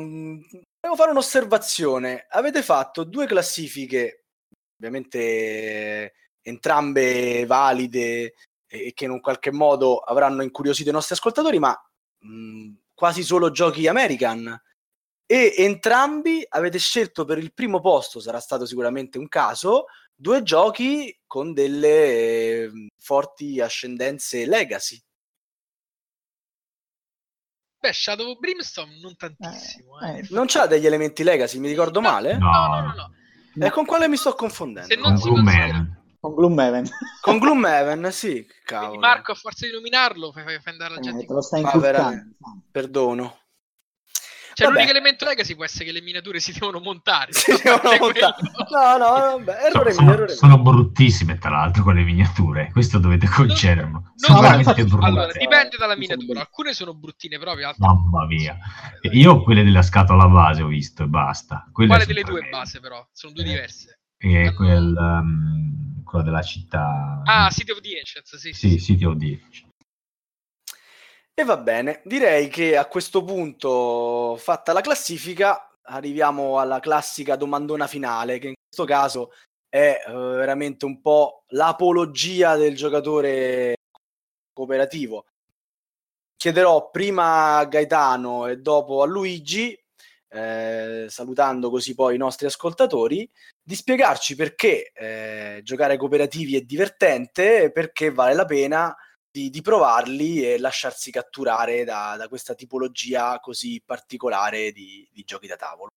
devo 0.80 0.96
fare 0.96 1.12
un'osservazione. 1.12 2.26
Avete 2.30 2.62
fatto 2.62 3.04
due 3.04 3.26
classifiche, 3.26 4.24
ovviamente 4.76 6.14
entrambe 6.42 7.44
valide 7.46 8.34
e 8.66 8.92
che 8.94 9.04
in 9.04 9.10
un 9.10 9.20
qualche 9.20 9.50
modo 9.50 9.98
avranno 9.98 10.42
incuriosito 10.42 10.90
i 10.90 10.92
nostri 10.92 11.14
ascoltatori, 11.14 11.58
ma 11.58 11.76
mh, 12.18 12.70
quasi 12.94 13.22
solo 13.22 13.50
giochi 13.50 13.86
American. 13.88 14.60
E 15.26 15.54
entrambi 15.58 16.44
avete 16.48 16.78
scelto 16.78 17.24
per 17.24 17.38
il 17.38 17.52
primo 17.52 17.80
posto, 17.80 18.18
sarà 18.20 18.40
stato 18.40 18.66
sicuramente 18.66 19.16
un 19.18 19.28
caso, 19.28 19.84
due 20.14 20.42
giochi 20.42 21.16
con 21.26 21.52
delle 21.52 22.64
eh, 22.64 22.70
forti 22.98 23.60
ascendenze 23.60 24.44
legacy. 24.46 25.00
Beh, 27.78 27.92
Shadow 27.92 28.30
of 28.32 28.38
Brimstone 28.38 28.98
non 29.00 29.16
tantissimo. 29.16 30.00
Eh, 30.00 30.10
eh. 30.10 30.18
eh, 30.18 30.26
Non 30.30 30.46
c'ha 30.46 30.66
degli 30.66 30.84
elementi 30.86 31.22
legacy, 31.22 31.58
mi 31.58 31.68
ricordo 31.68 32.00
No, 32.00 32.10
male? 32.10 32.36
No, 32.36 32.50
no, 32.66 32.80
no, 32.82 32.94
no. 33.54 33.66
E 33.66 33.70
con 33.70 33.84
quale 33.86 34.06
mi 34.08 34.16
sto 34.16 34.34
confondendo? 34.34 34.92
Se 34.92 35.00
non 35.00 35.16
si 35.16 35.28
considera- 35.28 35.99
Con 36.20 36.34
Gloomhaven. 36.34 36.86
Con 37.22 37.38
Gloomhaven, 37.38 38.08
sì, 38.12 38.28
Quindi 38.32 38.52
cavolo. 38.64 39.00
Marco, 39.00 39.32
a 39.32 39.34
forza 39.34 39.66
di 39.66 39.72
nominarlo, 39.72 40.32
fai, 40.32 40.44
fai 40.44 40.60
andare 40.72 40.94
la 40.94 41.00
Eh, 41.00 41.02
gente 41.02 41.20
te 41.20 41.26
in 41.26 41.34
lo 41.34 41.40
stai 41.40 41.60
inculcando. 41.60 41.86
veramente. 41.98 42.36
Perdono. 42.70 43.38
Cioè, 44.52 44.66
Vabbè. 44.66 44.80
l'unico 44.80 44.98
elemento 44.98 45.24
legacy 45.24 45.54
può 45.54 45.64
essere 45.64 45.84
che 45.86 45.92
le 45.92 46.02
miniature 46.02 46.38
si 46.40 46.52
devono 46.52 46.80
montare. 46.80 47.32
Si 47.40 47.50
devono 47.62 47.80
parte 47.80 47.98
montare. 48.00 48.34
quello. 48.34 48.66
No, 48.70 48.96
no, 48.98 49.38
vabbè, 49.38 49.56
errore 49.64 49.92
Sono, 49.92 50.04
mio, 50.06 50.14
errore 50.14 50.34
sono 50.34 50.58
bruttissime, 50.58 51.38
tra 51.38 51.50
l'altro, 51.50 51.82
quelle 51.84 52.02
miniature. 52.02 52.68
Questo 52.70 52.98
dovete 52.98 53.26
concederlo. 53.26 53.90
Non 53.90 54.12
Sono 54.16 54.34
no, 54.34 54.40
veramente 54.42 54.84
brutte. 54.84 55.06
Allora, 55.06 55.32
dipende 55.32 55.76
dalla 55.78 55.96
miniatura. 55.96 56.40
Alcune 56.40 56.74
sono 56.74 56.92
bruttine 56.94 57.38
proprio, 57.38 57.68
altre 57.68 57.86
Mamma 57.86 58.26
mia. 58.26 58.58
Io 59.12 59.42
quelle 59.42 59.62
della 59.64 59.82
scatola 59.82 60.26
base 60.28 60.60
ho 60.62 60.66
visto 60.66 61.04
e 61.04 61.06
basta. 61.06 61.66
Quelle 61.72 61.88
Quale 61.88 62.04
delle 62.04 62.22
due 62.22 62.46
base, 62.50 62.80
però? 62.80 63.06
Sono 63.12 63.32
due 63.32 63.44
Eh. 63.44 63.46
diverse. 63.46 64.00
E 64.18 64.40
Hanno- 64.40 64.52
quel, 64.54 64.94
um, 64.98 65.79
quella 66.10 66.24
della 66.24 66.42
città. 66.42 67.22
Ah, 67.24 67.48
City 67.50 67.70
of 67.70 67.80
the 67.80 67.96
Ancients, 67.96 68.36
sì, 68.36 68.52
sì. 68.52 68.70
Sì, 68.70 68.80
City 68.80 69.04
of 69.04 69.16
the 69.16 69.40
E 71.34 71.44
va 71.44 71.56
bene, 71.56 72.02
direi 72.04 72.48
che 72.48 72.76
a 72.76 72.86
questo 72.86 73.22
punto, 73.22 74.36
fatta 74.36 74.72
la 74.72 74.80
classifica, 74.80 75.70
arriviamo 75.82 76.58
alla 76.58 76.80
classica 76.80 77.36
domandona 77.36 77.86
finale, 77.86 78.38
che 78.38 78.48
in 78.48 78.54
questo 78.54 78.84
caso 78.84 79.32
è 79.68 80.02
eh, 80.04 80.12
veramente 80.12 80.84
un 80.84 81.00
po' 81.00 81.44
l'apologia 81.50 82.56
del 82.56 82.74
giocatore 82.74 83.76
cooperativo. 84.52 85.26
Chiederò 86.36 86.90
prima 86.90 87.58
a 87.58 87.64
Gaetano 87.66 88.46
e 88.46 88.58
dopo 88.58 89.02
a 89.02 89.06
Luigi, 89.06 89.78
eh, 90.32 91.06
salutando 91.08 91.70
così 91.70 91.94
poi 91.94 92.14
i 92.14 92.18
nostri 92.18 92.46
ascoltatori, 92.46 93.28
di 93.70 93.76
spiegarci 93.76 94.34
perché 94.34 94.90
eh, 94.92 95.60
giocare 95.62 95.96
cooperativi 95.96 96.56
è 96.56 96.62
divertente 96.62 97.70
perché 97.70 98.10
vale 98.10 98.34
la 98.34 98.44
pena 98.44 98.92
di, 99.30 99.48
di 99.48 99.62
provarli 99.62 100.44
e 100.44 100.58
lasciarsi 100.58 101.12
catturare 101.12 101.84
da, 101.84 102.16
da 102.18 102.26
questa 102.26 102.56
tipologia 102.56 103.38
così 103.38 103.80
particolare 103.86 104.72
di, 104.72 105.08
di 105.12 105.22
giochi 105.22 105.46
da 105.46 105.54
tavolo. 105.54 105.90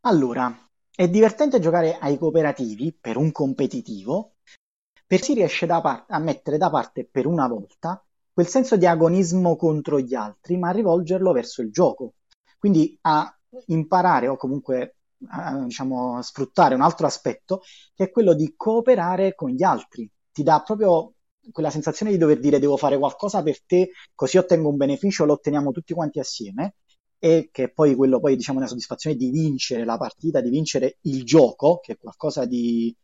Allora, 0.00 0.52
è 0.92 1.08
divertente 1.08 1.60
giocare 1.60 1.96
ai 1.96 2.18
cooperativi 2.18 2.92
per 2.92 3.16
un 3.16 3.30
competitivo, 3.30 4.38
perché 5.06 5.24
si 5.26 5.34
riesce 5.34 5.66
par- 5.66 6.06
a 6.08 6.18
mettere 6.18 6.58
da 6.58 6.70
parte 6.70 7.06
per 7.08 7.26
una 7.26 7.46
volta 7.46 8.04
quel 8.32 8.48
senso 8.48 8.76
di 8.76 8.86
agonismo 8.86 9.54
contro 9.54 10.00
gli 10.00 10.14
altri, 10.14 10.56
ma 10.56 10.70
a 10.70 10.72
rivolgerlo 10.72 11.30
verso 11.30 11.62
il 11.62 11.70
gioco. 11.70 12.14
Quindi 12.58 12.98
a 13.02 13.32
imparare 13.66 14.26
o 14.26 14.36
comunque 14.36 14.96
a, 15.28 15.64
diciamo, 15.64 16.20
sfruttare 16.22 16.74
un 16.74 16.82
altro 16.82 17.06
aspetto 17.06 17.62
che 17.94 18.04
è 18.04 18.10
quello 18.10 18.34
di 18.34 18.54
cooperare 18.56 19.34
con 19.34 19.50
gli 19.50 19.62
altri. 19.62 20.10
Ti 20.32 20.42
dà 20.42 20.62
proprio 20.62 21.14
quella 21.50 21.70
sensazione 21.70 22.12
di 22.12 22.18
dover 22.18 22.40
dire 22.40 22.58
devo 22.58 22.76
fare 22.76 22.98
qualcosa 22.98 23.42
per 23.42 23.62
te, 23.64 23.90
così 24.14 24.38
ottengo 24.38 24.68
un 24.68 24.76
beneficio, 24.76 25.24
lo 25.24 25.34
otteniamo 25.34 25.70
tutti 25.70 25.94
quanti 25.94 26.18
assieme 26.18 26.76
e 27.18 27.48
che 27.50 27.72
poi 27.72 27.94
quello 27.94 28.20
poi 28.20 28.36
diciamo 28.36 28.58
una 28.58 28.66
soddisfazione 28.66 29.16
di 29.16 29.30
vincere 29.30 29.84
la 29.84 29.96
partita, 29.96 30.40
di 30.40 30.50
vincere 30.50 30.98
il 31.02 31.24
gioco, 31.24 31.78
che 31.80 31.92
è 31.92 31.98
qualcosa 31.98 32.44
di 32.44 32.94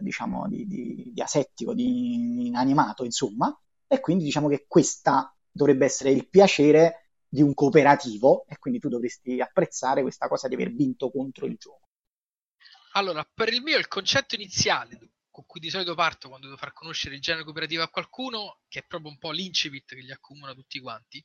diciamo 0.00 0.46
di, 0.48 0.66
di, 0.66 1.10
di 1.12 1.20
asettico, 1.20 1.74
di 1.74 2.46
inanimato, 2.46 3.04
insomma, 3.04 3.56
e 3.86 4.00
quindi 4.00 4.24
diciamo 4.24 4.48
che 4.48 4.64
questa 4.68 5.34
dovrebbe 5.50 5.86
essere 5.86 6.10
il 6.10 6.28
piacere 6.28 7.07
di 7.28 7.42
un 7.42 7.54
cooperativo 7.54 8.46
e 8.46 8.58
quindi 8.58 8.78
tu 8.80 8.88
dovresti 8.88 9.40
apprezzare 9.40 10.02
questa 10.02 10.28
cosa 10.28 10.48
di 10.48 10.54
aver 10.54 10.72
vinto 10.72 11.10
contro 11.10 11.46
il 11.46 11.56
gioco. 11.56 11.88
Allora, 12.92 13.22
per 13.22 13.52
il 13.52 13.62
mio 13.62 13.78
il 13.78 13.86
concetto 13.86 14.34
iniziale 14.34 14.98
con 15.38 15.46
cui 15.46 15.60
di 15.60 15.70
solito 15.70 15.94
parto 15.94 16.26
quando 16.26 16.46
devo 16.46 16.58
far 16.58 16.72
conoscere 16.72 17.14
il 17.14 17.20
genere 17.20 17.44
cooperativo 17.44 17.84
a 17.84 17.88
qualcuno, 17.88 18.62
che 18.66 18.80
è 18.80 18.84
proprio 18.84 19.12
un 19.12 19.18
po' 19.18 19.30
l'incipit 19.30 19.94
che 19.94 20.00
li 20.00 20.10
accomuna 20.10 20.52
tutti 20.52 20.80
quanti, 20.80 21.24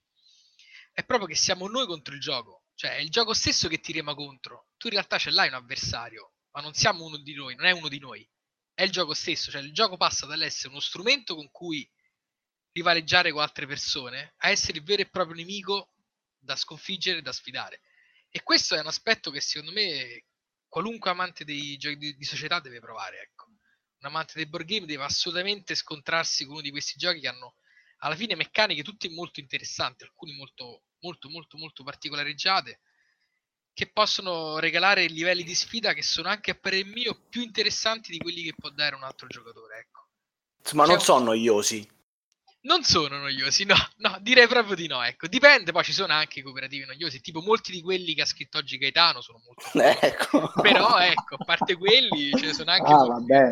è 0.91 1.03
proprio 1.03 1.27
che 1.27 1.33
siamo 1.33 1.67
noi 1.67 1.87
contro 1.87 2.13
il 2.13 2.19
gioco, 2.19 2.65
cioè 2.75 2.97
è 2.97 2.99
il 2.99 3.09
gioco 3.09 3.33
stesso 3.33 3.67
che 3.67 3.79
ti 3.79 3.91
rema 3.91 4.13
contro. 4.13 4.67
Tu 4.77 4.85
in 4.85 4.93
realtà 4.93 5.17
ce 5.17 5.31
l'hai 5.31 5.47
un 5.47 5.55
avversario, 5.55 6.33
ma 6.51 6.61
non 6.61 6.75
siamo 6.75 7.05
uno 7.05 7.17
di 7.17 7.33
noi, 7.33 7.55
non 7.55 7.65
è 7.65 7.71
uno 7.71 7.87
di 7.87 7.97
noi, 7.97 8.29
è 8.75 8.83
il 8.83 8.91
gioco 8.91 9.15
stesso, 9.15 9.49
cioè 9.49 9.61
il 9.61 9.73
gioco 9.73 9.97
passa 9.97 10.27
dall'essere 10.27 10.69
uno 10.69 10.79
strumento 10.79 11.33
con 11.33 11.49
cui 11.49 11.89
rivaleggiare 12.71 13.31
con 13.31 13.41
altre 13.41 13.65
persone 13.65 14.35
a 14.37 14.49
essere 14.49 14.77
il 14.77 14.83
vero 14.83 15.01
e 15.01 15.09
proprio 15.09 15.37
nemico 15.37 15.92
da 16.43 16.55
sconfiggere 16.55 17.19
e 17.19 17.21
da 17.21 17.31
sfidare. 17.31 17.81
E 18.29 18.43
questo 18.43 18.75
è 18.75 18.79
un 18.79 18.87
aspetto 18.87 19.31
che 19.31 19.41
secondo 19.41 19.71
me 19.71 20.25
qualunque 20.67 21.11
amante 21.11 21.43
dei 21.45 21.77
giochi 21.77 21.97
di, 21.97 22.15
di 22.15 22.23
società 22.25 22.59
deve 22.59 22.79
provare, 22.79 23.21
ecco. 23.21 23.45
Un 23.47 24.09
amante 24.09 24.33
dei 24.35 24.47
board 24.47 24.65
game 24.65 24.85
deve 24.85 25.03
assolutamente 25.03 25.75
scontrarsi 25.75 26.43
con 26.45 26.53
uno 26.55 26.61
di 26.61 26.71
questi 26.71 26.97
giochi 26.97 27.21
che 27.21 27.27
hanno 27.27 27.55
alla 27.99 28.15
fine 28.15 28.35
meccaniche 28.35 28.83
tutte 28.83 29.09
molto 29.09 29.39
interessanti, 29.39 30.03
alcuni 30.03 30.33
molto 30.33 30.83
molto 30.99 31.29
molto 31.29 31.57
molto 31.57 31.83
particolareggiate 31.83 32.79
che 33.73 33.91
possono 33.91 34.59
regalare 34.59 35.05
livelli 35.07 35.43
di 35.43 35.55
sfida 35.55 35.93
che 35.93 36.03
sono 36.03 36.29
anche 36.29 36.51
a 36.51 36.55
parer 36.55 36.85
mio 36.85 37.19
più 37.29 37.41
interessanti 37.41 38.11
di 38.11 38.17
quelli 38.17 38.43
che 38.43 38.53
può 38.55 38.69
dare 38.69 38.95
un 38.95 39.03
altro 39.03 39.27
giocatore, 39.27 39.79
ecco. 39.79 40.07
Insomma, 40.59 40.83
C'è 40.83 40.89
non 40.89 40.97
un- 40.97 41.03
sono 41.03 41.23
noiosi. 41.25 41.89
Non 42.65 42.83
sono 42.83 43.17
noiosi, 43.17 43.65
no, 43.65 43.75
no, 43.97 44.17
direi 44.21 44.47
proprio 44.47 44.73
di 44.73 44.87
no, 44.87 45.03
ecco. 45.03 45.27
Dipende, 45.27 45.73
poi 45.73 45.83
ci 45.83 45.91
sono 45.91 46.13
anche 46.13 46.39
i 46.39 46.41
cooperativi 46.41 46.85
noiosi, 46.85 47.19
tipo 47.19 47.41
molti 47.41 47.73
di 47.73 47.81
quelli 47.81 48.13
che 48.13 48.21
ha 48.21 48.25
scritto 48.25 48.57
oggi 48.57 48.77
Gaetano 48.77 49.19
sono 49.19 49.41
molto 49.45 49.65
noiosi. 49.77 49.97
Ecco. 49.99 50.51
Però 50.61 50.97
ecco, 50.99 51.35
a 51.35 51.43
parte 51.43 51.75
quelli, 51.75 52.31
ce 52.33 52.45
ne 52.45 52.53
sono 52.53 52.71
anche 52.71 52.89
Ah, 52.89 52.95
molti 52.95 53.31
vabbè. 53.31 53.51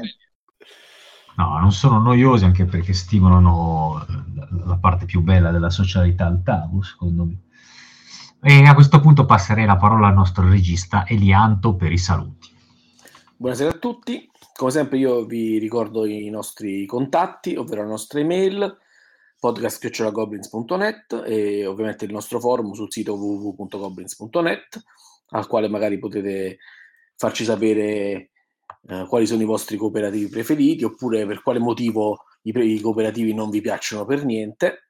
No, 1.36 1.60
non 1.60 1.74
sono 1.74 2.00
noiosi 2.00 2.46
anche 2.46 2.64
perché 2.64 2.94
stimolano 2.94 4.06
la, 4.34 4.48
la 4.66 4.78
parte 4.78 5.04
più 5.06 5.20
bella 5.20 5.52
della 5.52 5.70
socialità 5.70 6.28
al 6.28 6.42
tavolo, 6.42 6.82
secondo 6.82 7.26
me. 7.26 7.42
E 8.44 8.64
a 8.66 8.74
questo 8.74 9.02
punto 9.02 9.26
passerei 9.26 9.66
la 9.66 9.76
parola 9.76 10.08
al 10.08 10.14
nostro 10.14 10.48
regista 10.48 11.06
Elianto 11.06 11.76
per 11.76 11.92
i 11.92 11.98
saluti. 11.98 12.50
Buonasera 13.36 13.72
a 13.72 13.78
tutti, 13.78 14.32
come 14.56 14.72
sempre 14.72 15.00
io 15.00 15.26
vi 15.26 15.58
ricordo 15.58 16.06
i 16.06 16.30
nostri 16.30 16.86
contatti, 16.86 17.56
ovvero 17.56 17.82
la 17.82 17.90
nostra 17.90 18.20
email 18.20 18.78
podcast.goblins.net 19.42 21.24
e 21.26 21.66
ovviamente 21.66 22.06
il 22.06 22.12
nostro 22.12 22.40
forum 22.40 22.74
sul 22.74 22.92
sito 22.92 23.16
www.goblins.net 23.16 24.84
al 25.30 25.48
quale 25.48 25.68
magari 25.68 25.98
potete 25.98 26.60
farci 27.16 27.44
sapere 27.44 28.30
eh, 28.88 29.06
quali 29.08 29.26
sono 29.26 29.42
i 29.42 29.46
vostri 29.46 29.78
cooperativi 29.78 30.28
preferiti 30.28 30.84
oppure 30.84 31.26
per 31.26 31.42
quale 31.42 31.58
motivo 31.58 32.26
i, 32.44 32.52
pre- 32.52 32.66
i 32.66 32.80
cooperativi 32.80 33.34
non 33.34 33.50
vi 33.50 33.62
piacciono 33.62 34.06
per 34.06 34.24
niente. 34.26 34.90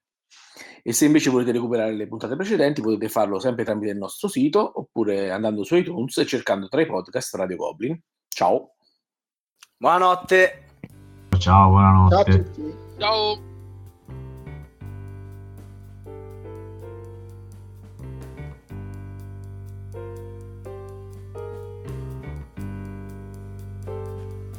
E 0.84 0.94
se 0.94 1.06
invece 1.06 1.30
volete 1.30 1.52
recuperare 1.52 1.94
le 1.94 2.08
puntate 2.08 2.36
precedenti 2.36 2.82
potete 2.82 3.08
farlo 3.08 3.40
sempre 3.40 3.64
tramite 3.64 3.92
il 3.92 3.98
nostro 3.98 4.28
sito 4.28 4.80
oppure 4.80 5.30
andando 5.32 5.64
su 5.64 5.76
iTunes 5.76 6.18
e 6.18 6.26
cercando 6.26 6.68
tra 6.68 6.82
i 6.82 6.88
podcast 6.88 7.36
Radio 7.36 7.56
Goblin. 7.56 7.98
Ciao! 8.28 8.74
Buonanotte! 9.78 10.66
Ciao, 11.38 11.40
Ciao 11.40 11.66
a 11.66 11.70
buonanotte. 11.70 12.44
tutti. 12.44 12.76
Ciao! 12.98 13.51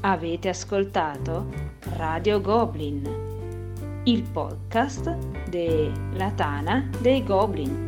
Avete 0.04 0.48
ascoltato 0.48 1.46
Radio 1.94 2.40
Goblin, 2.40 4.02
il 4.02 4.22
podcast 4.24 5.16
della 5.48 6.32
Tana 6.34 6.90
dei 7.00 7.22
Goblin. 7.22 7.86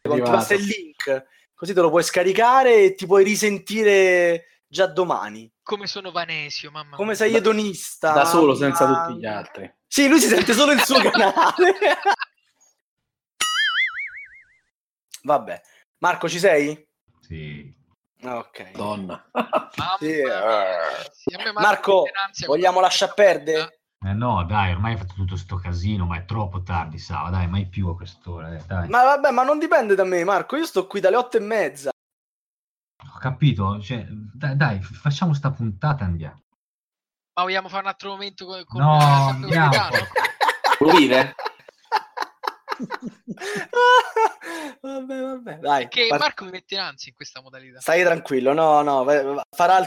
Ti 0.00 0.08
Arrivato. 0.08 0.30
passa 0.30 0.54
il 0.54 0.62
link, 0.62 1.26
così 1.60 1.74
te 1.74 1.80
lo 1.82 1.90
puoi 1.90 2.02
scaricare 2.02 2.84
e 2.84 2.94
ti 2.94 3.04
puoi 3.04 3.22
risentire 3.22 4.62
già 4.66 4.86
domani. 4.86 5.52
Come 5.62 5.86
sono 5.86 6.10
Vanesio, 6.10 6.70
mamma 6.70 6.96
Come 6.96 7.08
mia. 7.08 7.16
sei 7.16 7.34
edonista. 7.34 8.12
Da 8.12 8.24
solo, 8.24 8.54
mamma 8.54 8.56
senza 8.56 8.86
tutti 8.86 9.18
gli 9.18 9.26
altri. 9.26 9.70
Sì, 9.86 10.08
lui 10.08 10.18
si 10.20 10.28
sente 10.28 10.54
solo 10.54 10.72
il 10.72 10.80
suo 10.80 10.98
canale. 11.10 11.74
Vabbè. 15.22 15.60
Marco, 15.98 16.30
ci 16.30 16.38
sei? 16.38 16.88
Sì. 17.20 17.70
Ok. 18.22 18.70
Donna. 18.70 19.30
Sì, 19.98 20.12
eh. 20.18 21.10
Sì, 21.12 21.34
a 21.34 21.42
me 21.44 21.52
Marco, 21.52 22.06
ansia 22.26 22.46
vogliamo 22.46 22.80
lasciar 22.80 23.12
perdere? 23.12 23.79
Eh 24.02 24.14
no, 24.14 24.42
dai, 24.44 24.72
ormai 24.72 24.92
hai 24.92 24.98
fatto 24.98 25.12
tutto 25.12 25.36
sto 25.36 25.56
casino, 25.56 26.06
ma 26.06 26.16
è 26.16 26.24
troppo 26.24 26.62
tardi, 26.62 26.96
Sava, 26.96 27.28
dai, 27.28 27.46
mai 27.46 27.66
più 27.66 27.86
a 27.88 27.94
quest'ora, 27.94 28.54
eh, 28.54 28.64
dai. 28.66 28.88
Ma 28.88 29.04
vabbè, 29.04 29.30
ma 29.30 29.42
non 29.42 29.58
dipende 29.58 29.94
da 29.94 30.04
me, 30.04 30.24
Marco. 30.24 30.56
Io 30.56 30.64
sto 30.64 30.86
qui 30.86 31.00
dalle 31.00 31.16
otto 31.16 31.36
e 31.36 31.40
mezza. 31.40 31.90
Ho 31.90 33.18
capito, 33.18 33.78
cioè, 33.82 34.06
dai, 34.08 34.56
dai, 34.56 34.80
facciamo 34.80 35.34
sta 35.34 35.50
puntata 35.50 36.04
e 36.04 36.06
andiamo. 36.06 36.40
Ma 37.34 37.42
vogliamo 37.42 37.68
fare 37.68 37.82
un 37.82 37.88
altro 37.88 38.10
momento 38.10 38.46
con, 38.46 38.64
con 38.64 38.80
No, 38.80 38.98
andiamo. 38.98 39.70
Dire? 40.96 41.34
vabbè, 44.80 45.20
vabbè, 45.20 45.58
dai. 45.58 45.88
Che 45.88 46.08
Marco 46.18 46.46
mi 46.46 46.52
mette 46.52 46.74
in 46.74 46.80
ansia 46.80 47.10
in 47.10 47.14
questa 47.14 47.42
modalità. 47.42 47.80
Stai 47.80 48.02
tranquillo, 48.02 48.54
no, 48.54 48.80
no, 48.80 49.04
farà 49.54 49.78
il... 49.78 49.86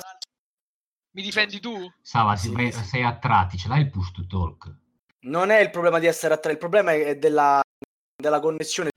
Mi 1.16 1.22
difendi 1.22 1.60
tu? 1.60 1.92
Sava, 2.02 2.36
Sì, 2.36 2.52
vai- 2.52 2.72
sì. 2.72 2.84
sei 2.86 3.04
a 3.04 3.18
tratti, 3.18 3.58
ce 3.58 3.68
l'hai 3.68 3.82
il 3.82 3.90
push 3.92 4.12
to 4.12 4.26
talk? 4.26 4.74
Non 5.22 5.52
è 5.52 5.60
il 5.60 5.70
problema 5.70 6.00
di 6.00 6.08
essere 6.08 6.34
a 6.34 6.38
tre, 6.38 6.54
il 6.54 6.58
problema 6.58 6.94
è 6.94 7.16
della, 7.18 7.62
della 8.16 8.40
connessione. 8.40 8.90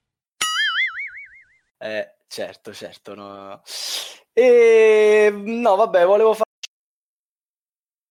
Eh, 1.79 2.15
certo, 2.27 2.73
certo, 2.73 3.15
no. 3.15 3.63
E 4.33 5.31
no, 5.33 5.77
vabbè, 5.77 6.05
volevo 6.07 6.33
far 6.35 6.45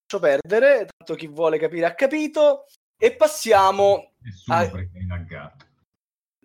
lascio 0.08 0.20
perdere, 0.20 0.88
tanto 0.95 1.16
chi 1.16 1.26
vuole 1.28 1.58
capire 1.58 1.88
ha 1.88 1.95
capito 1.95 2.66
e 2.97 3.16
passiamo 3.16 4.14
Nessuno 4.20 4.58
Ah. 4.58 4.70
perché 4.70 4.99
è 4.99 5.03
laggato. 5.06 5.66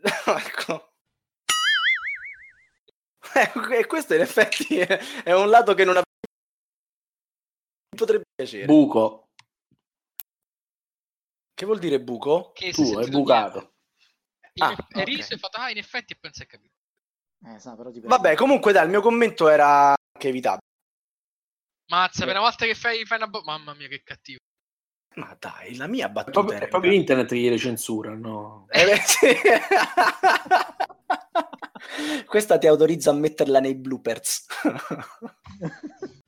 ecco. 0.03 0.89
E 3.79 3.87
questo 3.87 4.15
in 4.15 4.23
effetti 4.23 4.79
è, 4.79 5.33
un 5.33 5.49
lato 5.51 5.75
che 5.75 5.85
non 5.85 5.97
ave- 5.97 6.09
potrebbe 7.97 8.25
piacere. 8.35 8.67
Buco. 8.67 9.29
che 11.55 11.67
vuol 11.67 11.79
dire 11.79 12.01
buco? 12.01 12.53
Che 12.53 12.73
si 12.73 12.83
Tu, 12.83 12.99
è 12.99 13.05
è 13.05 13.09
bucato. 13.11 13.75
In 14.55 14.63
Ah, 14.65 14.73
eff- 14.73 14.87
È 14.93 15.01
ok. 15.01 15.05
riso 15.07 15.35
e 15.35 15.39
fatto, 15.39 15.59
ah, 15.59 15.71
in 15.71 15.77
effetti, 15.77 16.15
e 16.15 16.17
pensa 16.19 16.43
è 16.43 16.47
capito. 16.47 16.73
Eh, 17.45 17.59
sa, 17.59 17.77
però 17.77 17.91
ti 17.91 18.01
Vabbè, 18.01 18.35
comunque 18.35 18.73
dai, 18.73 18.85
il 18.85 18.91
mio 18.91 19.03
commento 19.03 19.49
era 19.49 19.89
anche 19.91 20.29
evitabile. 20.29 20.69
Mazza, 21.91 22.25
per 22.25 22.35
una 22.35 22.45
volta 22.45 22.65
che 22.67 22.75
fai, 22.75 23.05
fai 23.05 23.19
una... 23.19 23.27
bo- 23.27 23.43
Mamma 23.43 23.75
mia, 23.75 23.89
che 23.89 24.03
cattivo. 24.03 24.39
Ma 25.17 25.37
dai, 25.39 25.75
la 25.77 25.87
mia 25.89 26.07
È 26.09 26.11
battuta 26.11 26.33
proprio, 26.39 26.57
era 26.57 26.67
è 26.67 26.69
proprio 26.69 26.93
internet 26.93 27.29
che 27.29 27.37
gliele 27.37 27.59
censura, 27.59 28.15
no? 28.15 28.67
Eh. 28.71 28.97
Questa 32.27 32.59
ti 32.59 32.67
autorizza 32.67 33.11
a 33.11 33.15
metterla 33.15 33.61
nei 33.61 33.75
bloopers. 33.75 34.47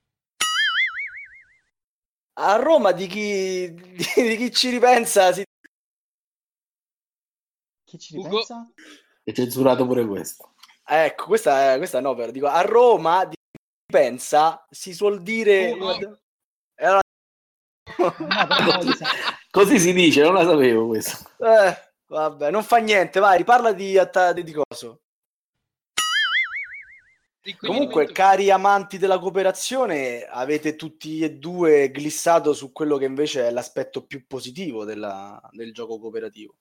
a 2.34 2.56
Roma 2.56 2.92
di 2.92 3.06
chi, 3.06 3.72
di, 3.72 4.06
di 4.14 4.36
chi 4.36 4.50
ci 4.52 4.70
ripensa 4.70 5.32
si... 5.32 5.44
Chi 7.84 7.98
ci 7.98 8.16
Ugo. 8.16 8.28
ripensa? 8.28 8.70
È 9.22 9.32
censurato 9.32 9.86
pure 9.86 10.06
questo. 10.06 10.54
Ecco, 10.84 11.26
questa, 11.26 11.76
questa 11.76 12.00
no, 12.00 12.14
però 12.14 12.30
dico, 12.30 12.46
a 12.46 12.60
Roma 12.62 13.24
di 13.24 13.34
chi 13.36 13.60
pensa 13.86 14.66
si 14.70 14.94
suol 14.94 15.22
dire... 15.22 15.72
Ugo. 15.72 16.18
Allora-. 16.82 17.00
Così 19.50 19.78
si 19.78 19.92
dice, 19.92 20.22
non 20.22 20.34
la 20.34 20.44
sapevo 20.44 20.86
questo. 20.86 21.28
eh, 21.38 21.76
vabbè, 22.06 22.50
non 22.50 22.64
fa 22.64 22.78
niente, 22.78 23.20
vai, 23.20 23.36
riparla 23.36 23.72
di, 23.72 23.98
atta- 23.98 24.32
di 24.32 24.52
coso. 24.52 25.02
Comunque, 27.58 28.06
cari 28.12 28.50
amanti 28.50 28.98
della 28.98 29.18
cooperazione, 29.18 30.22
avete 30.24 30.76
tutti 30.76 31.20
e 31.20 31.32
due 31.32 31.90
glissato 31.90 32.52
su 32.54 32.70
quello 32.70 32.96
che 32.98 33.04
invece 33.04 33.48
è 33.48 33.50
l'aspetto 33.50 34.06
più 34.06 34.26
positivo 34.26 34.84
della- 34.84 35.40
del 35.50 35.72
gioco 35.72 35.98
cooperativo. 35.98 36.54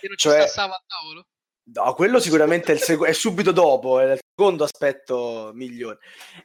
che 0.00 0.08
non 0.08 0.16
ci 0.16 0.28
cioè- 0.28 0.40
sta 0.48 0.62
Sava 0.62 0.74
a 0.74 0.84
tavolo? 0.86 1.26
No, 1.64 1.94
quello 1.94 2.18
sicuramente 2.18 2.72
è, 2.72 2.76
sec- 2.76 3.04
è 3.04 3.12
subito 3.12 3.52
dopo, 3.52 4.00
è 4.00 4.12
il 4.12 4.18
secondo 4.34 4.64
aspetto 4.64 5.52
migliore. 5.54 5.98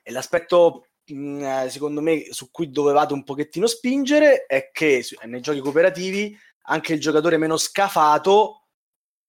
E 0.03 0.11
l'aspetto, 0.11 0.89
mh, 1.05 1.41
eh, 1.43 1.69
secondo 1.69 2.01
me, 2.01 2.27
su 2.31 2.51
cui 2.51 2.69
dovevate 2.69 3.13
un 3.13 3.23
pochettino 3.23 3.65
spingere 3.65 4.45
è 4.45 4.69
che 4.71 5.03
nei 5.23 5.41
giochi 5.41 5.59
cooperativi 5.59 6.38
anche 6.69 6.93
il 6.93 6.99
giocatore 6.99 7.38
meno 7.38 7.57
scafato 7.57 8.67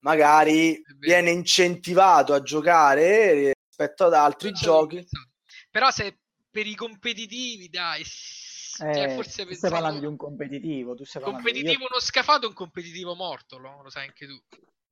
magari 0.00 0.82
viene 0.98 1.30
incentivato 1.30 2.34
a 2.34 2.42
giocare 2.42 3.52
rispetto 3.78 4.04
ad 4.04 4.14
altri 4.14 4.48
avevo 4.48 4.62
giochi. 4.62 5.06
Però 5.70 5.90
se 5.90 6.18
per 6.50 6.66
i 6.66 6.74
competitivi, 6.74 7.68
dai, 7.68 8.02
cioè, 8.04 9.04
Eh, 9.04 9.14
forse 9.14 9.46
tu 9.46 9.54
stai 9.54 9.70
parlando 9.70 10.00
di 10.00 10.06
un 10.06 10.16
competitivo, 10.16 10.94
tu 10.94 11.04
stai 11.04 11.22
parlando 11.22 11.48
competitivo 11.48 11.82
io- 11.82 11.88
uno 11.90 12.00
scafato 12.00 12.46
è 12.46 12.48
un 12.48 12.54
competitivo 12.54 13.14
morto, 13.14 13.58
lo, 13.58 13.82
lo 13.82 13.90
sai 13.90 14.06
anche 14.06 14.26
tu. 14.26 14.36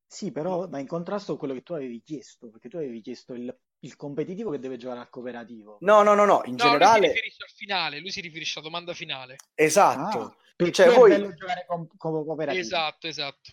Sì, 0.09 0.31
però 0.31 0.69
va 0.69 0.79
in 0.79 0.87
contrasto 0.87 1.31
con 1.31 1.39
quello 1.39 1.55
che 1.55 1.63
tu 1.63 1.73
avevi 1.73 2.01
chiesto, 2.01 2.49
perché 2.49 2.69
tu 2.69 2.77
avevi 2.77 3.01
chiesto 3.01 3.35
il, 3.35 3.55
il 3.81 3.97
competitivo 3.97 4.51
che 4.51 4.61
deve 4.61 4.77
giocare 4.77 5.01
al 5.01 5.11
cooperativo. 5.11 5.79
No, 5.81 6.03
no, 6.03 6.15
no, 6.15 6.25
no, 6.25 6.43
in 6.45 6.55
No, 6.55 6.57
lui 6.57 6.59
si 6.59 6.65
generale, 6.65 7.09
riferisce 7.09 7.43
al 7.43 7.51
finale, 7.51 7.99
lui 7.99 8.11
si 8.11 8.21
riferisce 8.21 8.59
alla 8.59 8.69
domanda 8.69 8.95
finale. 8.95 9.37
esatto. 9.55 10.19
Ah, 10.21 10.37
perché 10.55 10.73
Cioè, 10.73 10.87
è 10.87 10.95
voi- 10.97 11.11
bello 11.11 11.35
giocare 11.35 11.65
con, 11.67 11.87
con 11.97 12.25
cooperativo. 12.25 12.63
Esatto, 12.65 13.07
esatto. 13.09 13.51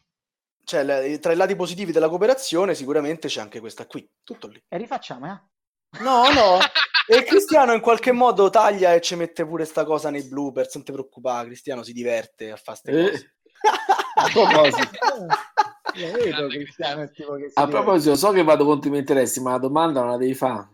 Cioè, 0.66 0.84
le- 0.84 1.20
tra 1.20 1.32
i 1.32 1.36
lati 1.36 1.55
positivi 1.55 1.91
della 1.91 2.07
cooperazione 2.09 2.74
sicuramente 2.76 3.28
c'è 3.28 3.41
anche 3.41 3.59
questa 3.59 3.86
qui, 3.86 4.09
tutto 4.24 4.47
lì. 4.47 4.61
E 4.68 4.78
rifacciamo, 4.78 5.26
eh? 5.26 6.01
No, 6.01 6.24
no, 6.32 6.57
e 7.07 7.24
Cristiano 7.24 7.74
in 7.74 7.82
qualche 7.82 8.11
modo 8.11 8.49
taglia 8.49 8.93
e 8.93 9.01
ci 9.01 9.16
mette 9.16 9.45
pure 9.45 9.66
sta 9.66 9.84
cosa 9.84 10.09
nei 10.09 10.24
bloopers, 10.24 10.74
non 10.76 10.84
ti 10.84 10.91
preoccupare, 10.91 11.47
Cristiano 11.47 11.84
si 11.84 11.93
diverte 11.93 12.51
a 12.51 12.55
fare 12.55 12.78
ste 12.78 12.91
Eh. 12.91 13.09
cose. 13.11 13.36
A 14.16 14.30
proposito, 14.32 14.89
Io 15.95 16.11
vedo 16.11 16.47
Cristiano 16.47 17.01
a 17.01 17.05
diverte. 17.14 17.68
proposito, 17.68 18.16
so 18.16 18.32
che 18.32 18.43
vado 18.43 18.64
contro 18.64 18.88
i 18.88 18.89
miei 18.91 19.01
interessi, 19.01 19.41
ma 19.41 19.51
la 19.51 19.57
domanda 19.57 19.99
non 20.01 20.11
la 20.11 20.18
devi 20.18 20.34
fare. 20.36 20.70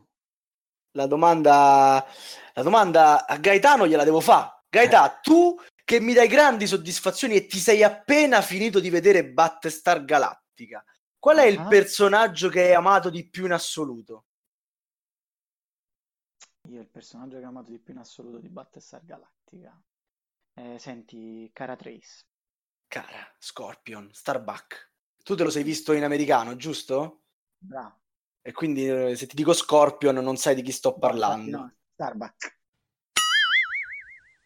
La 0.92 1.06
domanda, 1.08 2.06
la 2.54 2.62
domanda 2.64 3.26
a 3.26 3.38
Gaetano 3.38 3.88
gliela 3.88 4.04
devo 4.04 4.20
fare. 4.20 4.64
Gaetà, 4.70 5.20
tu 5.22 5.58
che 5.90 6.00
mi 6.00 6.14
dai 6.14 6.28
grandi 6.28 6.68
soddisfazioni 6.68 7.34
e 7.34 7.48
ti 7.48 7.58
sei 7.58 7.82
appena 7.82 8.44
finito 8.44 8.80
di 8.80 8.92
vedere 8.92 9.28
Battlestar 9.28 10.06
Galactica, 10.06 10.86
qual 11.18 11.38
è 11.38 11.46
il 11.46 11.58
Ah. 11.58 11.66
personaggio 11.68 12.48
che 12.48 12.62
hai 12.62 12.74
amato 12.76 13.10
di 13.10 13.28
più 13.28 13.46
in 13.46 13.54
assoluto? 13.54 14.28
Io 16.70 16.80
il 16.80 16.88
personaggio 16.88 17.40
che 17.40 17.46
ho 17.46 17.48
amato 17.48 17.72
di 17.72 17.80
più 17.80 17.94
in 17.94 18.02
assoluto 18.02 18.38
di 18.38 18.50
Battlestar 18.50 19.04
Galactica. 19.04 19.82
Eh, 20.54 20.78
senti, 20.78 21.50
Cara 21.52 21.76
Trace. 21.76 22.26
Cara, 22.88 23.28
Scorpion, 23.40 24.14
Starbuck, 24.14 24.92
Tu 25.24 25.34
te 25.34 25.44
lo 25.44 25.50
sei 25.50 25.64
visto 25.64 25.94
in 25.94 26.04
americano, 26.04 26.56
giusto? 26.56 27.24
Bravo. 27.58 28.00
E 28.44 28.52
quindi 28.52 28.88
eh, 28.88 29.16
se 29.16 29.26
ti 29.26 29.36
dico 29.36 29.54
Scorpion 29.54 30.18
non 30.18 30.38
sai 30.38 30.54
di 30.54 30.62
chi 30.62 30.72
sto 30.72 31.00
parlando. 31.00 31.58
No, 31.58 31.76
Starbuck. 31.96 32.59